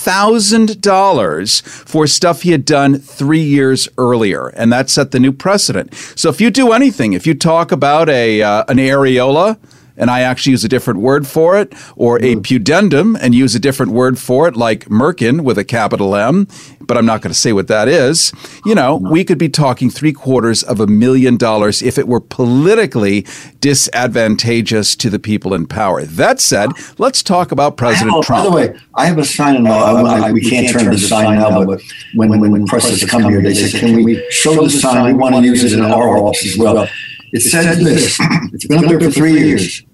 thousand 0.00 0.80
dollars 0.80 1.60
for 1.60 2.06
stuff 2.06 2.42
he 2.42 2.52
had 2.52 2.64
done 2.64 2.98
three 2.98 3.42
years 3.42 3.88
earlier, 3.98 4.48
and 4.48 4.72
that 4.72 4.88
set 4.88 5.10
the 5.10 5.20
new 5.20 5.32
precedent. 5.32 5.94
So 6.16 6.30
if 6.30 6.40
you 6.40 6.50
do 6.50 6.72
anything, 6.72 7.12
if 7.12 7.26
you 7.26 7.34
talk 7.34 7.70
about 7.70 8.08
a 8.08 8.42
uh, 8.42 8.64
an 8.68 8.78
areola. 8.78 9.58
And 9.96 10.10
I 10.10 10.20
actually 10.20 10.52
use 10.52 10.64
a 10.64 10.68
different 10.68 11.00
word 11.00 11.26
for 11.26 11.58
it, 11.58 11.74
or 11.94 12.16
a 12.20 12.36
pudendum 12.36 13.18
and 13.20 13.34
use 13.34 13.54
a 13.54 13.58
different 13.58 13.92
word 13.92 14.18
for 14.18 14.48
it, 14.48 14.56
like 14.56 14.86
Merkin 14.86 15.42
with 15.42 15.58
a 15.58 15.64
capital 15.64 16.16
M, 16.16 16.48
but 16.90 16.98
I'm 16.98 17.06
not 17.06 17.22
going 17.22 17.32
to 17.32 17.38
say 17.38 17.52
what 17.52 17.68
that 17.68 17.86
is. 17.86 18.32
You 18.66 18.74
know, 18.74 18.96
we 18.96 19.22
could 19.22 19.38
be 19.38 19.48
talking 19.48 19.90
three 19.90 20.12
quarters 20.12 20.64
of 20.64 20.80
a 20.80 20.88
million 20.88 21.36
dollars 21.36 21.82
if 21.82 21.98
it 21.98 22.08
were 22.08 22.18
politically 22.18 23.24
disadvantageous 23.60 24.96
to 24.96 25.08
the 25.08 25.20
people 25.20 25.54
in 25.54 25.68
power. 25.68 26.02
That 26.02 26.40
said, 26.40 26.72
let's 26.98 27.22
talk 27.22 27.52
about 27.52 27.76
President 27.76 28.16
Oh, 28.16 28.22
Trump. 28.24 28.42
By 28.42 28.50
the 28.50 28.56
way, 28.72 28.80
I 28.96 29.06
have 29.06 29.18
a 29.18 29.24
sign 29.24 29.54
in 29.54 29.62
law. 29.62 30.00
Oh, 30.00 30.04
I, 30.04 30.30
I, 30.30 30.32
we 30.32 30.40
can't 30.40 30.68
turn 30.68 30.90
the 30.90 30.98
sign 30.98 31.38
now, 31.38 31.64
but 31.64 31.80
when, 32.16 32.28
when, 32.28 32.50
when 32.50 32.66
presses 32.66 33.08
come 33.08 33.22
here, 33.22 33.40
they 33.40 33.54
say, 33.54 33.78
can 33.78 34.02
we 34.02 34.28
show 34.32 34.60
the 34.60 34.68
sign? 34.68 35.04
We 35.04 35.12
want 35.12 35.36
to 35.36 35.42
use 35.44 35.62
it 35.62 35.78
in 35.78 35.84
our 35.84 36.18
office 36.18 36.44
as 36.44 36.58
well. 36.58 36.88
It 37.32 37.42
says 37.42 37.78
this. 37.78 38.18
It's 38.52 38.66
been 38.66 38.78
up 38.82 38.90
there 38.90 38.98
for 38.98 39.12
three 39.12 39.34
years. 39.34 39.84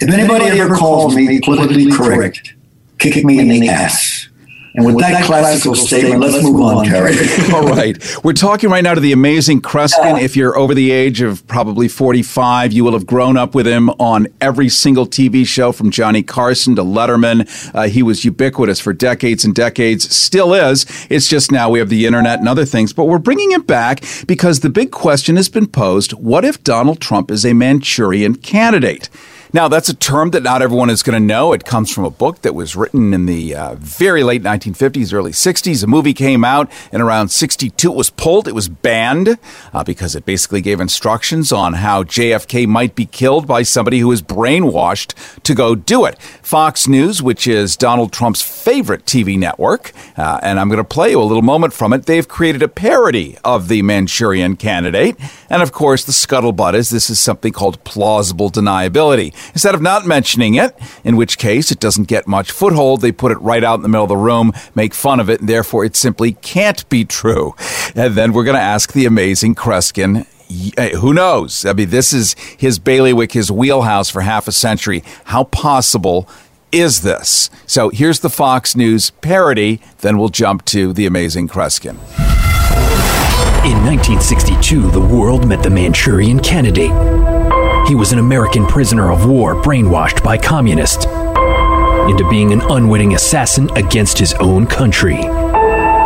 If 0.00 0.10
anybody 0.10 0.46
ever 0.58 0.74
calls 0.74 1.14
me 1.14 1.40
politically 1.40 1.88
correct, 1.92 2.54
kick 2.98 3.24
me 3.24 3.38
in 3.38 3.46
the 3.46 3.68
ass. 3.68 4.26
And 4.74 4.86
with 4.86 4.98
that 4.98 5.24
classical 5.24 5.74
statement, 5.74 6.20
let's 6.20 6.42
move 6.44 6.60
on, 6.60 6.84
Terry. 6.84 7.14
All 7.54 7.66
right. 7.66 7.98
We're 8.24 8.32
talking 8.32 8.70
right 8.70 8.84
now 8.84 8.94
to 8.94 9.00
the 9.00 9.12
amazing 9.12 9.62
Kreskin. 9.62 10.20
If 10.20 10.36
you're 10.36 10.56
over 10.56 10.74
the 10.74 10.92
age 10.92 11.20
of 11.22 11.46
probably 11.48 11.88
45, 11.88 12.72
you 12.72 12.84
will 12.84 12.92
have 12.92 13.06
grown 13.06 13.36
up 13.36 13.54
with 13.54 13.66
him 13.66 13.90
on 13.90 14.28
every 14.40 14.68
single 14.68 15.06
TV 15.06 15.44
show 15.44 15.72
from 15.72 15.90
Johnny 15.90 16.22
Carson 16.22 16.76
to 16.76 16.82
Letterman. 16.82 17.74
Uh, 17.74 17.88
he 17.88 18.02
was 18.02 18.24
ubiquitous 18.24 18.78
for 18.78 18.92
decades 18.92 19.44
and 19.44 19.54
decades, 19.54 20.14
still 20.14 20.54
is. 20.54 20.86
It's 21.10 21.26
just 21.26 21.50
now 21.50 21.68
we 21.70 21.80
have 21.80 21.88
the 21.88 22.06
internet 22.06 22.38
and 22.38 22.48
other 22.48 22.64
things, 22.64 22.92
but 22.92 23.06
we're 23.06 23.18
bringing 23.18 23.52
it 23.52 23.66
back 23.66 24.04
because 24.26 24.60
the 24.60 24.70
big 24.70 24.92
question 24.92 25.36
has 25.36 25.48
been 25.48 25.66
posed 25.66 26.12
what 26.12 26.44
if 26.44 26.62
Donald 26.62 27.00
Trump 27.00 27.30
is 27.30 27.44
a 27.44 27.54
Manchurian 27.54 28.36
candidate? 28.36 29.08
Now, 29.52 29.66
that's 29.66 29.88
a 29.88 29.94
term 29.94 30.30
that 30.30 30.44
not 30.44 30.62
everyone 30.62 30.90
is 30.90 31.02
going 31.02 31.20
to 31.20 31.26
know. 31.26 31.52
It 31.52 31.64
comes 31.64 31.92
from 31.92 32.04
a 32.04 32.10
book 32.10 32.42
that 32.42 32.54
was 32.54 32.76
written 32.76 33.12
in 33.12 33.26
the 33.26 33.56
uh, 33.56 33.74
very 33.74 34.22
late 34.22 34.44
1950s, 34.44 35.12
early 35.12 35.32
60s. 35.32 35.82
A 35.82 35.88
movie 35.88 36.14
came 36.14 36.44
out 36.44 36.70
in 36.92 37.00
around 37.00 37.30
62. 37.30 37.90
It 37.90 37.96
was 37.96 38.10
pulled, 38.10 38.46
it 38.46 38.54
was 38.54 38.68
banned 38.68 39.38
uh, 39.72 39.82
because 39.82 40.14
it 40.14 40.24
basically 40.24 40.60
gave 40.60 40.80
instructions 40.80 41.50
on 41.50 41.74
how 41.74 42.04
JFK 42.04 42.68
might 42.68 42.94
be 42.94 43.06
killed 43.06 43.48
by 43.48 43.64
somebody 43.64 43.98
who 43.98 44.06
was 44.06 44.22
brainwashed 44.22 45.42
to 45.42 45.54
go 45.54 45.74
do 45.74 46.04
it. 46.04 46.16
Fox 46.42 46.86
News, 46.86 47.20
which 47.20 47.48
is 47.48 47.76
Donald 47.76 48.12
Trump's 48.12 48.42
favorite 48.42 49.04
TV 49.04 49.36
network, 49.36 49.92
uh, 50.16 50.38
and 50.44 50.60
I'm 50.60 50.68
going 50.68 50.78
to 50.78 50.84
play 50.84 51.10
you 51.10 51.20
a 51.20 51.24
little 51.24 51.42
moment 51.42 51.72
from 51.72 51.92
it, 51.92 52.06
they've 52.06 52.28
created 52.28 52.62
a 52.62 52.68
parody 52.68 53.36
of 53.44 53.66
the 53.66 53.82
Manchurian 53.82 54.54
candidate. 54.54 55.16
And 55.48 55.60
of 55.60 55.72
course, 55.72 56.04
the 56.04 56.12
scuttlebutt 56.12 56.74
is 56.74 56.90
this 56.90 57.10
is 57.10 57.18
something 57.18 57.52
called 57.52 57.82
plausible 57.82 58.48
deniability. 58.48 59.34
Instead 59.52 59.74
of 59.74 59.82
not 59.82 60.06
mentioning 60.06 60.54
it, 60.54 60.76
in 61.04 61.16
which 61.16 61.38
case 61.38 61.70
it 61.70 61.80
doesn't 61.80 62.08
get 62.08 62.26
much 62.26 62.50
foothold, 62.50 63.00
they 63.00 63.12
put 63.12 63.32
it 63.32 63.38
right 63.40 63.64
out 63.64 63.76
in 63.76 63.82
the 63.82 63.88
middle 63.88 64.04
of 64.04 64.08
the 64.08 64.16
room, 64.16 64.52
make 64.74 64.94
fun 64.94 65.20
of 65.20 65.28
it, 65.30 65.40
and 65.40 65.48
therefore 65.48 65.84
it 65.84 65.96
simply 65.96 66.32
can't 66.34 66.88
be 66.88 67.04
true. 67.04 67.54
And 67.94 68.14
then 68.14 68.32
we're 68.32 68.44
going 68.44 68.56
to 68.56 68.60
ask 68.62 68.92
the 68.92 69.06
amazing 69.06 69.54
Kreskin. 69.54 70.26
eh, 70.78 70.96
Who 70.96 71.12
knows? 71.14 71.64
I 71.64 71.72
mean, 71.72 71.90
this 71.90 72.12
is 72.12 72.34
his 72.58 72.78
bailiwick, 72.78 73.32
his 73.32 73.50
wheelhouse 73.50 74.10
for 74.10 74.20
half 74.22 74.48
a 74.48 74.52
century. 74.52 75.02
How 75.24 75.44
possible 75.44 76.28
is 76.72 77.02
this? 77.02 77.50
So 77.66 77.88
here's 77.88 78.20
the 78.20 78.30
Fox 78.30 78.76
News 78.76 79.10
parody. 79.10 79.80
Then 79.98 80.18
we'll 80.18 80.28
jump 80.28 80.64
to 80.66 80.92
the 80.92 81.06
amazing 81.06 81.48
Kreskin. 81.48 81.96
In 83.62 83.76
1962, 83.84 84.90
the 84.90 85.00
world 85.00 85.46
met 85.46 85.62
the 85.62 85.68
Manchurian 85.70 86.40
Candidate. 86.40 86.90
He 87.90 87.96
was 87.96 88.12
an 88.12 88.20
American 88.20 88.66
prisoner 88.66 89.10
of 89.10 89.26
war 89.26 89.56
brainwashed 89.56 90.22
by 90.22 90.38
communists 90.38 91.06
into 91.06 92.24
being 92.30 92.52
an 92.52 92.60
unwitting 92.70 93.14
assassin 93.16 93.68
against 93.76 94.16
his 94.16 94.32
own 94.34 94.64
country. 94.68 95.16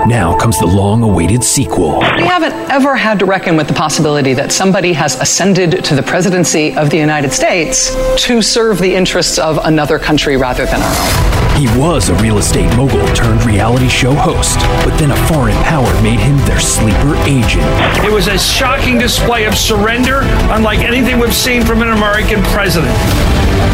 Now 0.07 0.37
comes 0.37 0.59
the 0.59 0.67
long 0.67 1.03
awaited 1.03 1.43
sequel. 1.43 2.01
We 2.17 2.27
haven't 2.27 2.53
ever 2.71 2.95
had 2.95 3.19
to 3.21 3.25
reckon 3.25 3.57
with 3.57 3.69
the 3.69 3.73
possibility 3.73 4.35
that 4.35 4.53
somebody 4.53 4.93
has 4.93 5.19
ascended 5.19 5.83
to 5.83 5.95
the 5.95 6.03
presidency 6.03 6.77
of 6.77 6.91
the 6.91 6.99
United 6.99 7.33
States 7.33 7.97
to 8.25 8.43
serve 8.43 8.79
the 8.81 8.95
interests 8.95 9.39
of 9.39 9.59
another 9.65 9.99
country 9.99 10.37
rather 10.37 10.67
than 10.67 10.83
our 10.83 10.95
own. 10.95 11.59
He 11.59 11.67
was 11.79 12.11
a 12.11 12.15
real 12.17 12.37
estate 12.37 12.69
mogul 12.77 13.07
turned 13.15 13.47
reality 13.47 13.89
show 13.89 14.13
host, 14.13 14.59
but 14.85 14.95
then 14.99 15.11
a 15.11 15.17
foreign 15.29 15.57
power 15.65 15.91
made 16.03 16.21
him 16.21 16.37
their 16.45 16.61
sleeper 16.61 17.17
agent. 17.25 17.65
It 18.05 18.13
was 18.13 18.27
a 18.27 18.39
shocking 18.39 18.99
display 18.99 19.47
of 19.47 19.57
surrender, 19.57 20.21
unlike 20.53 20.81
anything 20.81 21.19
we've 21.19 21.33
seen 21.33 21.65
from 21.65 21.81
an 21.81 21.89
American 21.89 22.43
president. 22.53 22.93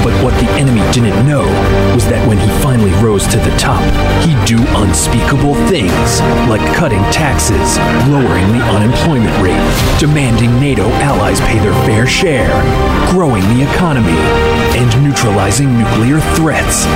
But 0.03 0.17
what 0.25 0.35
the 0.41 0.49
enemy 0.57 0.81
didn't 0.93 1.27
know 1.27 1.45
was 1.95 2.07
that 2.07 2.23
when 2.27 2.39
he 2.39 2.49
finally 2.63 2.93
rose 3.05 3.27
to 3.29 3.39
the 3.39 3.53
top, 3.59 3.85
he'd 4.25 4.41
do 4.49 4.57
unspeakable 4.81 5.55
things, 5.69 6.21
like 6.49 6.63
cutting 6.75 7.03
taxes, 7.13 7.77
lowering 8.09 8.49
the 8.57 8.63
unemployment 8.73 9.35
rate, 9.43 9.61
demanding 10.01 10.59
NATO 10.59 10.89
allies 11.05 11.41
pay 11.41 11.59
their 11.59 11.77
fair 11.85 12.07
share, 12.07 12.49
growing 13.13 13.43
the 13.53 13.63
economy, 13.69 14.17
and 14.77 14.89
neutralizing 15.03 15.77
nuclear 15.77 16.21
threats. 16.35 16.87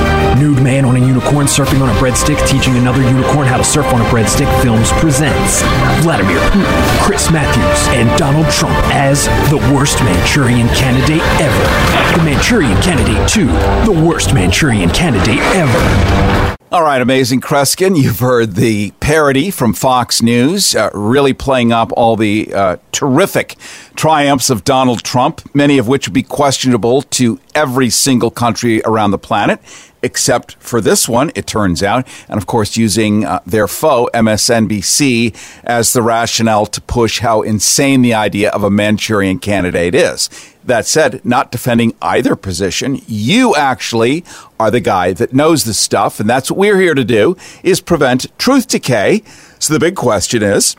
Nude 0.40 0.62
man 0.62 0.85
on 0.85 0.96
a 0.96 1.02
unicorn 1.04 1.46
surfing 1.46 1.83
on 1.83 1.88
a 1.88 1.98
breadstick 2.00 2.40
teaching 2.48 2.76
another 2.76 3.02
unicorn 3.02 3.46
how 3.46 3.59
to 3.59 3.64
surf 3.64 3.87
on 3.92 4.00
a 4.00 4.09
breadstick 4.09 4.48
films 4.62 4.90
presents 5.02 5.62
Vladimir 6.02 6.38
Putin, 6.50 7.04
Chris 7.04 7.30
Matthews, 7.30 7.80
and 7.96 8.09
Donald 8.18 8.48
Trump 8.50 8.76
as 8.94 9.26
the 9.50 9.59
worst 9.74 10.00
Manchurian 10.00 10.68
candidate 10.68 11.22
ever. 11.40 12.03
The 12.14 12.22
Manchurian 12.22 12.81
Candidate 12.81 13.29
2, 13.29 13.46
the 13.92 14.05
worst 14.07 14.35
Manchurian 14.35 14.88
candidate 14.90 15.40
ever. 15.57 16.57
All 16.70 16.85
right, 16.85 17.03
amazing 17.03 17.40
Kreskin. 17.40 18.00
You've 18.00 18.20
heard 18.20 18.55
the 18.55 18.92
parody 19.00 19.50
from 19.50 19.74
Fox 19.74 20.22
News, 20.22 20.77
uh, 20.77 20.90
really 20.94 21.33
playing 21.33 21.72
up 21.72 21.90
all 21.96 22.14
the 22.14 22.55
uh, 22.55 22.77
terrific 22.92 23.56
triumphs 23.96 24.48
of 24.48 24.62
Donald 24.62 25.02
Trump, 25.02 25.42
many 25.56 25.77
of 25.77 25.88
which 25.88 26.06
would 26.06 26.15
be 26.15 26.23
questionable 26.23 27.02
to 27.02 27.40
every 27.52 27.90
single 27.90 28.31
country 28.31 28.81
around 28.85 29.10
the 29.10 29.19
planet, 29.19 29.58
except 30.00 30.54
for 30.60 30.81
this 30.81 31.08
one, 31.08 31.33
it 31.35 31.48
turns 31.48 31.83
out. 31.83 32.06
And 32.29 32.38
of 32.38 32.46
course, 32.46 32.77
using 32.77 33.25
uh, 33.25 33.40
their 33.44 33.67
foe, 33.67 34.08
MSNBC, 34.15 35.35
as 35.65 35.92
the 35.92 36.02
rationale 36.02 36.67
to 36.67 36.81
push 36.81 37.19
how 37.19 37.42
insane 37.42 38.02
the 38.02 38.15
idea 38.15 38.50
of 38.50 38.62
a 38.62 38.71
Manchurian 38.71 39.40
candidate 39.40 39.96
is. 39.96 40.31
That 40.67 40.87
said, 40.87 41.25
not 41.25 41.50
defending 41.50 41.94
either 42.00 42.37
position, 42.37 43.00
you 43.06 43.54
actually 43.54 44.25
are 44.58 44.71
the 44.71 44.81
guy 44.81 45.12
that 45.12 45.35
knows 45.35 45.65
the 45.65 45.75
stuff, 45.75 46.21
and 46.21 46.29
that's 46.29 46.50
what 46.50 46.58
we're 46.58 46.81
here 46.81 46.94
to 46.94 47.04
do, 47.04 47.37
is 47.62 47.81
prevent 47.81 48.27
truth 48.38 48.69
decay. 48.69 49.23
So 49.58 49.75
the 49.75 49.81
big 49.81 49.94
question 49.94 50.42
is, 50.42 50.77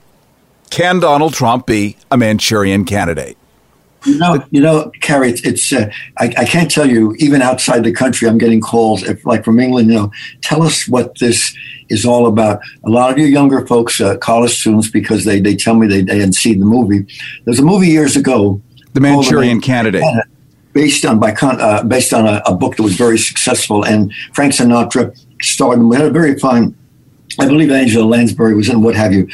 can 0.69 0.99
Donald 0.99 1.33
Trump 1.33 1.67
be 1.67 1.97
a 2.09 2.17
Manchurian 2.17 2.85
candidate? 2.85 3.37
You 4.05 4.19
know, 4.19 4.43
you 4.51 4.61
know, 4.61 4.91
Carrie, 5.01 5.31
it's, 5.31 5.41
it's 5.41 5.73
uh, 5.73 5.89
I, 6.19 6.25
I, 6.37 6.45
can't 6.45 6.69
tell 6.69 6.87
you, 6.87 7.15
even 7.17 7.41
outside 7.41 7.83
the 7.83 7.91
country, 7.91 8.27
I'm 8.27 8.37
getting 8.37 8.61
calls, 8.61 9.01
if, 9.01 9.25
like 9.25 9.43
from 9.43 9.59
England, 9.59 9.87
you 9.89 9.95
know, 9.95 10.11
tell 10.41 10.61
us 10.61 10.87
what 10.87 11.17
this 11.17 11.57
is 11.89 12.05
all 12.05 12.27
about. 12.27 12.59
A 12.83 12.89
lot 12.89 13.11
of 13.11 13.17
you 13.17 13.25
younger 13.25 13.65
folks, 13.65 13.99
uh, 13.99 14.17
college 14.17 14.59
students, 14.59 14.91
because 14.91 15.25
they, 15.25 15.39
they 15.39 15.55
tell 15.55 15.73
me 15.73 15.87
they, 15.87 16.01
they 16.01 16.19
hadn't 16.19 16.33
seen 16.33 16.59
the 16.59 16.67
movie. 16.67 17.07
There's 17.45 17.57
a 17.57 17.63
movie 17.63 17.87
years 17.87 18.15
ago 18.15 18.61
the 18.95 19.01
Manchurian 19.01 19.61
Candidate. 19.61 20.03
Based 20.73 21.05
on 21.05 21.19
by 21.19 21.31
uh, 21.31 21.83
based 21.83 22.13
on 22.13 22.25
a, 22.25 22.41
a, 22.45 22.55
book 22.55 22.75
that 22.75 22.83
was 22.83 22.95
very 22.95 23.17
successful, 23.17 23.85
and 23.85 24.11
Frank 24.33 24.53
Sinatra 24.53 25.17
starred. 25.41 25.79
in. 25.79 25.87
We 25.87 25.95
had 25.95 26.05
a 26.05 26.09
very 26.09 26.37
fine, 26.37 26.75
I 27.39 27.45
believe 27.45 27.71
Angela 27.71 28.05
Lansbury 28.05 28.55
was 28.55 28.67
in, 28.67 28.81
what 28.81 28.95
have 28.95 29.13
you. 29.13 29.29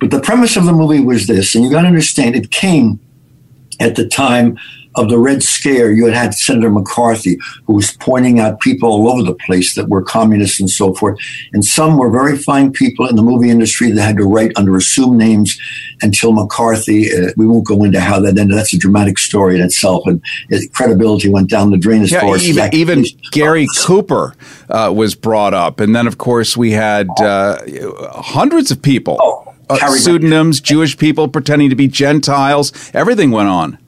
But 0.00 0.10
the 0.10 0.20
premise 0.20 0.56
of 0.56 0.64
the 0.64 0.72
movie 0.72 1.00
was 1.00 1.26
this, 1.26 1.54
and 1.54 1.62
you 1.62 1.70
got 1.70 1.82
to 1.82 1.88
understand, 1.88 2.34
it 2.34 2.50
came 2.50 2.98
at 3.78 3.94
the 3.94 4.08
time 4.08 4.58
of 4.96 5.08
the 5.08 5.18
Red 5.18 5.42
Scare, 5.42 5.92
you 5.92 6.06
had 6.06 6.14
had 6.14 6.34
Senator 6.34 6.70
McCarthy, 6.70 7.38
who 7.66 7.74
was 7.74 7.92
pointing 7.92 8.40
out 8.40 8.60
people 8.60 8.90
all 8.90 9.08
over 9.08 9.22
the 9.22 9.34
place 9.34 9.74
that 9.74 9.88
were 9.88 10.02
communists 10.02 10.60
and 10.60 10.68
so 10.68 10.94
forth. 10.94 11.18
And 11.52 11.64
some 11.64 11.96
were 11.96 12.10
very 12.10 12.36
fine 12.36 12.72
people 12.72 13.06
in 13.06 13.16
the 13.16 13.22
movie 13.22 13.50
industry 13.50 13.90
that 13.92 14.02
had 14.02 14.16
to 14.16 14.24
write 14.24 14.52
under 14.56 14.76
assumed 14.76 15.16
names 15.16 15.56
until 16.02 16.32
McCarthy. 16.32 17.12
Uh, 17.12 17.30
we 17.36 17.46
won't 17.46 17.66
go 17.66 17.84
into 17.84 18.00
how 18.00 18.20
that 18.20 18.36
ended. 18.36 18.56
That's 18.56 18.74
a 18.74 18.78
dramatic 18.78 19.18
story 19.18 19.56
in 19.56 19.62
itself. 19.62 20.04
And 20.06 20.22
credibility 20.72 21.28
went 21.28 21.48
down 21.48 21.70
the 21.70 21.78
drain 21.78 22.02
as 22.02 22.10
yeah, 22.10 22.20
far 22.20 22.34
as 22.34 22.48
even, 22.48 22.74
even 22.74 23.04
Gary 23.30 23.66
Cooper 23.78 24.34
uh, 24.68 24.92
was 24.94 25.14
brought 25.14 25.54
up. 25.54 25.78
And 25.78 25.94
then, 25.94 26.06
of 26.06 26.18
course, 26.18 26.56
we 26.56 26.72
had 26.72 27.08
uh, 27.20 27.58
hundreds 28.22 28.70
of 28.70 28.82
people. 28.82 29.18
Oh. 29.20 29.46
Uh, 29.68 29.94
pseudonyms, 29.94 30.60
Jewish 30.60 30.98
people 30.98 31.28
pretending 31.28 31.70
to 31.70 31.76
be 31.76 31.86
Gentiles, 31.86 32.72
everything 32.92 33.30
went 33.30 33.48
on. 33.48 33.78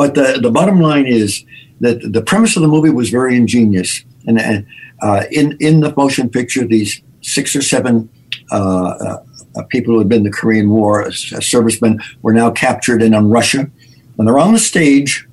But 0.00 0.14
the, 0.14 0.38
the 0.40 0.50
bottom 0.50 0.80
line 0.80 1.04
is 1.04 1.44
that 1.80 2.00
the 2.00 2.22
premise 2.22 2.56
of 2.56 2.62
the 2.62 2.68
movie 2.68 2.88
was 2.88 3.10
very 3.10 3.36
ingenious. 3.36 4.02
And 4.26 4.66
uh, 5.02 5.24
in, 5.30 5.58
in 5.60 5.80
the 5.80 5.94
motion 5.94 6.30
picture, 6.30 6.66
these 6.66 7.02
six 7.20 7.54
or 7.54 7.60
seven 7.60 8.08
uh, 8.50 9.18
uh, 9.56 9.62
people 9.68 9.92
who 9.92 9.98
had 9.98 10.08
been 10.08 10.20
in 10.20 10.24
the 10.24 10.30
Korean 10.30 10.70
War, 10.70 11.04
uh, 11.04 11.10
servicemen, 11.10 12.00
were 12.22 12.32
now 12.32 12.50
captured 12.50 13.02
and 13.02 13.14
in 13.14 13.28
Russia. 13.28 13.70
When 14.16 14.24
they're 14.24 14.38
on 14.38 14.54
the 14.54 14.58
stage, 14.58 15.28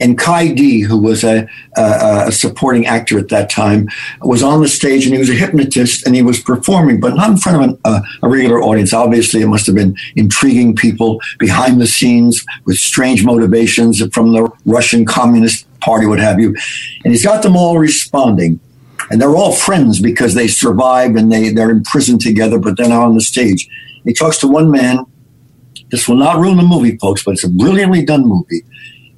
and 0.00 0.18
Khigh 0.18 0.48
Dhiegh, 0.48 0.86
who 0.86 0.98
was 0.98 1.24
a, 1.24 1.48
a, 1.76 2.24
a, 2.26 2.32
supporting 2.32 2.86
actor 2.86 3.18
at 3.18 3.28
that 3.28 3.48
time, 3.48 3.88
was 4.20 4.42
on 4.42 4.60
the 4.60 4.68
stage 4.68 5.04
and 5.04 5.14
he 5.14 5.18
was 5.18 5.30
a 5.30 5.34
hypnotist 5.34 6.06
and 6.06 6.14
he 6.14 6.22
was 6.22 6.40
performing, 6.40 7.00
but 7.00 7.14
not 7.14 7.30
in 7.30 7.36
front 7.38 7.62
of 7.62 7.70
an, 7.70 8.02
a 8.22 8.28
regular 8.28 8.62
audience. 8.62 8.92
Obviously, 8.92 9.40
it 9.40 9.46
must 9.46 9.66
have 9.66 9.74
been 9.74 9.96
intriguing 10.14 10.74
people 10.76 11.20
behind 11.38 11.80
the 11.80 11.86
scenes 11.86 12.44
with 12.64 12.76
strange 12.76 13.24
motivations 13.24 14.02
from 14.12 14.32
the 14.32 14.50
Russian 14.66 15.06
Communist 15.06 15.66
Party, 15.80 16.06
what 16.06 16.18
have 16.18 16.40
you. 16.40 16.54
And 17.04 17.12
he's 17.12 17.24
got 17.24 17.42
them 17.42 17.56
all 17.56 17.78
responding. 17.78 18.60
And 19.10 19.20
they're 19.20 19.36
all 19.36 19.52
friends 19.52 20.00
because 20.00 20.34
they 20.34 20.48
survived 20.48 21.16
and 21.16 21.30
they, 21.30 21.50
they're 21.52 21.70
in 21.70 21.84
prison 21.84 22.18
together, 22.18 22.58
but 22.58 22.76
they're 22.76 22.88
not 22.88 23.04
on 23.04 23.14
the 23.14 23.20
stage. 23.20 23.68
He 24.04 24.12
talks 24.12 24.38
to 24.38 24.48
one 24.48 24.70
man. 24.70 25.04
This 25.90 26.08
will 26.08 26.16
not 26.16 26.40
ruin 26.40 26.56
the 26.56 26.64
movie, 26.64 26.96
folks, 26.96 27.22
but 27.22 27.32
it's 27.32 27.44
a 27.44 27.48
brilliantly 27.48 28.04
done 28.04 28.26
movie 28.26 28.64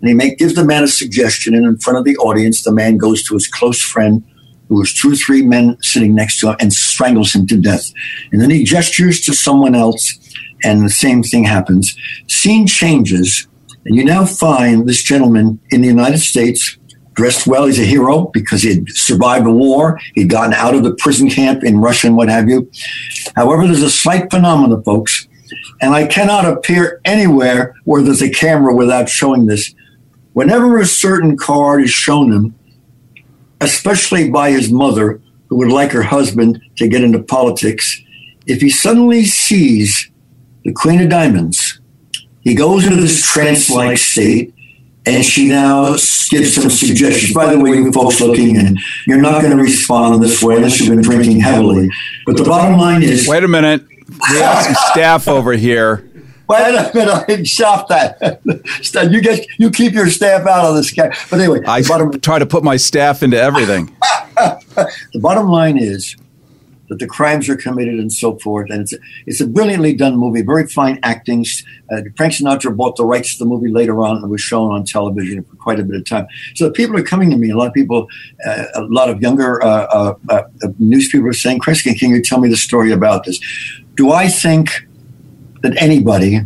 and 0.01 0.09
he 0.09 0.15
make, 0.15 0.39
gives 0.39 0.55
the 0.55 0.65
man 0.65 0.85
a 0.85 0.89
suggestion, 0.89 1.55
and 1.55 1.67
in 1.67 1.79
front 1.79 1.99
of 1.99 2.05
the 2.05 2.17
audience, 2.19 2.63
the 2.63 2.73
man 2.73 2.97
goes 2.97 3.23
to 3.25 3.35
his 3.35 3.49
close 3.49 3.81
friend, 3.81 4.25
who 4.69 4.77
was 4.77 4.93
two 4.93 5.13
or 5.13 5.17
three 5.17 5.43
men 5.43 5.77
sitting 5.81 6.15
next 6.15 6.41
to 6.41 6.51
him, 6.51 6.57
and 6.61 6.73
strangles 6.73 7.35
him 7.35 7.47
to 7.47 7.57
death. 7.57 7.91
And 8.33 8.41
then 8.41 8.51
he 8.51 8.65
gestures 8.65 9.21
to 9.23 9.35
someone 9.35 9.75
else, 9.75 10.19
and 10.63 10.85
the 10.85 10.91
same 10.91 11.23
thing 11.23 11.45
happens. 11.45 11.97
Scene 12.29 12.67
changes, 12.67 13.49
and 13.85 13.97
you 13.97 14.05
now 14.05 14.25
find 14.25 14.87
this 14.87 15.03
gentleman 15.03 15.59
in 15.71 15.81
the 15.81 15.89
United 15.89 16.19
States 16.19 16.77
dressed 17.15 17.49
well. 17.49 17.67
He's 17.67 17.81
a 17.81 17.85
hero 17.85 18.31
because 18.33 18.63
he 18.63 18.75
had 18.75 18.89
survived 18.91 19.47
the 19.47 19.51
war. 19.51 19.99
He'd 20.15 20.31
gotten 20.31 20.53
out 20.53 20.75
of 20.75 20.85
the 20.85 20.95
prison 20.95 21.29
camp 21.29 21.65
in 21.65 21.79
Russia 21.79 22.07
and 22.07 22.17
what 22.17 22.29
have 22.29 22.49
you. 22.49 22.71
However, 23.35 23.67
there's 23.67 23.83
a 23.83 23.91
slight 23.91 24.31
phenomenon, 24.31 24.85
folks, 24.85 25.27
and 25.81 25.95
I 25.95 26.07
cannot 26.07 26.45
appear 26.45 27.01
anywhere 27.05 27.75
where 27.85 28.03
there's 28.03 28.23
a 28.23 28.31
camera 28.31 28.75
without 28.75 29.09
showing 29.09 29.47
this 29.47 29.75
whenever 30.39 30.79
a 30.79 30.87
certain 30.87 31.37
card 31.37 31.83
is 31.83 31.91
shown 31.91 32.33
him, 32.33 32.55
especially 33.61 34.31
by 34.31 34.53
his 34.53 34.71
mother, 34.71 35.21
who 35.49 35.57
would 35.57 35.73
like 35.73 35.91
her 35.91 36.03
husband 36.03 36.63
to 36.77 36.87
get 36.87 37.03
into 37.03 37.21
politics, 37.21 38.01
if 38.47 38.61
he 38.61 38.71
suddenly 38.71 39.25
sees 39.25 40.09
the 40.65 40.73
Queen 40.73 41.01
of 41.01 41.09
Diamonds, 41.09 41.81
he 42.41 42.55
goes 42.55 42.85
into 42.85 43.01
this 43.01 43.21
trance 43.21 43.69
like 43.69 43.99
state. 43.99 44.55
And 45.07 45.25
she 45.25 45.49
now 45.49 45.93
gives 46.29 46.55
some 46.55 46.69
suggestions. 46.71 47.33
By 47.33 47.55
the 47.55 47.59
way, 47.59 47.71
you 47.71 47.91
folks 47.91 48.21
looking 48.21 48.57
in, 48.57 48.77
you're 49.07 49.21
not 49.21 49.41
going 49.43 49.57
to 49.57 49.63
respond 49.63 50.23
this 50.23 50.43
way 50.43 50.57
unless 50.57 50.79
you've 50.79 50.91
been 50.91 51.01
drinking 51.01 51.41
heavily. 51.41 51.89
But 52.27 52.37
the 52.37 52.45
bottom 52.45 52.79
line 52.79 53.03
is. 53.03 53.27
Wait 53.27 53.43
a 53.43 53.49
minute. 53.49 53.87
We 53.89 54.39
have 54.39 54.65
some 54.65 54.75
staff 54.93 55.27
over 55.27 55.55
here. 55.55 56.08
Wait 56.49 56.75
a 56.75 56.91
minute, 56.95 57.25
I 57.29 57.43
stop 57.43 57.89
that. 57.89 58.41
you 59.11 59.21
get 59.21 59.47
you 59.59 59.71
keep 59.71 59.93
your 59.93 60.09
staff 60.09 60.47
out 60.47 60.65
of 60.65 60.75
this 60.77 60.91
guy. 60.91 61.15
But 61.31 61.41
anyway, 61.41 61.61
I 61.67 61.83
bottom, 61.83 62.11
try 62.21 62.39
to 62.39 62.47
put 62.47 62.65
my 62.65 62.79
staff 62.79 63.23
into 63.23 63.39
everything. 63.39 63.95
the 64.37 65.21
bottom 65.21 65.49
line 65.49 65.77
is 65.77 66.17
that 66.89 66.99
the 67.01 67.07
crimes 67.07 67.51
are 67.51 67.57
committed 67.57 67.99
and 67.99 68.11
so 68.11 68.39
forth, 68.39 68.71
and 68.71 68.81
it's 68.81 68.95
a, 68.95 68.99
it's 69.27 69.41
a 69.43 69.47
brilliantly 69.47 69.95
done 69.95 70.17
movie, 70.17 70.41
very 70.41 70.67
fine 70.67 70.99
acting. 71.03 71.45
Uh, 71.93 72.01
Frank 72.17 72.33
Sinatra 72.33 72.75
bought 72.75 72.97
the 72.97 73.05
rights 73.05 73.37
to 73.37 73.45
the 73.45 73.49
movie 73.49 73.71
later 73.71 74.03
on 74.03 74.17
and 74.17 74.31
was 74.31 74.41
shown 74.41 74.71
on 74.71 74.87
television 74.87 75.45
for 75.45 75.57
quite 75.57 75.79
a 75.79 75.85
bit 75.85 75.97
of 75.97 76.07
time. 76.07 76.27
So 76.55 76.71
people 76.71 76.97
are 76.97 77.03
coming 77.03 77.29
to 77.29 77.37
me. 77.37 77.51
A 77.51 77.59
lot 77.59 77.69
of 77.69 77.75
people, 77.75 78.09
uh, 78.47 78.65
a 78.75 78.83
lot 78.85 79.11
of 79.11 79.21
younger 79.21 79.63
uh, 79.63 79.85
uh, 79.85 80.15
uh 80.31 80.43
newspapers 80.79 81.37
are 81.37 81.39
saying, 81.39 81.61
"Kreskin, 81.61 81.99
can 81.99 82.09
you 82.09 82.23
tell 82.23 82.41
me 82.41 82.49
the 82.49 82.57
story 82.57 82.91
about 82.91 83.25
this?" 83.25 83.39
Do 83.97 84.13
I 84.13 84.29
think? 84.29 84.88
That 85.63 85.81
anybody, 85.81 86.41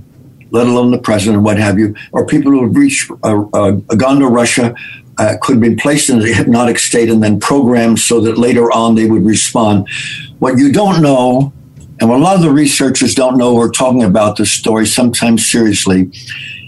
let 0.51 0.67
alone 0.67 0.91
the 0.91 0.99
president, 0.99 1.37
and 1.37 1.45
what 1.45 1.59
have 1.59 1.79
you, 1.79 1.95
or 2.13 2.27
people 2.27 2.53
who 2.53 2.65
have 2.65 2.77
reached, 2.77 3.11
uh, 3.23 3.45
uh, 3.53 3.71
gone 3.97 4.21
to 4.21 4.27
Russia, 4.27 4.75
uh, 5.19 5.35
could 5.41 5.61
be 5.61 5.75
placed 5.75 6.11
in 6.11 6.21
a 6.21 6.27
hypnotic 6.27 6.79
state 6.79 7.09
and 7.09 7.23
then 7.23 7.39
programmed 7.39 7.99
so 7.99 8.21
that 8.21 8.39
later 8.39 8.73
on 8.73 8.95
they 8.95 9.07
would 9.07 9.25
respond. 9.25 9.89
What 10.39 10.59
you 10.59 10.73
don't 10.73 11.03
know, 11.03 11.53
and 12.01 12.09
what 12.09 12.19
a 12.19 12.23
lot 12.23 12.37
of 12.37 12.43
the 12.43 12.51
researchers 12.51 13.15
don't 13.15 13.37
know 13.37 13.59
are 13.59 13.71
talking 13.71 14.03
about 14.03 14.37
this 14.37 14.51
story 14.51 14.87
sometimes 14.87 15.49
seriously, 15.49 16.11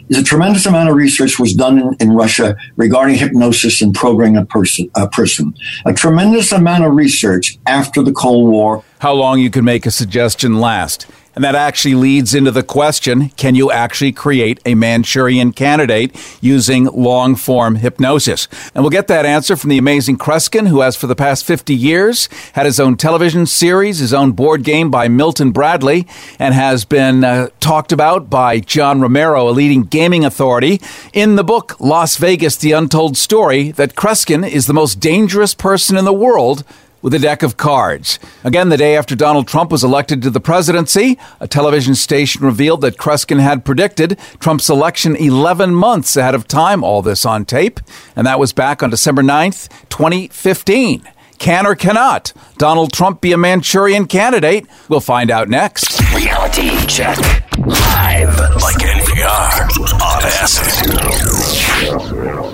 is 0.09 0.19
a 0.19 0.23
tremendous 0.23 0.67
amount 0.67 0.91
of 0.91 0.97
research 0.97 1.39
was 1.39 1.55
done 1.55 1.79
in, 1.79 1.97
in 2.01 2.11
Russia 2.13 2.57
regarding 2.77 3.17
hypnosis 3.17 3.81
and 3.81 3.95
programming 3.95 4.37
a 4.37 4.45
person, 4.45 4.91
a 4.97 5.09
person. 5.09 5.55
A 5.87 5.95
tremendous 5.95 6.53
amount 6.53 6.85
of 6.85 6.95
research 6.95 7.59
after 7.67 8.03
the 8.03 8.13
Cold 8.13 8.51
War. 8.51 8.85
How 8.99 9.15
long 9.15 9.41
you 9.41 9.51
could 9.51 9.65
make 9.65 9.87
a 9.87 9.91
suggestion 9.91 10.61
last? 10.61 11.07
And 11.35 11.43
that 11.43 11.55
actually 11.55 11.95
leads 11.95 12.35
into 12.35 12.51
the 12.51 12.63
question 12.63 13.31
can 13.31 13.55
you 13.55 13.71
actually 13.71 14.13
create 14.13 14.61
a 14.65 14.75
Manchurian 14.75 15.53
candidate 15.53 16.15
using 16.41 16.85
long 16.87 17.35
form 17.35 17.77
hypnosis? 17.77 18.49
And 18.75 18.85
we'll 18.85 18.91
get 18.91 19.09
that 19.09 19.27
answer 19.27 19.57
from 19.57 19.71
the 19.71 19.79
amazing 19.79 20.19
Kreskin, 20.19 20.69
who 20.69 20.81
has 20.81 20.97
for 20.97 21.07
the 21.07 21.17
past 21.17 21.45
50 21.45 21.75
years 21.75 22.29
had 22.53 22.67
his 22.67 22.79
own 22.79 22.97
television 22.97 23.47
series, 23.47 23.99
his 23.99 24.15
own 24.15 24.33
board 24.33 24.63
game 24.63 24.91
by 24.91 25.09
Milton 25.09 25.51
Bradley, 25.51 26.07
and 26.39 26.55
has 26.55 26.85
been 26.85 27.25
uh, 27.25 27.49
talked 27.61 27.93
about 27.93 28.31
by 28.31 28.61
John 28.61 29.01
Romero, 29.01 29.49
a 29.49 29.51
leading 29.51 29.83
gaming 29.83 30.25
authority, 30.25 30.81
in 31.13 31.37
the 31.37 31.45
book 31.45 31.79
Las 31.81 32.17
Vegas 32.17 32.57
The 32.57 32.73
Untold 32.73 33.17
Story 33.17 33.73
that 33.73 33.95
Kreskin 33.95 34.49
is 34.49 34.67
the 34.67 34.75
most 34.75 35.01
dangerous 35.01 35.55
person 35.55 35.97
in 35.97 36.05
the 36.05 36.13
world 36.13 36.65
with 37.05 37.15
a 37.15 37.19
deck 37.19 37.43
of 37.43 37.59
cards. 37.59 38.19
Again, 38.45 38.71
the 38.71 38.79
day 38.79 38.97
after 38.97 39.15
Donald 39.15 39.47
Trump 39.47 39.71
was 39.71 39.85
elected 39.85 40.23
to 40.23 40.31
the 40.31 40.41
presidency, 40.41 41.19
a 41.39 41.47
television 41.47 41.95
station 41.95 42.43
revealed 42.43 42.81
that 42.81 42.97
Kreskin 42.97 43.41
had 43.41 43.63
predicted 43.63 44.19
Trump's 44.41 44.71
election 44.71 45.15
11 45.15 45.75
months 45.75 46.17
ahead 46.17 46.35
of 46.35 46.49
time, 46.49 46.83
all 46.83 47.03
this 47.03 47.27
on 47.27 47.45
tape, 47.45 47.79
and 48.17 48.27
that 48.27 48.39
was 48.39 48.55
back 48.55 48.83
on 48.83 48.89
December 48.89 49.23
9th, 49.23 49.69
2015. 49.91 51.07
Can 51.39 51.67
or 51.67 51.75
cannot 51.75 52.33
Donald 52.57 52.95
Trump 52.95 53.21
be 53.21 53.33
a 53.33 53.37
Manchurian 53.37 54.07
candidate? 54.07 54.67
We'll 54.89 55.01
find 55.01 55.31
out 55.31 55.51
next. 55.51 56.01
Reality 56.15 56.71
check. 56.87 57.19
Live. 57.59 58.39
Like 58.39 58.79
NPR. 58.79 59.69
On 60.01 60.23
acid. 60.41 62.54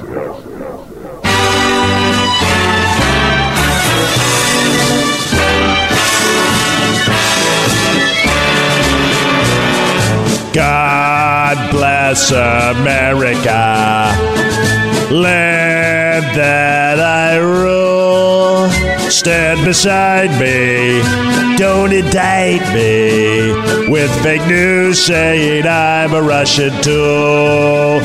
God 10.53 11.71
bless 11.71 12.33
America, 12.33 13.47
land 15.13 16.25
that 16.37 16.99
I 16.99 17.37
rule. 17.37 18.69
Stand 19.11 19.65
beside 19.65 20.31
me, 20.41 21.03
don't 21.57 21.93
indict 21.93 22.63
me 22.75 23.53
with 23.89 24.11
fake 24.25 24.45
news 24.49 25.01
saying 25.01 25.69
I'm 25.69 26.15
a 26.15 26.23
Russian 26.23 26.73
tool. 26.83 28.01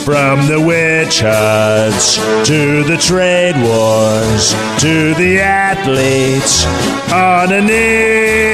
From 0.00 0.48
the 0.48 0.58
witch 0.58 1.20
hunts 1.20 2.16
to 2.48 2.82
the 2.84 2.96
trade 2.96 3.56
wars 3.62 4.52
to 4.80 5.14
the 5.14 5.40
athletes 5.40 6.64
on 7.12 7.52
a 7.52 7.60
knee. 7.60 8.50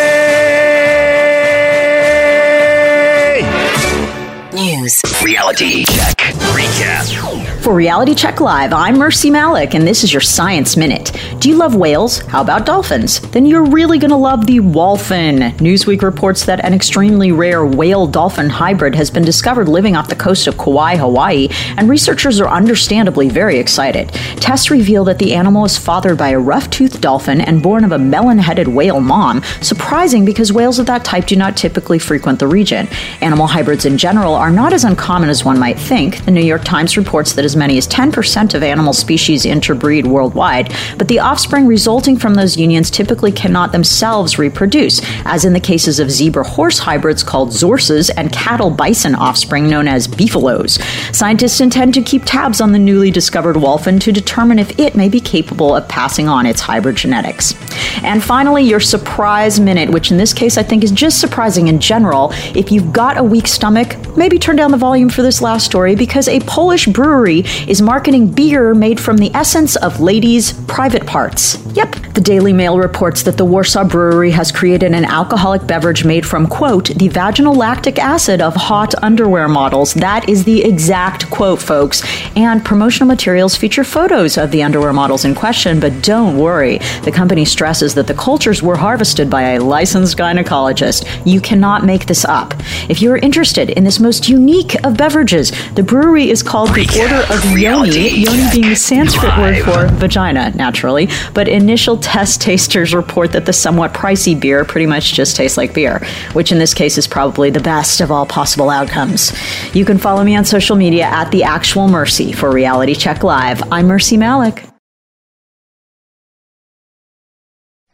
News. 4.52 5.02
Reality 5.22 5.84
check. 5.84 6.16
Recap. 6.52 7.35
For 7.66 7.74
Reality 7.74 8.14
Check 8.14 8.40
Live, 8.40 8.72
I'm 8.72 8.96
Mercy 8.96 9.28
Malik, 9.28 9.74
and 9.74 9.84
this 9.84 10.04
is 10.04 10.12
your 10.12 10.20
Science 10.20 10.76
Minute. 10.76 11.10
Do 11.40 11.48
you 11.48 11.56
love 11.56 11.74
whales? 11.74 12.18
How 12.18 12.40
about 12.40 12.64
dolphins? 12.64 13.18
Then 13.32 13.44
you're 13.44 13.64
really 13.64 13.98
going 13.98 14.12
to 14.12 14.16
love 14.16 14.46
the 14.46 14.58
Wholphin. 14.58 15.50
Newsweek 15.56 16.02
reports 16.02 16.44
that 16.44 16.64
an 16.64 16.72
extremely 16.72 17.32
rare 17.32 17.66
whale 17.66 18.06
dolphin 18.06 18.48
hybrid 18.48 18.94
has 18.94 19.10
been 19.10 19.24
discovered 19.24 19.68
living 19.68 19.96
off 19.96 20.08
the 20.08 20.14
coast 20.14 20.46
of 20.46 20.56
Kauai, 20.56 20.94
Hawaii, 20.94 21.48
and 21.76 21.88
researchers 21.88 22.40
are 22.40 22.46
understandably 22.46 23.28
very 23.28 23.58
excited. 23.58 24.10
Tests 24.36 24.70
reveal 24.70 25.02
that 25.02 25.18
the 25.18 25.34
animal 25.34 25.64
is 25.64 25.76
fathered 25.76 26.18
by 26.18 26.28
a 26.28 26.38
rough 26.38 26.70
toothed 26.70 27.00
dolphin 27.00 27.40
and 27.40 27.64
born 27.64 27.82
of 27.82 27.90
a 27.90 27.98
melon 27.98 28.38
headed 28.38 28.68
whale 28.68 29.00
mom. 29.00 29.42
Surprising 29.60 30.24
because 30.24 30.52
whales 30.52 30.78
of 30.78 30.86
that 30.86 31.04
type 31.04 31.26
do 31.26 31.34
not 31.34 31.56
typically 31.56 31.98
frequent 31.98 32.38
the 32.38 32.46
region. 32.46 32.86
Animal 33.20 33.48
hybrids 33.48 33.86
in 33.86 33.98
general 33.98 34.34
are 34.34 34.52
not 34.52 34.72
as 34.72 34.84
uncommon 34.84 35.28
as 35.28 35.44
one 35.44 35.58
might 35.58 35.80
think. 35.80 36.24
The 36.26 36.30
New 36.30 36.44
York 36.44 36.62
Times 36.62 36.96
reports 36.96 37.32
that 37.32 37.44
as 37.44 37.55
many 37.56 37.78
as 37.78 37.88
10% 37.88 38.54
of 38.54 38.62
animal 38.62 38.92
species 38.92 39.44
interbreed 39.44 40.06
worldwide, 40.06 40.72
but 40.98 41.08
the 41.08 41.18
offspring 41.18 41.66
resulting 41.66 42.16
from 42.16 42.34
those 42.34 42.56
unions 42.56 42.90
typically 42.90 43.32
cannot 43.32 43.72
themselves 43.72 44.38
reproduce, 44.38 45.00
as 45.24 45.44
in 45.44 45.52
the 45.52 45.60
cases 45.60 45.98
of 45.98 46.10
zebra 46.10 46.44
horse 46.44 46.78
hybrids 46.78 47.22
called 47.22 47.50
zorses 47.50 48.10
and 48.16 48.32
cattle 48.32 48.70
bison 48.70 49.14
offspring 49.14 49.68
known 49.68 49.88
as 49.88 50.06
beefaloes. 50.06 50.78
Scientists 51.12 51.60
intend 51.60 51.94
to 51.94 52.02
keep 52.02 52.22
tabs 52.24 52.60
on 52.60 52.72
the 52.72 52.78
newly 52.78 53.10
discovered 53.10 53.56
wholphin 53.56 54.00
to 54.00 54.12
determine 54.12 54.58
if 54.58 54.78
it 54.78 54.94
may 54.94 55.08
be 55.08 55.20
capable 55.20 55.74
of 55.74 55.88
passing 55.88 56.28
on 56.28 56.46
its 56.46 56.60
hybrid 56.60 56.96
genetics. 56.96 57.54
And 58.02 58.22
finally, 58.22 58.62
your 58.62 58.80
surprise 58.80 59.58
minute, 59.58 59.90
which 59.90 60.10
in 60.10 60.16
this 60.16 60.32
case 60.32 60.58
I 60.58 60.62
think 60.62 60.84
is 60.84 60.90
just 60.90 61.20
surprising 61.20 61.68
in 61.68 61.80
general. 61.80 62.32
If 62.54 62.70
you've 62.70 62.92
got 62.92 63.16
a 63.16 63.22
weak 63.24 63.46
stomach, 63.46 63.96
maybe 64.16 64.38
turn 64.38 64.56
down 64.56 64.70
the 64.70 64.76
volume 64.76 65.08
for 65.08 65.22
this 65.22 65.42
last 65.42 65.64
story 65.64 65.94
because 65.94 66.28
a 66.28 66.40
Polish 66.40 66.86
brewery 66.86 67.44
is 67.66 67.82
marketing 67.82 68.30
beer 68.30 68.74
made 68.74 69.00
from 69.00 69.18
the 69.18 69.30
essence 69.34 69.76
of 69.76 70.00
ladies' 70.00 70.52
private 70.66 71.06
parts. 71.06 71.56
Yep. 71.74 71.96
The 72.14 72.20
Daily 72.20 72.52
Mail 72.52 72.78
reports 72.78 73.22
that 73.24 73.36
the 73.36 73.44
Warsaw 73.44 73.84
Brewery 73.84 74.30
has 74.30 74.50
created 74.50 74.92
an 74.92 75.04
alcoholic 75.04 75.66
beverage 75.66 76.04
made 76.04 76.24
from, 76.24 76.46
quote, 76.46 76.88
the 76.88 77.08
vaginal 77.08 77.54
lactic 77.54 77.98
acid 77.98 78.40
of 78.40 78.54
hot 78.54 78.94
underwear 79.02 79.48
models. 79.48 79.92
That 79.94 80.28
is 80.28 80.44
the 80.44 80.64
exact 80.64 81.30
quote, 81.30 81.60
folks. 81.60 82.02
And 82.34 82.64
promotional 82.64 83.06
materials 83.06 83.56
feature 83.56 83.84
photos 83.84 84.38
of 84.38 84.50
the 84.50 84.62
underwear 84.62 84.92
models 84.92 85.24
in 85.24 85.34
question, 85.34 85.78
but 85.78 86.02
don't 86.02 86.38
worry. 86.38 86.78
The 87.04 87.12
company 87.12 87.44
stresses 87.44 87.94
that 87.94 88.06
the 88.06 88.14
cultures 88.14 88.62
were 88.62 88.76
harvested 88.76 89.28
by 89.28 89.42
a 89.42 89.60
licensed 89.60 90.16
gynecologist. 90.16 91.04
You 91.26 91.40
cannot 91.40 91.84
make 91.84 92.06
this 92.06 92.24
up. 92.24 92.54
If 92.88 93.02
you're 93.02 93.18
interested 93.18 93.70
in 93.70 93.84
this 93.84 94.00
most 94.00 94.28
unique 94.28 94.74
of 94.84 94.96
beverages, 94.96 95.52
the 95.74 95.82
brewery 95.82 96.30
is 96.30 96.42
called 96.42 96.70
the 96.70 96.88
Order 97.00 97.25
of 97.30 97.58
Yoni, 97.58 98.20
Yoni 98.20 98.50
being 98.52 98.68
the 98.68 98.76
Sanskrit 98.76 99.36
word 99.38 99.64
for 99.64 99.88
vagina, 99.96 100.50
naturally. 100.54 101.08
But 101.34 101.48
initial 101.48 101.96
test 101.96 102.40
tasters 102.40 102.94
report 102.94 103.32
that 103.32 103.46
the 103.46 103.52
somewhat 103.52 103.92
pricey 103.92 104.38
beer 104.38 104.64
pretty 104.64 104.86
much 104.86 105.12
just 105.12 105.36
tastes 105.36 105.56
like 105.56 105.74
beer, 105.74 106.00
which 106.34 106.52
in 106.52 106.58
this 106.58 106.72
case 106.72 106.98
is 106.98 107.08
probably 107.08 107.50
the 107.50 107.60
best 107.60 108.00
of 108.00 108.12
all 108.12 108.26
possible 108.26 108.70
outcomes. 108.70 109.32
You 109.74 109.84
can 109.84 109.98
follow 109.98 110.22
me 110.22 110.36
on 110.36 110.44
social 110.44 110.76
media 110.76 111.04
at 111.04 111.30
The 111.30 111.42
Actual 111.42 111.88
Mercy 111.88 112.32
for 112.32 112.52
Reality 112.52 112.94
Check 112.94 113.24
Live. 113.24 113.60
I'm 113.72 113.88
Mercy 113.88 114.16
Malik. 114.16 114.64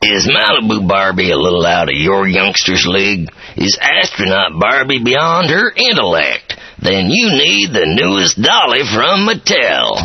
Is 0.03 0.29
Malibu 0.29 0.87
Barbie 0.87 1.31
a 1.31 1.39
little 1.39 1.65
out 1.65 1.89
of 1.89 1.95
your 1.95 2.27
youngster's 2.27 2.85
league? 2.87 3.33
Is 3.57 3.79
astronaut 3.81 4.61
Barbie 4.61 5.03
beyond 5.03 5.49
her 5.49 5.73
intellect? 5.75 6.59
Then 6.83 7.11
you 7.11 7.31
need 7.31 7.73
the 7.73 7.87
newest 7.87 8.43
dolly 8.43 8.83
from 8.83 9.25
Mattel. 9.29 10.03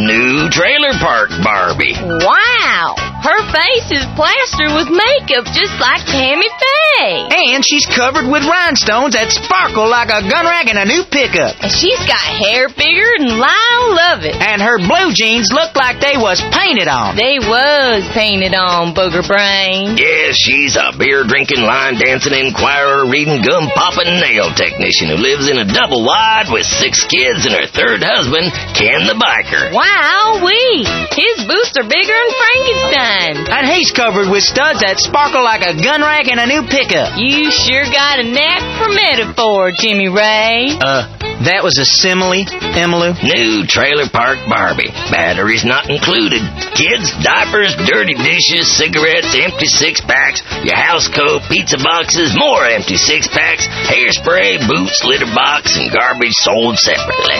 New 0.00 0.48
Trailer 0.48 0.96
Park 0.98 1.28
Barbie. 1.44 1.92
Wow! 1.92 3.13
Her 3.24 3.40
face 3.56 3.88
is 3.88 4.04
plastered 4.20 4.76
with 4.76 4.92
makeup 4.92 5.48
just 5.56 5.72
like 5.80 6.04
Tammy 6.04 6.44
Faye. 6.44 7.24
And 7.56 7.64
she's 7.64 7.88
covered 7.88 8.28
with 8.28 8.44
rhinestones 8.44 9.16
that 9.16 9.32
sparkle 9.32 9.88
like 9.88 10.12
a 10.12 10.20
gun 10.28 10.44
rack 10.44 10.68
in 10.68 10.76
a 10.76 10.84
new 10.84 11.08
pickup. 11.08 11.56
And 11.64 11.72
she's 11.72 11.96
got 12.04 12.20
hair 12.20 12.68
bigger 12.68 13.08
than 13.16 13.40
Lyle 13.40 13.86
Lovett. 13.96 14.36
And 14.36 14.60
her 14.60 14.76
blue 14.76 15.16
jeans 15.16 15.48
look 15.56 15.72
like 15.72 16.04
they 16.04 16.20
was 16.20 16.36
painted 16.52 16.84
on. 16.84 17.16
They 17.16 17.40
was 17.40 18.04
painted 18.12 18.52
on, 18.52 18.92
Booger 18.92 19.24
Brain. 19.24 19.96
Yes, 19.96 20.36
she's 20.36 20.76
a 20.76 20.92
beer 20.92 21.24
drinking, 21.24 21.64
line 21.64 21.96
dancing, 21.96 22.36
inquirer, 22.36 23.08
reading, 23.08 23.40
gum 23.40 23.72
popping 23.72 24.20
nail 24.20 24.52
technician 24.52 25.08
who 25.08 25.16
lives 25.16 25.48
in 25.48 25.56
a 25.56 25.64
double 25.64 26.04
wide 26.04 26.52
with 26.52 26.68
six 26.68 27.00
kids 27.08 27.48
and 27.48 27.56
her 27.56 27.72
third 27.72 28.04
husband, 28.04 28.52
Ken 28.76 29.08
the 29.08 29.16
Biker. 29.16 29.72
Wow, 29.72 30.44
we! 30.44 30.84
His 31.16 31.48
boots 31.48 31.72
are 31.80 31.88
bigger 31.88 32.12
than 32.12 32.32
Frankenstein. 32.36 33.13
And 33.14 33.66
he's 33.70 33.90
covered 33.90 34.30
with 34.30 34.42
studs 34.42 34.80
that 34.80 34.98
sparkle 34.98 35.42
like 35.44 35.62
a 35.62 35.78
gun 35.78 36.02
rack 36.02 36.26
in 36.26 36.38
a 36.38 36.46
new 36.46 36.66
pickup. 36.66 37.14
You 37.16 37.50
sure 37.50 37.86
got 37.86 38.18
a 38.18 38.26
knack 38.26 38.62
for 38.80 38.90
metaphor, 38.90 39.70
Jimmy 39.78 40.08
Ray. 40.10 40.74
Uh, 40.74 41.06
that 41.46 41.62
was 41.62 41.78
a 41.78 41.86
simile, 41.86 42.42
Emily. 42.74 43.14
New 43.22 43.66
Trailer 43.66 44.10
Park 44.10 44.42
Barbie. 44.50 44.90
Batteries 45.14 45.64
not 45.64 45.90
included. 45.90 46.42
Kids, 46.74 47.10
diapers, 47.22 47.74
dirty 47.86 48.14
dishes, 48.18 48.66
cigarettes, 48.70 49.30
empty 49.34 49.66
six 49.70 50.00
packs, 50.02 50.42
your 50.66 50.76
house 50.76 51.06
coat, 51.06 51.42
pizza 51.46 51.78
boxes, 51.78 52.34
more 52.34 52.66
empty 52.66 52.96
six 52.96 53.28
packs, 53.28 53.66
hairspray, 53.86 54.58
boots, 54.66 55.04
litter 55.04 55.30
box, 55.34 55.76
and 55.78 55.92
garbage 55.92 56.34
sold 56.42 56.78
separately. 56.78 57.38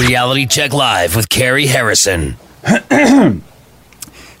Reality 0.00 0.46
Check 0.46 0.72
Live 0.72 1.16
with 1.16 1.28
Carrie 1.28 1.66
Harrison. 1.66 2.36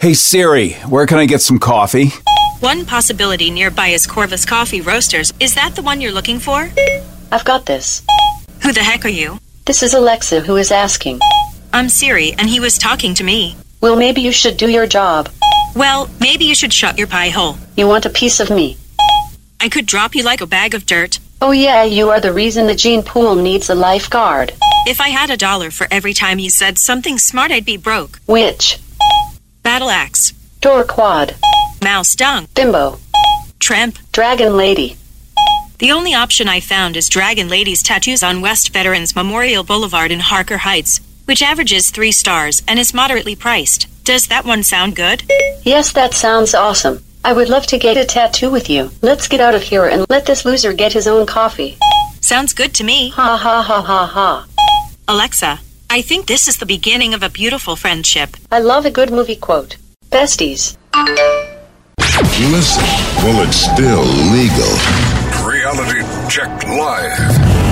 Hey 0.00 0.14
Siri, 0.14 0.72
where 0.88 1.06
can 1.06 1.18
I 1.18 1.24
get 1.26 1.40
some 1.40 1.58
coffee? 1.58 2.10
One 2.60 2.84
possibility 2.84 3.50
nearby 3.50 3.88
is 3.88 4.06
Corvus 4.06 4.44
Coffee 4.44 4.80
Roasters. 4.80 5.32
Is 5.40 5.54
that 5.54 5.74
the 5.76 5.82
one 5.82 6.00
you're 6.00 6.12
looking 6.12 6.38
for? 6.38 6.68
I've 7.32 7.44
got 7.44 7.66
this. 7.66 8.02
Who 8.62 8.72
the 8.72 8.82
heck 8.82 9.04
are 9.04 9.10
you? 9.10 9.38
This 9.64 9.82
is 9.82 9.94
Alexa 9.94 10.40
who 10.40 10.56
is 10.56 10.70
asking. 10.70 11.20
I'm 11.72 11.88
Siri, 11.88 12.32
and 12.38 12.48
he 12.48 12.60
was 12.60 12.76
talking 12.76 13.14
to 13.14 13.24
me. 13.24 13.56
Well, 13.80 13.96
maybe 13.96 14.20
you 14.20 14.32
should 14.32 14.56
do 14.56 14.68
your 14.68 14.86
job. 14.86 15.30
Well, 15.74 16.10
maybe 16.20 16.44
you 16.44 16.54
should 16.54 16.72
shut 16.72 16.98
your 16.98 17.06
pie 17.06 17.30
hole. 17.30 17.56
You 17.76 17.88
want 17.88 18.06
a 18.06 18.10
piece 18.10 18.40
of 18.40 18.50
me? 18.50 18.76
I 19.60 19.68
could 19.68 19.86
drop 19.86 20.14
you 20.14 20.22
like 20.22 20.40
a 20.40 20.46
bag 20.46 20.74
of 20.74 20.86
dirt. 20.86 21.18
Oh, 21.40 21.52
yeah, 21.52 21.82
you 21.82 22.10
are 22.10 22.20
the 22.20 22.32
reason 22.32 22.66
the 22.66 22.74
gene 22.74 23.02
pool 23.02 23.34
needs 23.34 23.70
a 23.70 23.74
lifeguard. 23.74 24.52
If 24.86 25.00
I 25.00 25.08
had 25.08 25.30
a 25.30 25.36
dollar 25.36 25.70
for 25.70 25.86
every 25.90 26.12
time 26.12 26.38
you 26.38 26.50
said 26.50 26.78
something 26.78 27.18
smart, 27.18 27.50
I'd 27.50 27.64
be 27.64 27.78
broke. 27.78 28.20
Which? 28.26 28.78
Battle 29.64 29.88
axe. 29.88 30.34
Door 30.60 30.84
quad. 30.84 31.36
Mouse 31.82 32.14
dung. 32.14 32.46
Bimbo. 32.54 32.98
Tramp. 33.58 33.96
Dragon 34.12 34.58
lady. 34.58 34.98
The 35.78 35.90
only 35.90 36.12
option 36.12 36.48
I 36.48 36.60
found 36.60 36.98
is 36.98 37.08
Dragon 37.08 37.48
Lady's 37.48 37.82
tattoos 37.82 38.22
on 38.22 38.42
West 38.42 38.74
Veterans 38.74 39.16
Memorial 39.16 39.64
Boulevard 39.64 40.12
in 40.12 40.20
Harker 40.20 40.58
Heights, 40.58 41.00
which 41.24 41.40
averages 41.40 41.88
three 41.90 42.12
stars 42.12 42.62
and 42.68 42.78
is 42.78 42.92
moderately 42.92 43.34
priced. 43.34 43.88
Does 44.04 44.26
that 44.28 44.44
one 44.44 44.62
sound 44.62 44.96
good? 44.96 45.22
Yes, 45.62 45.92
that 45.92 46.12
sounds 46.12 46.54
awesome. 46.54 47.02
I 47.24 47.32
would 47.32 47.48
love 47.48 47.66
to 47.68 47.78
get 47.78 47.96
a 47.96 48.04
tattoo 48.04 48.50
with 48.50 48.68
you. 48.68 48.90
Let's 49.00 49.28
get 49.28 49.40
out 49.40 49.54
of 49.54 49.62
here 49.62 49.86
and 49.86 50.04
let 50.10 50.26
this 50.26 50.44
loser 50.44 50.74
get 50.74 50.92
his 50.92 51.06
own 51.06 51.24
coffee. 51.24 51.78
Sounds 52.20 52.52
good 52.52 52.74
to 52.74 52.84
me. 52.84 53.08
Ha 53.08 53.38
ha 53.38 53.62
ha 53.62 53.80
ha 53.80 54.06
ha. 54.06 54.46
Alexa, 55.08 55.60
I 55.94 56.02
think 56.02 56.26
this 56.26 56.48
is 56.48 56.56
the 56.56 56.66
beginning 56.66 57.14
of 57.14 57.22
a 57.22 57.30
beautiful 57.30 57.76
friendship. 57.76 58.36
I 58.50 58.58
love 58.58 58.84
a 58.84 58.90
good 58.90 59.12
movie 59.12 59.36
quote. 59.36 59.76
Besties. 60.10 60.76
Listen 62.50 62.82
while 63.22 63.46
it's 63.46 63.58
still 63.58 64.02
legal. 64.34 64.74
Reality 65.46 66.02
Check 66.28 66.50
Live. 66.64 67.63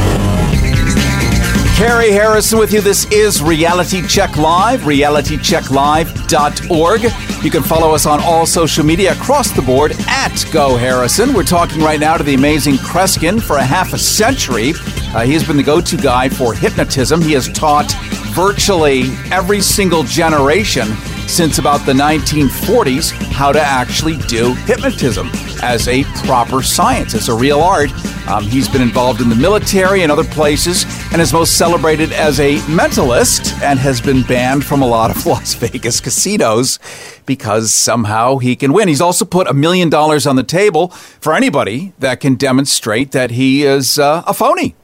Carrie 1.83 2.13
Harrison 2.13 2.61
with 2.61 2.73
you. 2.73 2.81
This 2.81 3.11
is 3.11 3.43
Reality 3.43 4.07
Check 4.07 4.37
Live, 4.37 4.83
realitychecklive.org. 4.83 7.03
You 7.45 7.51
can 7.51 7.65
follow 7.65 7.93
us 7.93 8.07
on 8.07 8.23
all 8.23 8.47
social 8.47 8.85
media 8.85 9.15
across 9.15 9.51
the 9.51 9.63
board 9.63 9.91
at 10.07 10.45
Go 10.53 10.77
Harrison. 10.77 11.35
We're 11.35 11.43
talking 11.43 11.83
right 11.83 11.99
now 11.99 12.17
to 12.17 12.23
the 12.23 12.35
amazing 12.35 12.75
Kreskin 12.75 13.43
for 13.43 13.57
a 13.57 13.65
half 13.65 13.95
a 13.95 13.99
century. 13.99 14.75
Uh, 15.13 15.23
he 15.23 15.33
has 15.33 15.45
been 15.45 15.57
the 15.57 15.65
go 15.65 15.81
to 15.81 15.97
guy 15.97 16.29
for 16.29 16.55
hypnotism. 16.55 17.21
He 17.21 17.33
has 17.33 17.49
taught 17.49 17.91
virtually 18.33 19.11
every 19.33 19.61
single 19.61 20.05
generation 20.05 20.87
since 21.27 21.59
about 21.59 21.85
the 21.87 21.93
1940s 21.93 23.11
how 23.33 23.53
to 23.53 23.61
actually 23.61 24.17
do 24.29 24.55
hypnotism 24.67 25.31
as 25.63 25.89
a 25.89 26.05
proper 26.25 26.63
science, 26.63 27.15
as 27.15 27.29
a 27.29 27.35
real 27.35 27.61
art. 27.61 27.91
Um, 28.29 28.45
he's 28.45 28.69
been 28.69 28.83
involved 28.83 29.21
in 29.21 29.29
the 29.29 29.37
military 29.37 30.03
and 30.03 30.13
other 30.13 30.25
places 30.25 30.85
and 31.13 31.21
is 31.21 31.33
most 31.33 31.57
celebrated 31.57 32.13
as 32.13 32.41
a 32.41 32.57
mentalist 32.61 33.61
and 33.63 33.79
has 33.79 34.01
been 34.01 34.23
banned 34.23 34.65
from 34.65 34.83
a 34.83 34.87
lot 34.87 35.11
of 35.11 35.25
Las 35.33 35.55
Vegas 35.55 36.01
casinos 36.01 36.79
because 37.27 37.73
somehow 37.73 38.39
he 38.39 38.57
can 38.57 38.73
win. 38.73 38.89
He's 38.89 39.01
also 39.01 39.25
put 39.25 39.49
a 39.49 39.55
million 39.55 39.89
dollars 39.89 40.27
on 40.27 40.37
the 40.37 40.43
table 40.43 40.89
for 40.89 41.35
anybody 41.35 41.93
that 41.99 42.21
can 42.21 42.35
demonstrate 42.35 43.13
that 43.13 43.31
he 43.33 43.65
is 43.65 43.99
uh, 43.99 44.23
a 44.27 44.35
phony 44.35 44.75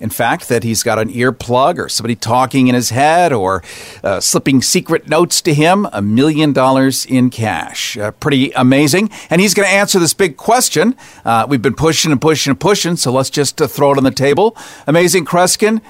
in 0.00 0.10
fact, 0.10 0.48
that 0.48 0.62
he's 0.62 0.82
got 0.82 0.98
an 0.98 1.10
earplug 1.10 1.78
or 1.78 1.88
somebody 1.88 2.14
talking 2.14 2.68
in 2.68 2.74
his 2.74 2.90
head 2.90 3.32
or 3.32 3.62
uh, 4.04 4.20
slipping 4.20 4.62
secret 4.62 5.08
notes 5.08 5.40
to 5.42 5.54
him, 5.54 5.86
a 5.92 6.02
million 6.02 6.52
dollars 6.52 7.06
in 7.06 7.30
cash. 7.30 7.96
Uh, 7.96 8.10
pretty 8.12 8.50
amazing. 8.52 9.10
And 9.30 9.40
he's 9.40 9.54
going 9.54 9.68
to 9.68 9.74
answer 9.74 9.98
this 9.98 10.14
big 10.14 10.36
question. 10.36 10.96
Uh, 11.24 11.46
we've 11.48 11.62
been 11.62 11.74
pushing 11.74 12.12
and 12.12 12.20
pushing 12.20 12.50
and 12.50 12.60
pushing, 12.60 12.96
so 12.96 13.12
let's 13.12 13.30
just 13.30 13.60
uh, 13.60 13.66
throw 13.66 13.92
it 13.92 13.98
on 13.98 14.04
the 14.04 14.10
table. 14.10 14.56
Amazing 14.86 15.24
Kreskin, 15.24 15.80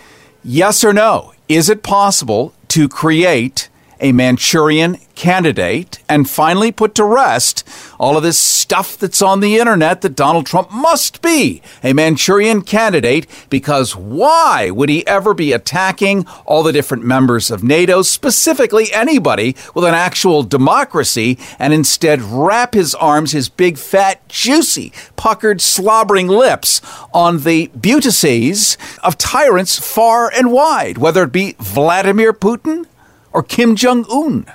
yes 0.45 0.85
or 0.85 0.93
no? 0.93 1.33
Is 1.49 1.69
it 1.69 1.83
possible 1.83 2.55
to 2.69 2.89
create 2.89 3.69
a 4.01 4.13
Manchurian 4.13 4.99
candidate 5.15 5.99
and 6.09 6.29
finally 6.29 6.71
put 6.71 6.95
to 6.95 7.05
rest 7.05 7.67
all 7.99 8.17
of 8.17 8.23
this 8.23 8.39
stuff 8.39 8.97
that's 8.99 9.23
on 9.23 9.41
the 9.41 9.57
internet 9.57 10.03
that 10.03 10.15
Donald 10.15 10.47
Trump 10.47 10.71
must 10.71 11.23
be 11.23 11.63
a 11.83 11.93
Manchurian 11.93 12.63
candidate 12.63 13.27
because 13.49 13.97
why 13.97 14.71
would 14.71 14.89
he 14.89 15.07
ever 15.07 15.35
be 15.35 15.53
attacking 15.53 16.27
all 16.45 16.63
the 16.63 16.73
different 16.73 17.05
members 17.05 17.51
of 17.51 17.65
NATO, 17.65 18.03
specifically 18.03 18.93
anybody 18.93 19.57
with 19.75 19.85
an 19.85 19.95
actual 19.95 20.43
democracy, 20.43 21.39
and 21.59 21.73
instead 21.73 22.21
wrap 22.21 22.75
his 22.75 22.95
arms, 22.95 23.33
his 23.33 23.49
big, 23.49 23.79
fat, 23.79 24.29
juicy, 24.29 24.93
puckered, 25.17 25.61
slobbering 25.61 26.29
lips 26.29 26.83
on 27.15 27.41
the 27.41 27.69
butases 27.69 28.77
of 29.03 29.17
tyrants 29.17 29.79
far 29.79 30.31
and 30.31 30.53
wide, 30.53 30.99
whether 30.99 31.23
it 31.23 31.33
be 31.33 31.57
Vladimir 31.59 32.33
Putin? 32.35 32.87
Or 33.37 33.43
Kim 33.43 33.77
Jong 33.77 34.07
un, 34.11 34.47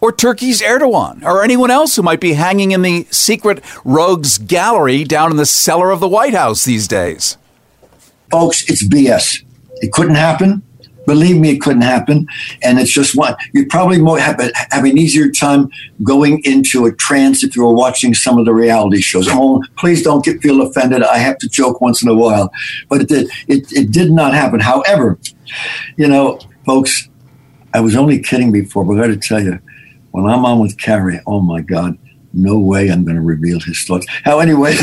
or 0.00 0.10
Turkey's 0.10 0.62
Erdogan, 0.62 1.22
or 1.22 1.44
anyone 1.44 1.70
else 1.70 1.94
who 1.94 2.02
might 2.02 2.20
be 2.20 2.32
hanging 2.32 2.70
in 2.70 2.80
the 2.80 3.06
secret 3.10 3.62
rogues 3.84 4.38
gallery 4.38 5.04
down 5.04 5.30
in 5.30 5.36
the 5.36 5.44
cellar 5.44 5.90
of 5.90 6.00
the 6.00 6.08
White 6.08 6.32
House 6.32 6.64
these 6.64 6.88
days. 6.88 7.36
Folks, 8.30 8.66
it's 8.70 8.82
BS. 8.88 9.44
It 9.82 9.92
couldn't 9.92 10.14
happen. 10.14 10.62
Believe 11.06 11.36
me, 11.36 11.50
it 11.50 11.60
couldn't 11.60 11.82
happen. 11.82 12.26
And 12.62 12.78
it's 12.78 12.90
just 12.90 13.14
one. 13.14 13.36
You'd 13.52 13.68
probably 13.68 13.98
more 13.98 14.18
have, 14.18 14.40
have 14.70 14.84
an 14.84 14.96
easier 14.96 15.30
time 15.30 15.68
going 16.02 16.40
into 16.44 16.86
a 16.86 16.92
trance 16.92 17.44
if 17.44 17.54
you 17.54 17.66
were 17.66 17.74
watching 17.74 18.14
some 18.14 18.38
of 18.38 18.46
the 18.46 18.54
reality 18.54 19.02
shows. 19.02 19.28
Oh, 19.30 19.62
please 19.76 20.02
don't 20.02 20.24
get 20.24 20.40
feel 20.40 20.62
offended. 20.62 21.02
I 21.02 21.18
have 21.18 21.36
to 21.38 21.48
joke 21.48 21.82
once 21.82 22.02
in 22.02 22.08
a 22.08 22.14
while, 22.14 22.50
but 22.88 23.02
it 23.02 23.08
did. 23.08 23.28
It, 23.48 23.70
it 23.72 23.90
did 23.90 24.12
not 24.12 24.32
happen. 24.32 24.60
However, 24.60 25.18
you 25.98 26.08
know, 26.08 26.38
folks, 26.64 27.09
I 27.72 27.80
was 27.80 27.96
only 27.96 28.20
kidding 28.20 28.52
before, 28.52 28.84
but 28.84 28.94
I 28.94 29.06
got 29.06 29.08
to 29.08 29.16
tell 29.16 29.42
you, 29.42 29.60
when 30.10 30.26
I'm 30.26 30.44
on 30.44 30.58
with 30.58 30.76
Carrie, 30.76 31.20
oh 31.26 31.40
my 31.40 31.60
God, 31.60 31.96
no 32.32 32.58
way 32.58 32.90
I'm 32.90 33.04
going 33.04 33.16
to 33.16 33.22
reveal 33.22 33.60
his 33.60 33.84
thoughts. 33.84 34.06
How 34.24 34.38
anyway, 34.38 34.72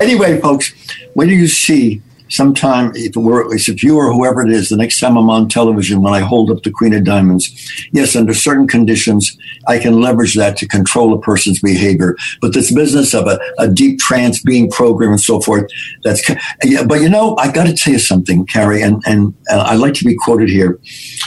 anyway, 0.00 0.40
folks, 0.40 0.72
when 1.14 1.28
do 1.28 1.34
you 1.34 1.48
see 1.48 2.02
sometime 2.28 2.92
if, 2.94 3.16
it 3.16 3.20
were 3.20 3.42
at 3.42 3.48
least 3.48 3.68
if 3.68 3.82
you 3.82 3.96
or 3.96 4.12
whoever 4.12 4.42
it 4.42 4.50
is, 4.50 4.68
the 4.68 4.76
next 4.76 5.00
time 5.00 5.16
I'm 5.16 5.30
on 5.30 5.48
television, 5.48 6.02
when 6.02 6.14
I 6.14 6.20
hold 6.20 6.50
up 6.50 6.62
the 6.62 6.70
Queen 6.70 6.94
of 6.94 7.04
Diamonds, 7.04 7.88
yes, 7.92 8.16
under 8.16 8.34
certain 8.34 8.66
conditions, 8.66 9.36
I 9.66 9.78
can 9.78 10.00
leverage 10.00 10.34
that 10.34 10.56
to 10.58 10.68
control 10.68 11.14
a 11.14 11.20
person's 11.20 11.60
behavior. 11.60 12.16
But 12.40 12.54
this 12.54 12.72
business 12.72 13.14
of 13.14 13.26
a, 13.26 13.38
a 13.58 13.68
deep 13.68 13.98
trance 13.98 14.42
being 14.42 14.70
program 14.70 15.10
and 15.10 15.20
so 15.20 15.40
forth, 15.40 15.70
that's, 16.04 16.28
yeah, 16.64 16.84
but 16.84 17.00
you 17.00 17.08
know, 17.08 17.36
I 17.38 17.50
got 17.50 17.66
to 17.66 17.74
tell 17.74 17.92
you 17.92 17.98
something, 17.98 18.46
Carrie, 18.46 18.82
and, 18.82 19.02
and, 19.06 19.34
and 19.48 19.60
I 19.60 19.74
like 19.74 19.94
to 19.94 20.04
be 20.04 20.16
quoted 20.16 20.48
here. 20.48 20.78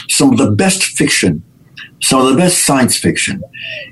Some 0.08 0.32
of 0.32 0.38
the 0.38 0.50
best 0.50 0.82
fiction 0.82 1.42
some 2.02 2.20
of 2.20 2.30
the 2.30 2.36
best 2.36 2.64
science 2.64 2.96
fiction 2.96 3.42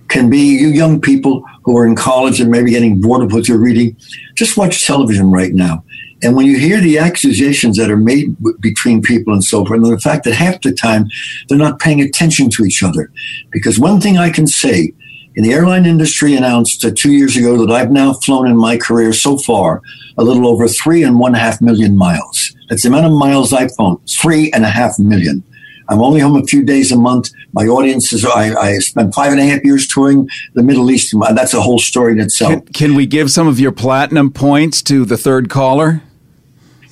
can 0.09 0.31
be 0.31 0.39
you 0.39 0.69
young 0.69 1.01
people 1.01 1.45
who 1.63 1.77
are 1.77 1.87
in 1.87 1.95
college 1.95 2.41
and 2.41 2.51
maybe 2.51 2.71
getting 2.71 3.01
bored 3.01 3.23
of 3.23 3.33
what 3.33 3.49
you're 3.49 3.59
reading. 3.59 3.97
Just 4.35 4.57
watch 4.57 4.87
television 4.87 5.31
right 5.31 5.53
now. 5.53 5.85
And 6.23 6.35
when 6.35 6.47
you 6.47 6.59
hear 6.59 6.81
the 6.81 6.99
accusations 6.99 7.77
that 7.77 7.91
are 7.91 7.97
made 7.97 8.37
between 8.61 9.03
people 9.03 9.33
and 9.33 9.45
so 9.45 9.65
forth, 9.65 9.83
and 9.83 9.93
the 9.93 10.01
fact 10.01 10.25
that 10.25 10.35
half 10.35 10.61
the 10.63 10.73
time 10.73 11.07
they're 11.49 11.59
not 11.59 11.79
paying 11.79 12.01
attention 12.01 12.51
to 12.51 12.65
each 12.65 12.83
other. 12.83 13.13
Because 13.53 13.79
one 13.79 14.01
thing 14.01 14.19
I 14.19 14.31
can 14.31 14.47
say, 14.47 14.93
in 15.37 15.45
the 15.45 15.53
airline 15.53 15.87
industry 15.87 16.35
announced 16.35 16.85
uh, 16.85 16.91
two 16.97 17.13
years 17.13 17.37
ago 17.37 17.65
that 17.65 17.73
I've 17.73 17.93
now 17.93 18.15
flown 18.15 18.49
in 18.49 18.57
my 18.57 18.77
career 18.77 19.13
so 19.13 19.39
far 19.39 19.83
a 20.17 20.25
little 20.25 20.49
over 20.49 20.67
three 20.67 21.05
and 21.05 21.21
one 21.21 21.35
half 21.35 21.61
million 21.61 21.97
miles. 21.97 22.57
That's 22.69 22.83
the 22.83 22.89
amount 22.89 23.07
of 23.07 23.13
miles 23.13 23.53
I've 23.53 23.73
flown, 23.77 24.01
three 24.09 24.51
and 24.51 24.65
a 24.65 24.69
half 24.69 24.99
million. 24.99 25.45
I'm 25.89 26.03
only 26.03 26.21
home 26.21 26.37
a 26.37 26.45
few 26.45 26.65
days 26.65 26.93
a 26.93 26.99
month. 26.99 27.31
My 27.53 27.67
audience 27.67 28.13
is, 28.13 28.25
I, 28.27 28.53
I 28.55 28.79
spent 28.79 29.15
five 29.15 29.33
and 29.33 29.41
a 29.41 29.45
half 29.45 29.65
years 29.65 29.87
touring 29.87 30.29
the 30.55 30.63
Middle 30.63 30.91
East. 30.91 31.15
That's 31.35 31.55
a 31.55 31.63
whole 31.63 31.79
story 31.79 32.13
in 32.13 32.21
itself. 32.21 32.53
Can, 32.53 32.67
can 32.67 32.95
we 32.95 33.07
give 33.07 33.31
some 33.31 33.49
of 33.49 33.59
your 33.59 33.73
platinum 33.73 34.31
points 34.31 34.83
to 34.83 35.05
the 35.05 35.17
third 35.17 35.49
caller? 35.49 36.03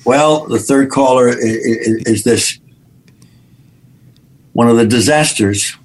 Well, 0.07 0.47
the 0.47 0.57
third 0.57 0.89
caller 0.89 1.27
is, 1.27 1.37
is 1.41 2.23
this 2.23 2.59
one 4.53 4.69
of 4.69 4.77
the 4.77 4.87
disasters 4.87 5.75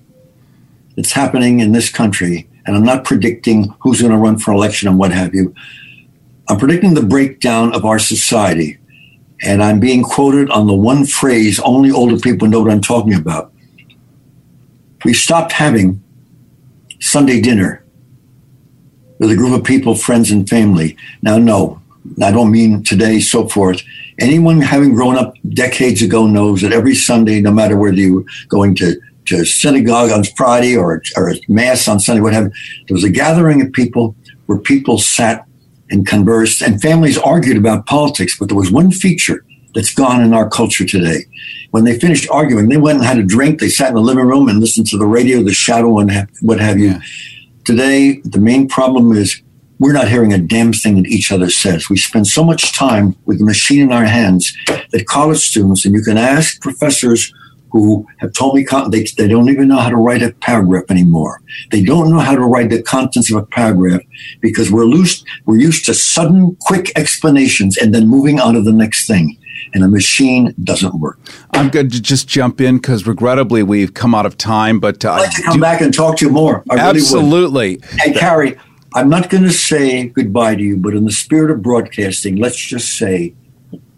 that's 0.94 1.10
happening 1.10 1.58
in 1.58 1.72
this 1.72 1.90
country, 1.90 2.48
and 2.64 2.76
I'm 2.76 2.84
not 2.84 3.04
predicting 3.04 3.74
who's 3.80 4.00
going 4.00 4.12
to 4.12 4.18
run 4.18 4.38
for 4.38 4.52
election 4.52 4.86
and 4.86 4.96
what 4.96 5.10
have 5.10 5.34
you. 5.34 5.52
I'm 6.48 6.56
predicting 6.56 6.94
the 6.94 7.02
breakdown 7.02 7.74
of 7.74 7.84
our 7.84 7.98
society, 7.98 8.78
and 9.42 9.60
I'm 9.60 9.80
being 9.80 10.04
quoted 10.04 10.50
on 10.50 10.68
the 10.68 10.72
one 10.72 11.04
phrase 11.04 11.58
only 11.58 11.90
older 11.90 12.16
people 12.16 12.46
know 12.46 12.60
what 12.60 12.70
I'm 12.70 12.80
talking 12.80 13.14
about. 13.14 13.52
We 15.04 15.14
stopped 15.14 15.50
having 15.50 16.00
Sunday 17.00 17.40
dinner 17.40 17.84
with 19.18 19.32
a 19.32 19.36
group 19.36 19.58
of 19.58 19.64
people, 19.64 19.96
friends, 19.96 20.30
and 20.30 20.48
family. 20.48 20.96
Now, 21.22 21.38
no, 21.38 21.82
I 22.22 22.30
don't 22.30 22.52
mean 22.52 22.84
today, 22.84 23.18
so 23.18 23.48
forth. 23.48 23.82
Anyone 24.22 24.60
having 24.60 24.94
grown 24.94 25.16
up 25.16 25.34
decades 25.48 26.00
ago 26.00 26.28
knows 26.28 26.60
that 26.62 26.72
every 26.72 26.94
Sunday, 26.94 27.40
no 27.40 27.50
matter 27.50 27.76
whether 27.76 27.96
you're 27.96 28.22
going 28.48 28.76
to, 28.76 28.94
to 29.26 29.44
synagogue 29.44 30.12
on 30.12 30.22
Friday 30.36 30.76
or, 30.76 31.02
or 31.16 31.34
mass 31.48 31.88
on 31.88 31.98
Sunday, 31.98 32.20
whatever, 32.20 32.52
there 32.86 32.94
was 32.94 33.02
a 33.02 33.10
gathering 33.10 33.60
of 33.60 33.72
people 33.72 34.14
where 34.46 34.58
people 34.58 34.98
sat 34.98 35.44
and 35.90 36.06
conversed 36.06 36.62
and 36.62 36.80
families 36.80 37.18
argued 37.18 37.56
about 37.56 37.86
politics. 37.86 38.38
But 38.38 38.46
there 38.46 38.56
was 38.56 38.70
one 38.70 38.92
feature 38.92 39.44
that's 39.74 39.92
gone 39.92 40.22
in 40.22 40.32
our 40.32 40.48
culture 40.48 40.86
today. 40.86 41.24
When 41.72 41.82
they 41.82 41.98
finished 41.98 42.30
arguing, 42.30 42.68
they 42.68 42.76
went 42.76 42.98
and 42.98 43.04
had 43.04 43.18
a 43.18 43.24
drink. 43.24 43.58
They 43.58 43.70
sat 43.70 43.88
in 43.88 43.96
the 43.96 44.02
living 44.02 44.26
room 44.26 44.48
and 44.48 44.60
listened 44.60 44.86
to 44.88 44.98
the 44.98 45.06
radio, 45.06 45.42
the 45.42 45.52
shadow, 45.52 45.98
and 45.98 46.28
what 46.42 46.60
have 46.60 46.78
you. 46.78 46.94
Today, 47.64 48.20
the 48.24 48.38
main 48.38 48.68
problem 48.68 49.10
is 49.10 49.42
we're 49.82 49.92
not 49.92 50.06
hearing 50.06 50.32
a 50.32 50.38
damn 50.38 50.72
thing 50.72 50.94
that 50.94 51.08
each 51.08 51.32
other 51.32 51.50
says. 51.50 51.90
We 51.90 51.96
spend 51.96 52.28
so 52.28 52.44
much 52.44 52.72
time 52.72 53.16
with 53.26 53.40
the 53.40 53.44
machine 53.44 53.82
in 53.82 53.92
our 53.92 54.04
hands 54.04 54.56
that 54.66 55.06
college 55.08 55.40
students, 55.40 55.84
and 55.84 55.92
you 55.92 56.02
can 56.02 56.16
ask 56.16 56.60
professors 56.60 57.34
who 57.72 58.06
have 58.18 58.32
told 58.32 58.54
me 58.54 58.64
they, 58.90 59.04
they 59.16 59.26
don't 59.26 59.48
even 59.48 59.66
know 59.66 59.78
how 59.78 59.90
to 59.90 59.96
write 59.96 60.22
a 60.22 60.30
paragraph 60.34 60.84
anymore. 60.88 61.40
They 61.72 61.82
don't 61.82 62.10
know 62.10 62.20
how 62.20 62.36
to 62.36 62.42
write 62.42 62.70
the 62.70 62.80
contents 62.80 63.28
of 63.32 63.38
a 63.38 63.46
paragraph 63.46 64.02
because 64.40 64.70
we're 64.70 64.84
loose, 64.84 65.24
we're 65.46 65.58
used 65.58 65.84
to 65.86 65.94
sudden, 65.94 66.56
quick 66.60 66.92
explanations 66.94 67.76
and 67.76 67.92
then 67.92 68.06
moving 68.06 68.38
on 68.38 68.54
to 68.54 68.62
the 68.62 68.72
next 68.72 69.08
thing. 69.08 69.36
And 69.74 69.82
a 69.82 69.88
machine 69.88 70.54
doesn't 70.62 70.94
work. 71.00 71.18
I'm 71.54 71.70
going 71.70 71.90
to 71.90 72.00
just 72.00 72.28
jump 72.28 72.60
in 72.60 72.76
because 72.76 73.06
regrettably 73.06 73.64
we've 73.64 73.94
come 73.94 74.14
out 74.14 74.26
of 74.26 74.36
time. 74.36 74.78
But 74.78 75.04
uh, 75.04 75.12
I'd 75.12 75.20
like 75.20 75.36
to 75.36 75.42
come 75.42 75.60
back 75.60 75.80
and 75.80 75.92
talk 75.92 76.18
to 76.18 76.26
you 76.26 76.30
more. 76.30 76.62
I 76.70 76.74
really 76.74 77.00
absolutely. 77.00 77.80
Hey, 77.98 78.12
Carrie, 78.12 78.58
I'm 78.94 79.08
not 79.08 79.30
going 79.30 79.44
to 79.44 79.52
say 79.52 80.08
goodbye 80.08 80.56
to 80.56 80.62
you, 80.62 80.76
but 80.76 80.94
in 80.94 81.04
the 81.04 81.12
spirit 81.12 81.50
of 81.50 81.62
broadcasting, 81.62 82.36
let's 82.36 82.58
just 82.58 82.96
say 82.96 83.34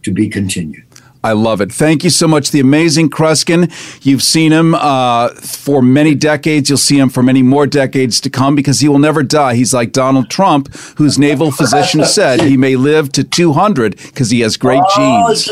to 0.02 0.12
be 0.12 0.28
continued. 0.28 0.83
I 1.24 1.32
love 1.32 1.62
it. 1.62 1.72
Thank 1.72 2.04
you 2.04 2.10
so 2.10 2.28
much. 2.28 2.50
The 2.50 2.60
amazing 2.60 3.08
Kreskin. 3.08 3.72
You've 4.04 4.22
seen 4.22 4.52
him 4.52 4.74
uh, 4.74 5.30
for 5.30 5.80
many 5.80 6.14
decades. 6.14 6.68
You'll 6.68 6.76
see 6.76 6.98
him 6.98 7.08
for 7.08 7.22
many 7.22 7.42
more 7.42 7.66
decades 7.66 8.20
to 8.20 8.30
come 8.30 8.54
because 8.54 8.80
he 8.80 8.88
will 8.88 8.98
never 8.98 9.22
die. 9.22 9.54
He's 9.54 9.72
like 9.72 9.92
Donald 9.92 10.28
Trump, 10.28 10.74
whose 10.98 11.18
naval 11.18 11.50
physician 11.50 12.04
said 12.18 12.42
he 12.42 12.58
may 12.58 12.76
live 12.76 13.10
to 13.12 13.24
200 13.24 13.96
because 13.96 14.28
he 14.30 14.40
has 14.40 14.58
great 14.58 14.82
Oh, 14.96 15.34
genes. 15.34 15.48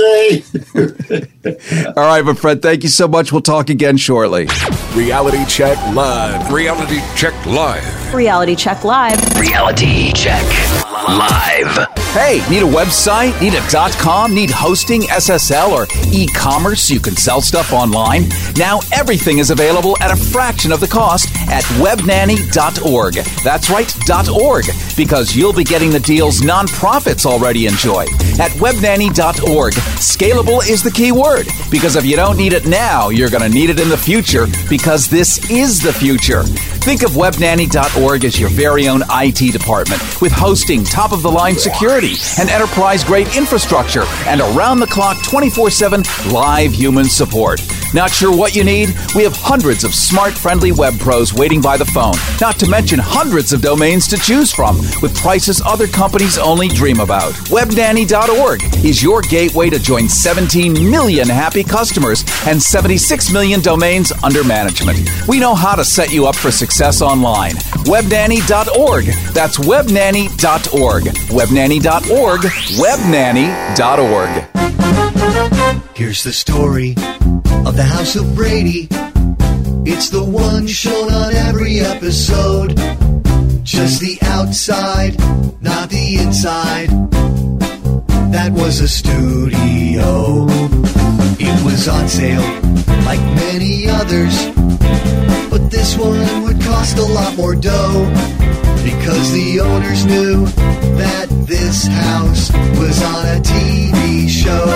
All 1.96 2.04
right, 2.04 2.22
my 2.22 2.34
friend. 2.34 2.60
Thank 2.60 2.82
you 2.82 2.90
so 2.90 3.08
much. 3.08 3.32
We'll 3.32 3.40
talk 3.40 3.70
again 3.70 3.96
shortly. 3.96 4.48
Reality 4.94 5.42
Check 5.46 5.78
Live. 5.94 6.52
Reality 6.52 7.00
Check 7.16 7.46
Live. 7.46 8.12
Reality 8.12 8.54
Check 8.54 8.84
Live. 8.84 9.40
Reality 9.40 10.12
Check 10.12 10.44
Live. 11.08 12.01
Hey, 12.12 12.46
need 12.50 12.62
a 12.62 12.66
website? 12.66 13.40
Need 13.40 13.54
a 13.54 13.66
dot 13.70 13.92
.com? 13.92 14.34
Need 14.34 14.50
hosting, 14.50 15.00
SSL, 15.00 15.70
or 15.70 15.86
e-commerce 16.12 16.82
so 16.82 16.92
you 16.92 17.00
can 17.00 17.16
sell 17.16 17.40
stuff 17.40 17.72
online? 17.72 18.28
Now 18.54 18.80
everything 18.92 19.38
is 19.38 19.50
available 19.50 19.96
at 20.02 20.10
a 20.10 20.16
fraction 20.16 20.72
of 20.72 20.80
the 20.80 20.86
cost 20.86 21.34
at 21.48 21.64
webnanny.org. 21.80 23.14
That's 23.42 23.70
right, 23.70 24.28
.org, 24.28 24.66
because 24.94 25.34
you'll 25.34 25.54
be 25.54 25.64
getting 25.64 25.88
the 25.88 26.00
deals 26.00 26.42
nonprofits 26.42 27.24
already 27.24 27.64
enjoy. 27.64 28.02
At 28.38 28.50
webnanny.org, 28.60 29.72
scalable 29.72 30.68
is 30.68 30.82
the 30.82 30.90
key 30.90 31.12
word, 31.12 31.46
because 31.70 31.96
if 31.96 32.04
you 32.04 32.16
don't 32.16 32.36
need 32.36 32.52
it 32.52 32.66
now, 32.66 33.08
you're 33.08 33.30
going 33.30 33.42
to 33.42 33.48
need 33.48 33.70
it 33.70 33.80
in 33.80 33.88
the 33.88 33.96
future, 33.96 34.46
because 34.68 35.08
this 35.08 35.50
is 35.50 35.80
the 35.80 35.94
future. 35.94 36.42
Think 36.82 37.04
of 37.04 37.12
webnanny.org 37.12 38.24
as 38.26 38.38
your 38.38 38.50
very 38.50 38.86
own 38.88 39.02
IT 39.08 39.52
department 39.52 40.20
with 40.20 40.32
hosting, 40.32 40.84
top 40.84 41.12
of 41.12 41.22
the 41.22 41.30
line 41.30 41.56
security, 41.56 42.01
and 42.02 42.50
enterprise 42.50 43.04
grade 43.04 43.28
infrastructure, 43.36 44.02
and 44.26 44.40
around 44.40 44.80
the 44.80 44.86
clock 44.86 45.22
24 45.22 45.70
7 45.70 46.02
live 46.32 46.72
human 46.72 47.04
support. 47.04 47.60
Not 47.94 48.10
sure 48.10 48.34
what 48.34 48.56
you 48.56 48.64
need? 48.64 48.88
We 49.14 49.22
have 49.22 49.36
hundreds 49.36 49.84
of 49.84 49.94
smart, 49.94 50.32
friendly 50.32 50.72
web 50.72 50.98
pros 50.98 51.32
waiting 51.32 51.60
by 51.60 51.76
the 51.76 51.84
phone, 51.84 52.14
not 52.40 52.58
to 52.58 52.68
mention 52.68 52.98
hundreds 52.98 53.52
of 53.52 53.60
domains 53.60 54.08
to 54.08 54.16
choose 54.16 54.50
from 54.50 54.78
with 55.00 55.14
prices 55.16 55.60
other 55.64 55.86
companies 55.86 56.38
only 56.38 56.68
dream 56.68 57.00
about. 57.00 57.34
Webnanny.org 57.50 58.62
is 58.84 59.02
your 59.02 59.20
gateway 59.22 59.70
to 59.70 59.78
join 59.78 60.08
17 60.08 60.72
million 60.90 61.28
happy 61.28 61.62
customers 61.62 62.24
and 62.46 62.60
76 62.60 63.32
million 63.32 63.60
domains 63.60 64.10
under 64.24 64.42
management. 64.42 64.98
We 65.28 65.38
know 65.38 65.54
how 65.54 65.76
to 65.76 65.84
set 65.84 66.12
you 66.12 66.26
up 66.26 66.34
for 66.34 66.50
success 66.50 67.00
online. 67.02 67.52
Webnanny.org. 67.86 69.04
That's 69.34 69.58
webnanny.org. 69.58 71.04
Webnanny.org. 71.04 71.91
Webnanny.org. 71.92 74.48
Here's 75.94 76.24
the 76.24 76.32
story 76.32 76.92
of 77.66 77.76
the 77.76 77.82
House 77.82 78.16
of 78.16 78.34
Brady. 78.34 78.88
It's 79.84 80.08
the 80.08 80.24
one 80.24 80.66
shown 80.66 81.12
on 81.12 81.34
every 81.34 81.80
episode. 81.80 82.78
Just 83.62 84.00
the 84.00 84.18
outside, 84.22 85.18
not 85.60 85.90
the 85.90 86.16
inside. 86.16 86.88
That 88.32 88.52
was 88.52 88.80
a 88.80 88.88
studio. 88.88 90.46
It 91.38 91.62
was 91.62 91.88
on 91.88 92.08
sale, 92.08 92.40
like 93.04 93.20
many 93.36 93.90
others. 93.90 94.32
But 95.50 95.70
this 95.70 95.96
one 95.96 96.42
would 96.42 96.60
cost 96.60 96.98
a 96.98 97.02
lot 97.02 97.36
more 97.36 97.54
dough. 97.54 98.08
Because 98.84 99.32
the 99.32 99.60
owners 99.60 100.04
knew 100.04 100.46
that 100.96 101.28
this 101.46 101.86
house 101.86 102.50
was 102.78 103.02
on 103.02 103.26
a 103.26 103.40
TV 103.40 104.28
show. 104.28 104.66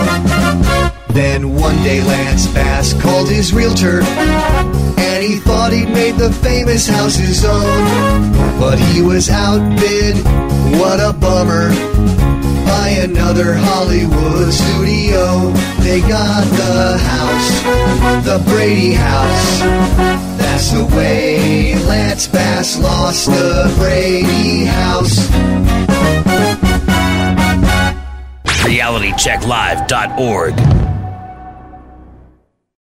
Then 1.13 1.55
one 1.55 1.77
day 1.83 2.03
Lance 2.03 2.47
Bass 2.49 2.93
called 3.01 3.29
his 3.29 3.53
realtor 3.53 4.03
and 4.03 5.25
he 5.25 5.37
thought 5.37 5.73
he'd 5.73 5.89
made 5.89 6.17
the 6.17 6.31
famous 6.31 6.87
house 6.87 7.17
his 7.17 7.45
own. 7.45 8.33
But 8.61 8.79
he 8.79 9.01
was 9.01 9.31
outbid, 9.31 10.17
what 10.79 11.01
a 11.01 11.13
bummer, 11.13 11.71
by 12.67 12.89
another 12.89 13.55
Hollywood 13.55 14.53
studio. 14.53 15.53
They 15.81 16.01
got 16.01 16.45
the 16.45 16.99
house, 16.99 17.63
the 18.25 18.39
Brady 18.51 18.93
house. 18.93 19.61
That's 20.37 20.73
the 20.73 20.85
way 20.97 21.75
Lance 21.87 22.27
Bass 22.29 22.79
lost 22.79 23.27
the 23.27 23.73
Brady 23.79 24.67
house. 24.67 25.29
RealityCheckLive.org. 28.65 30.96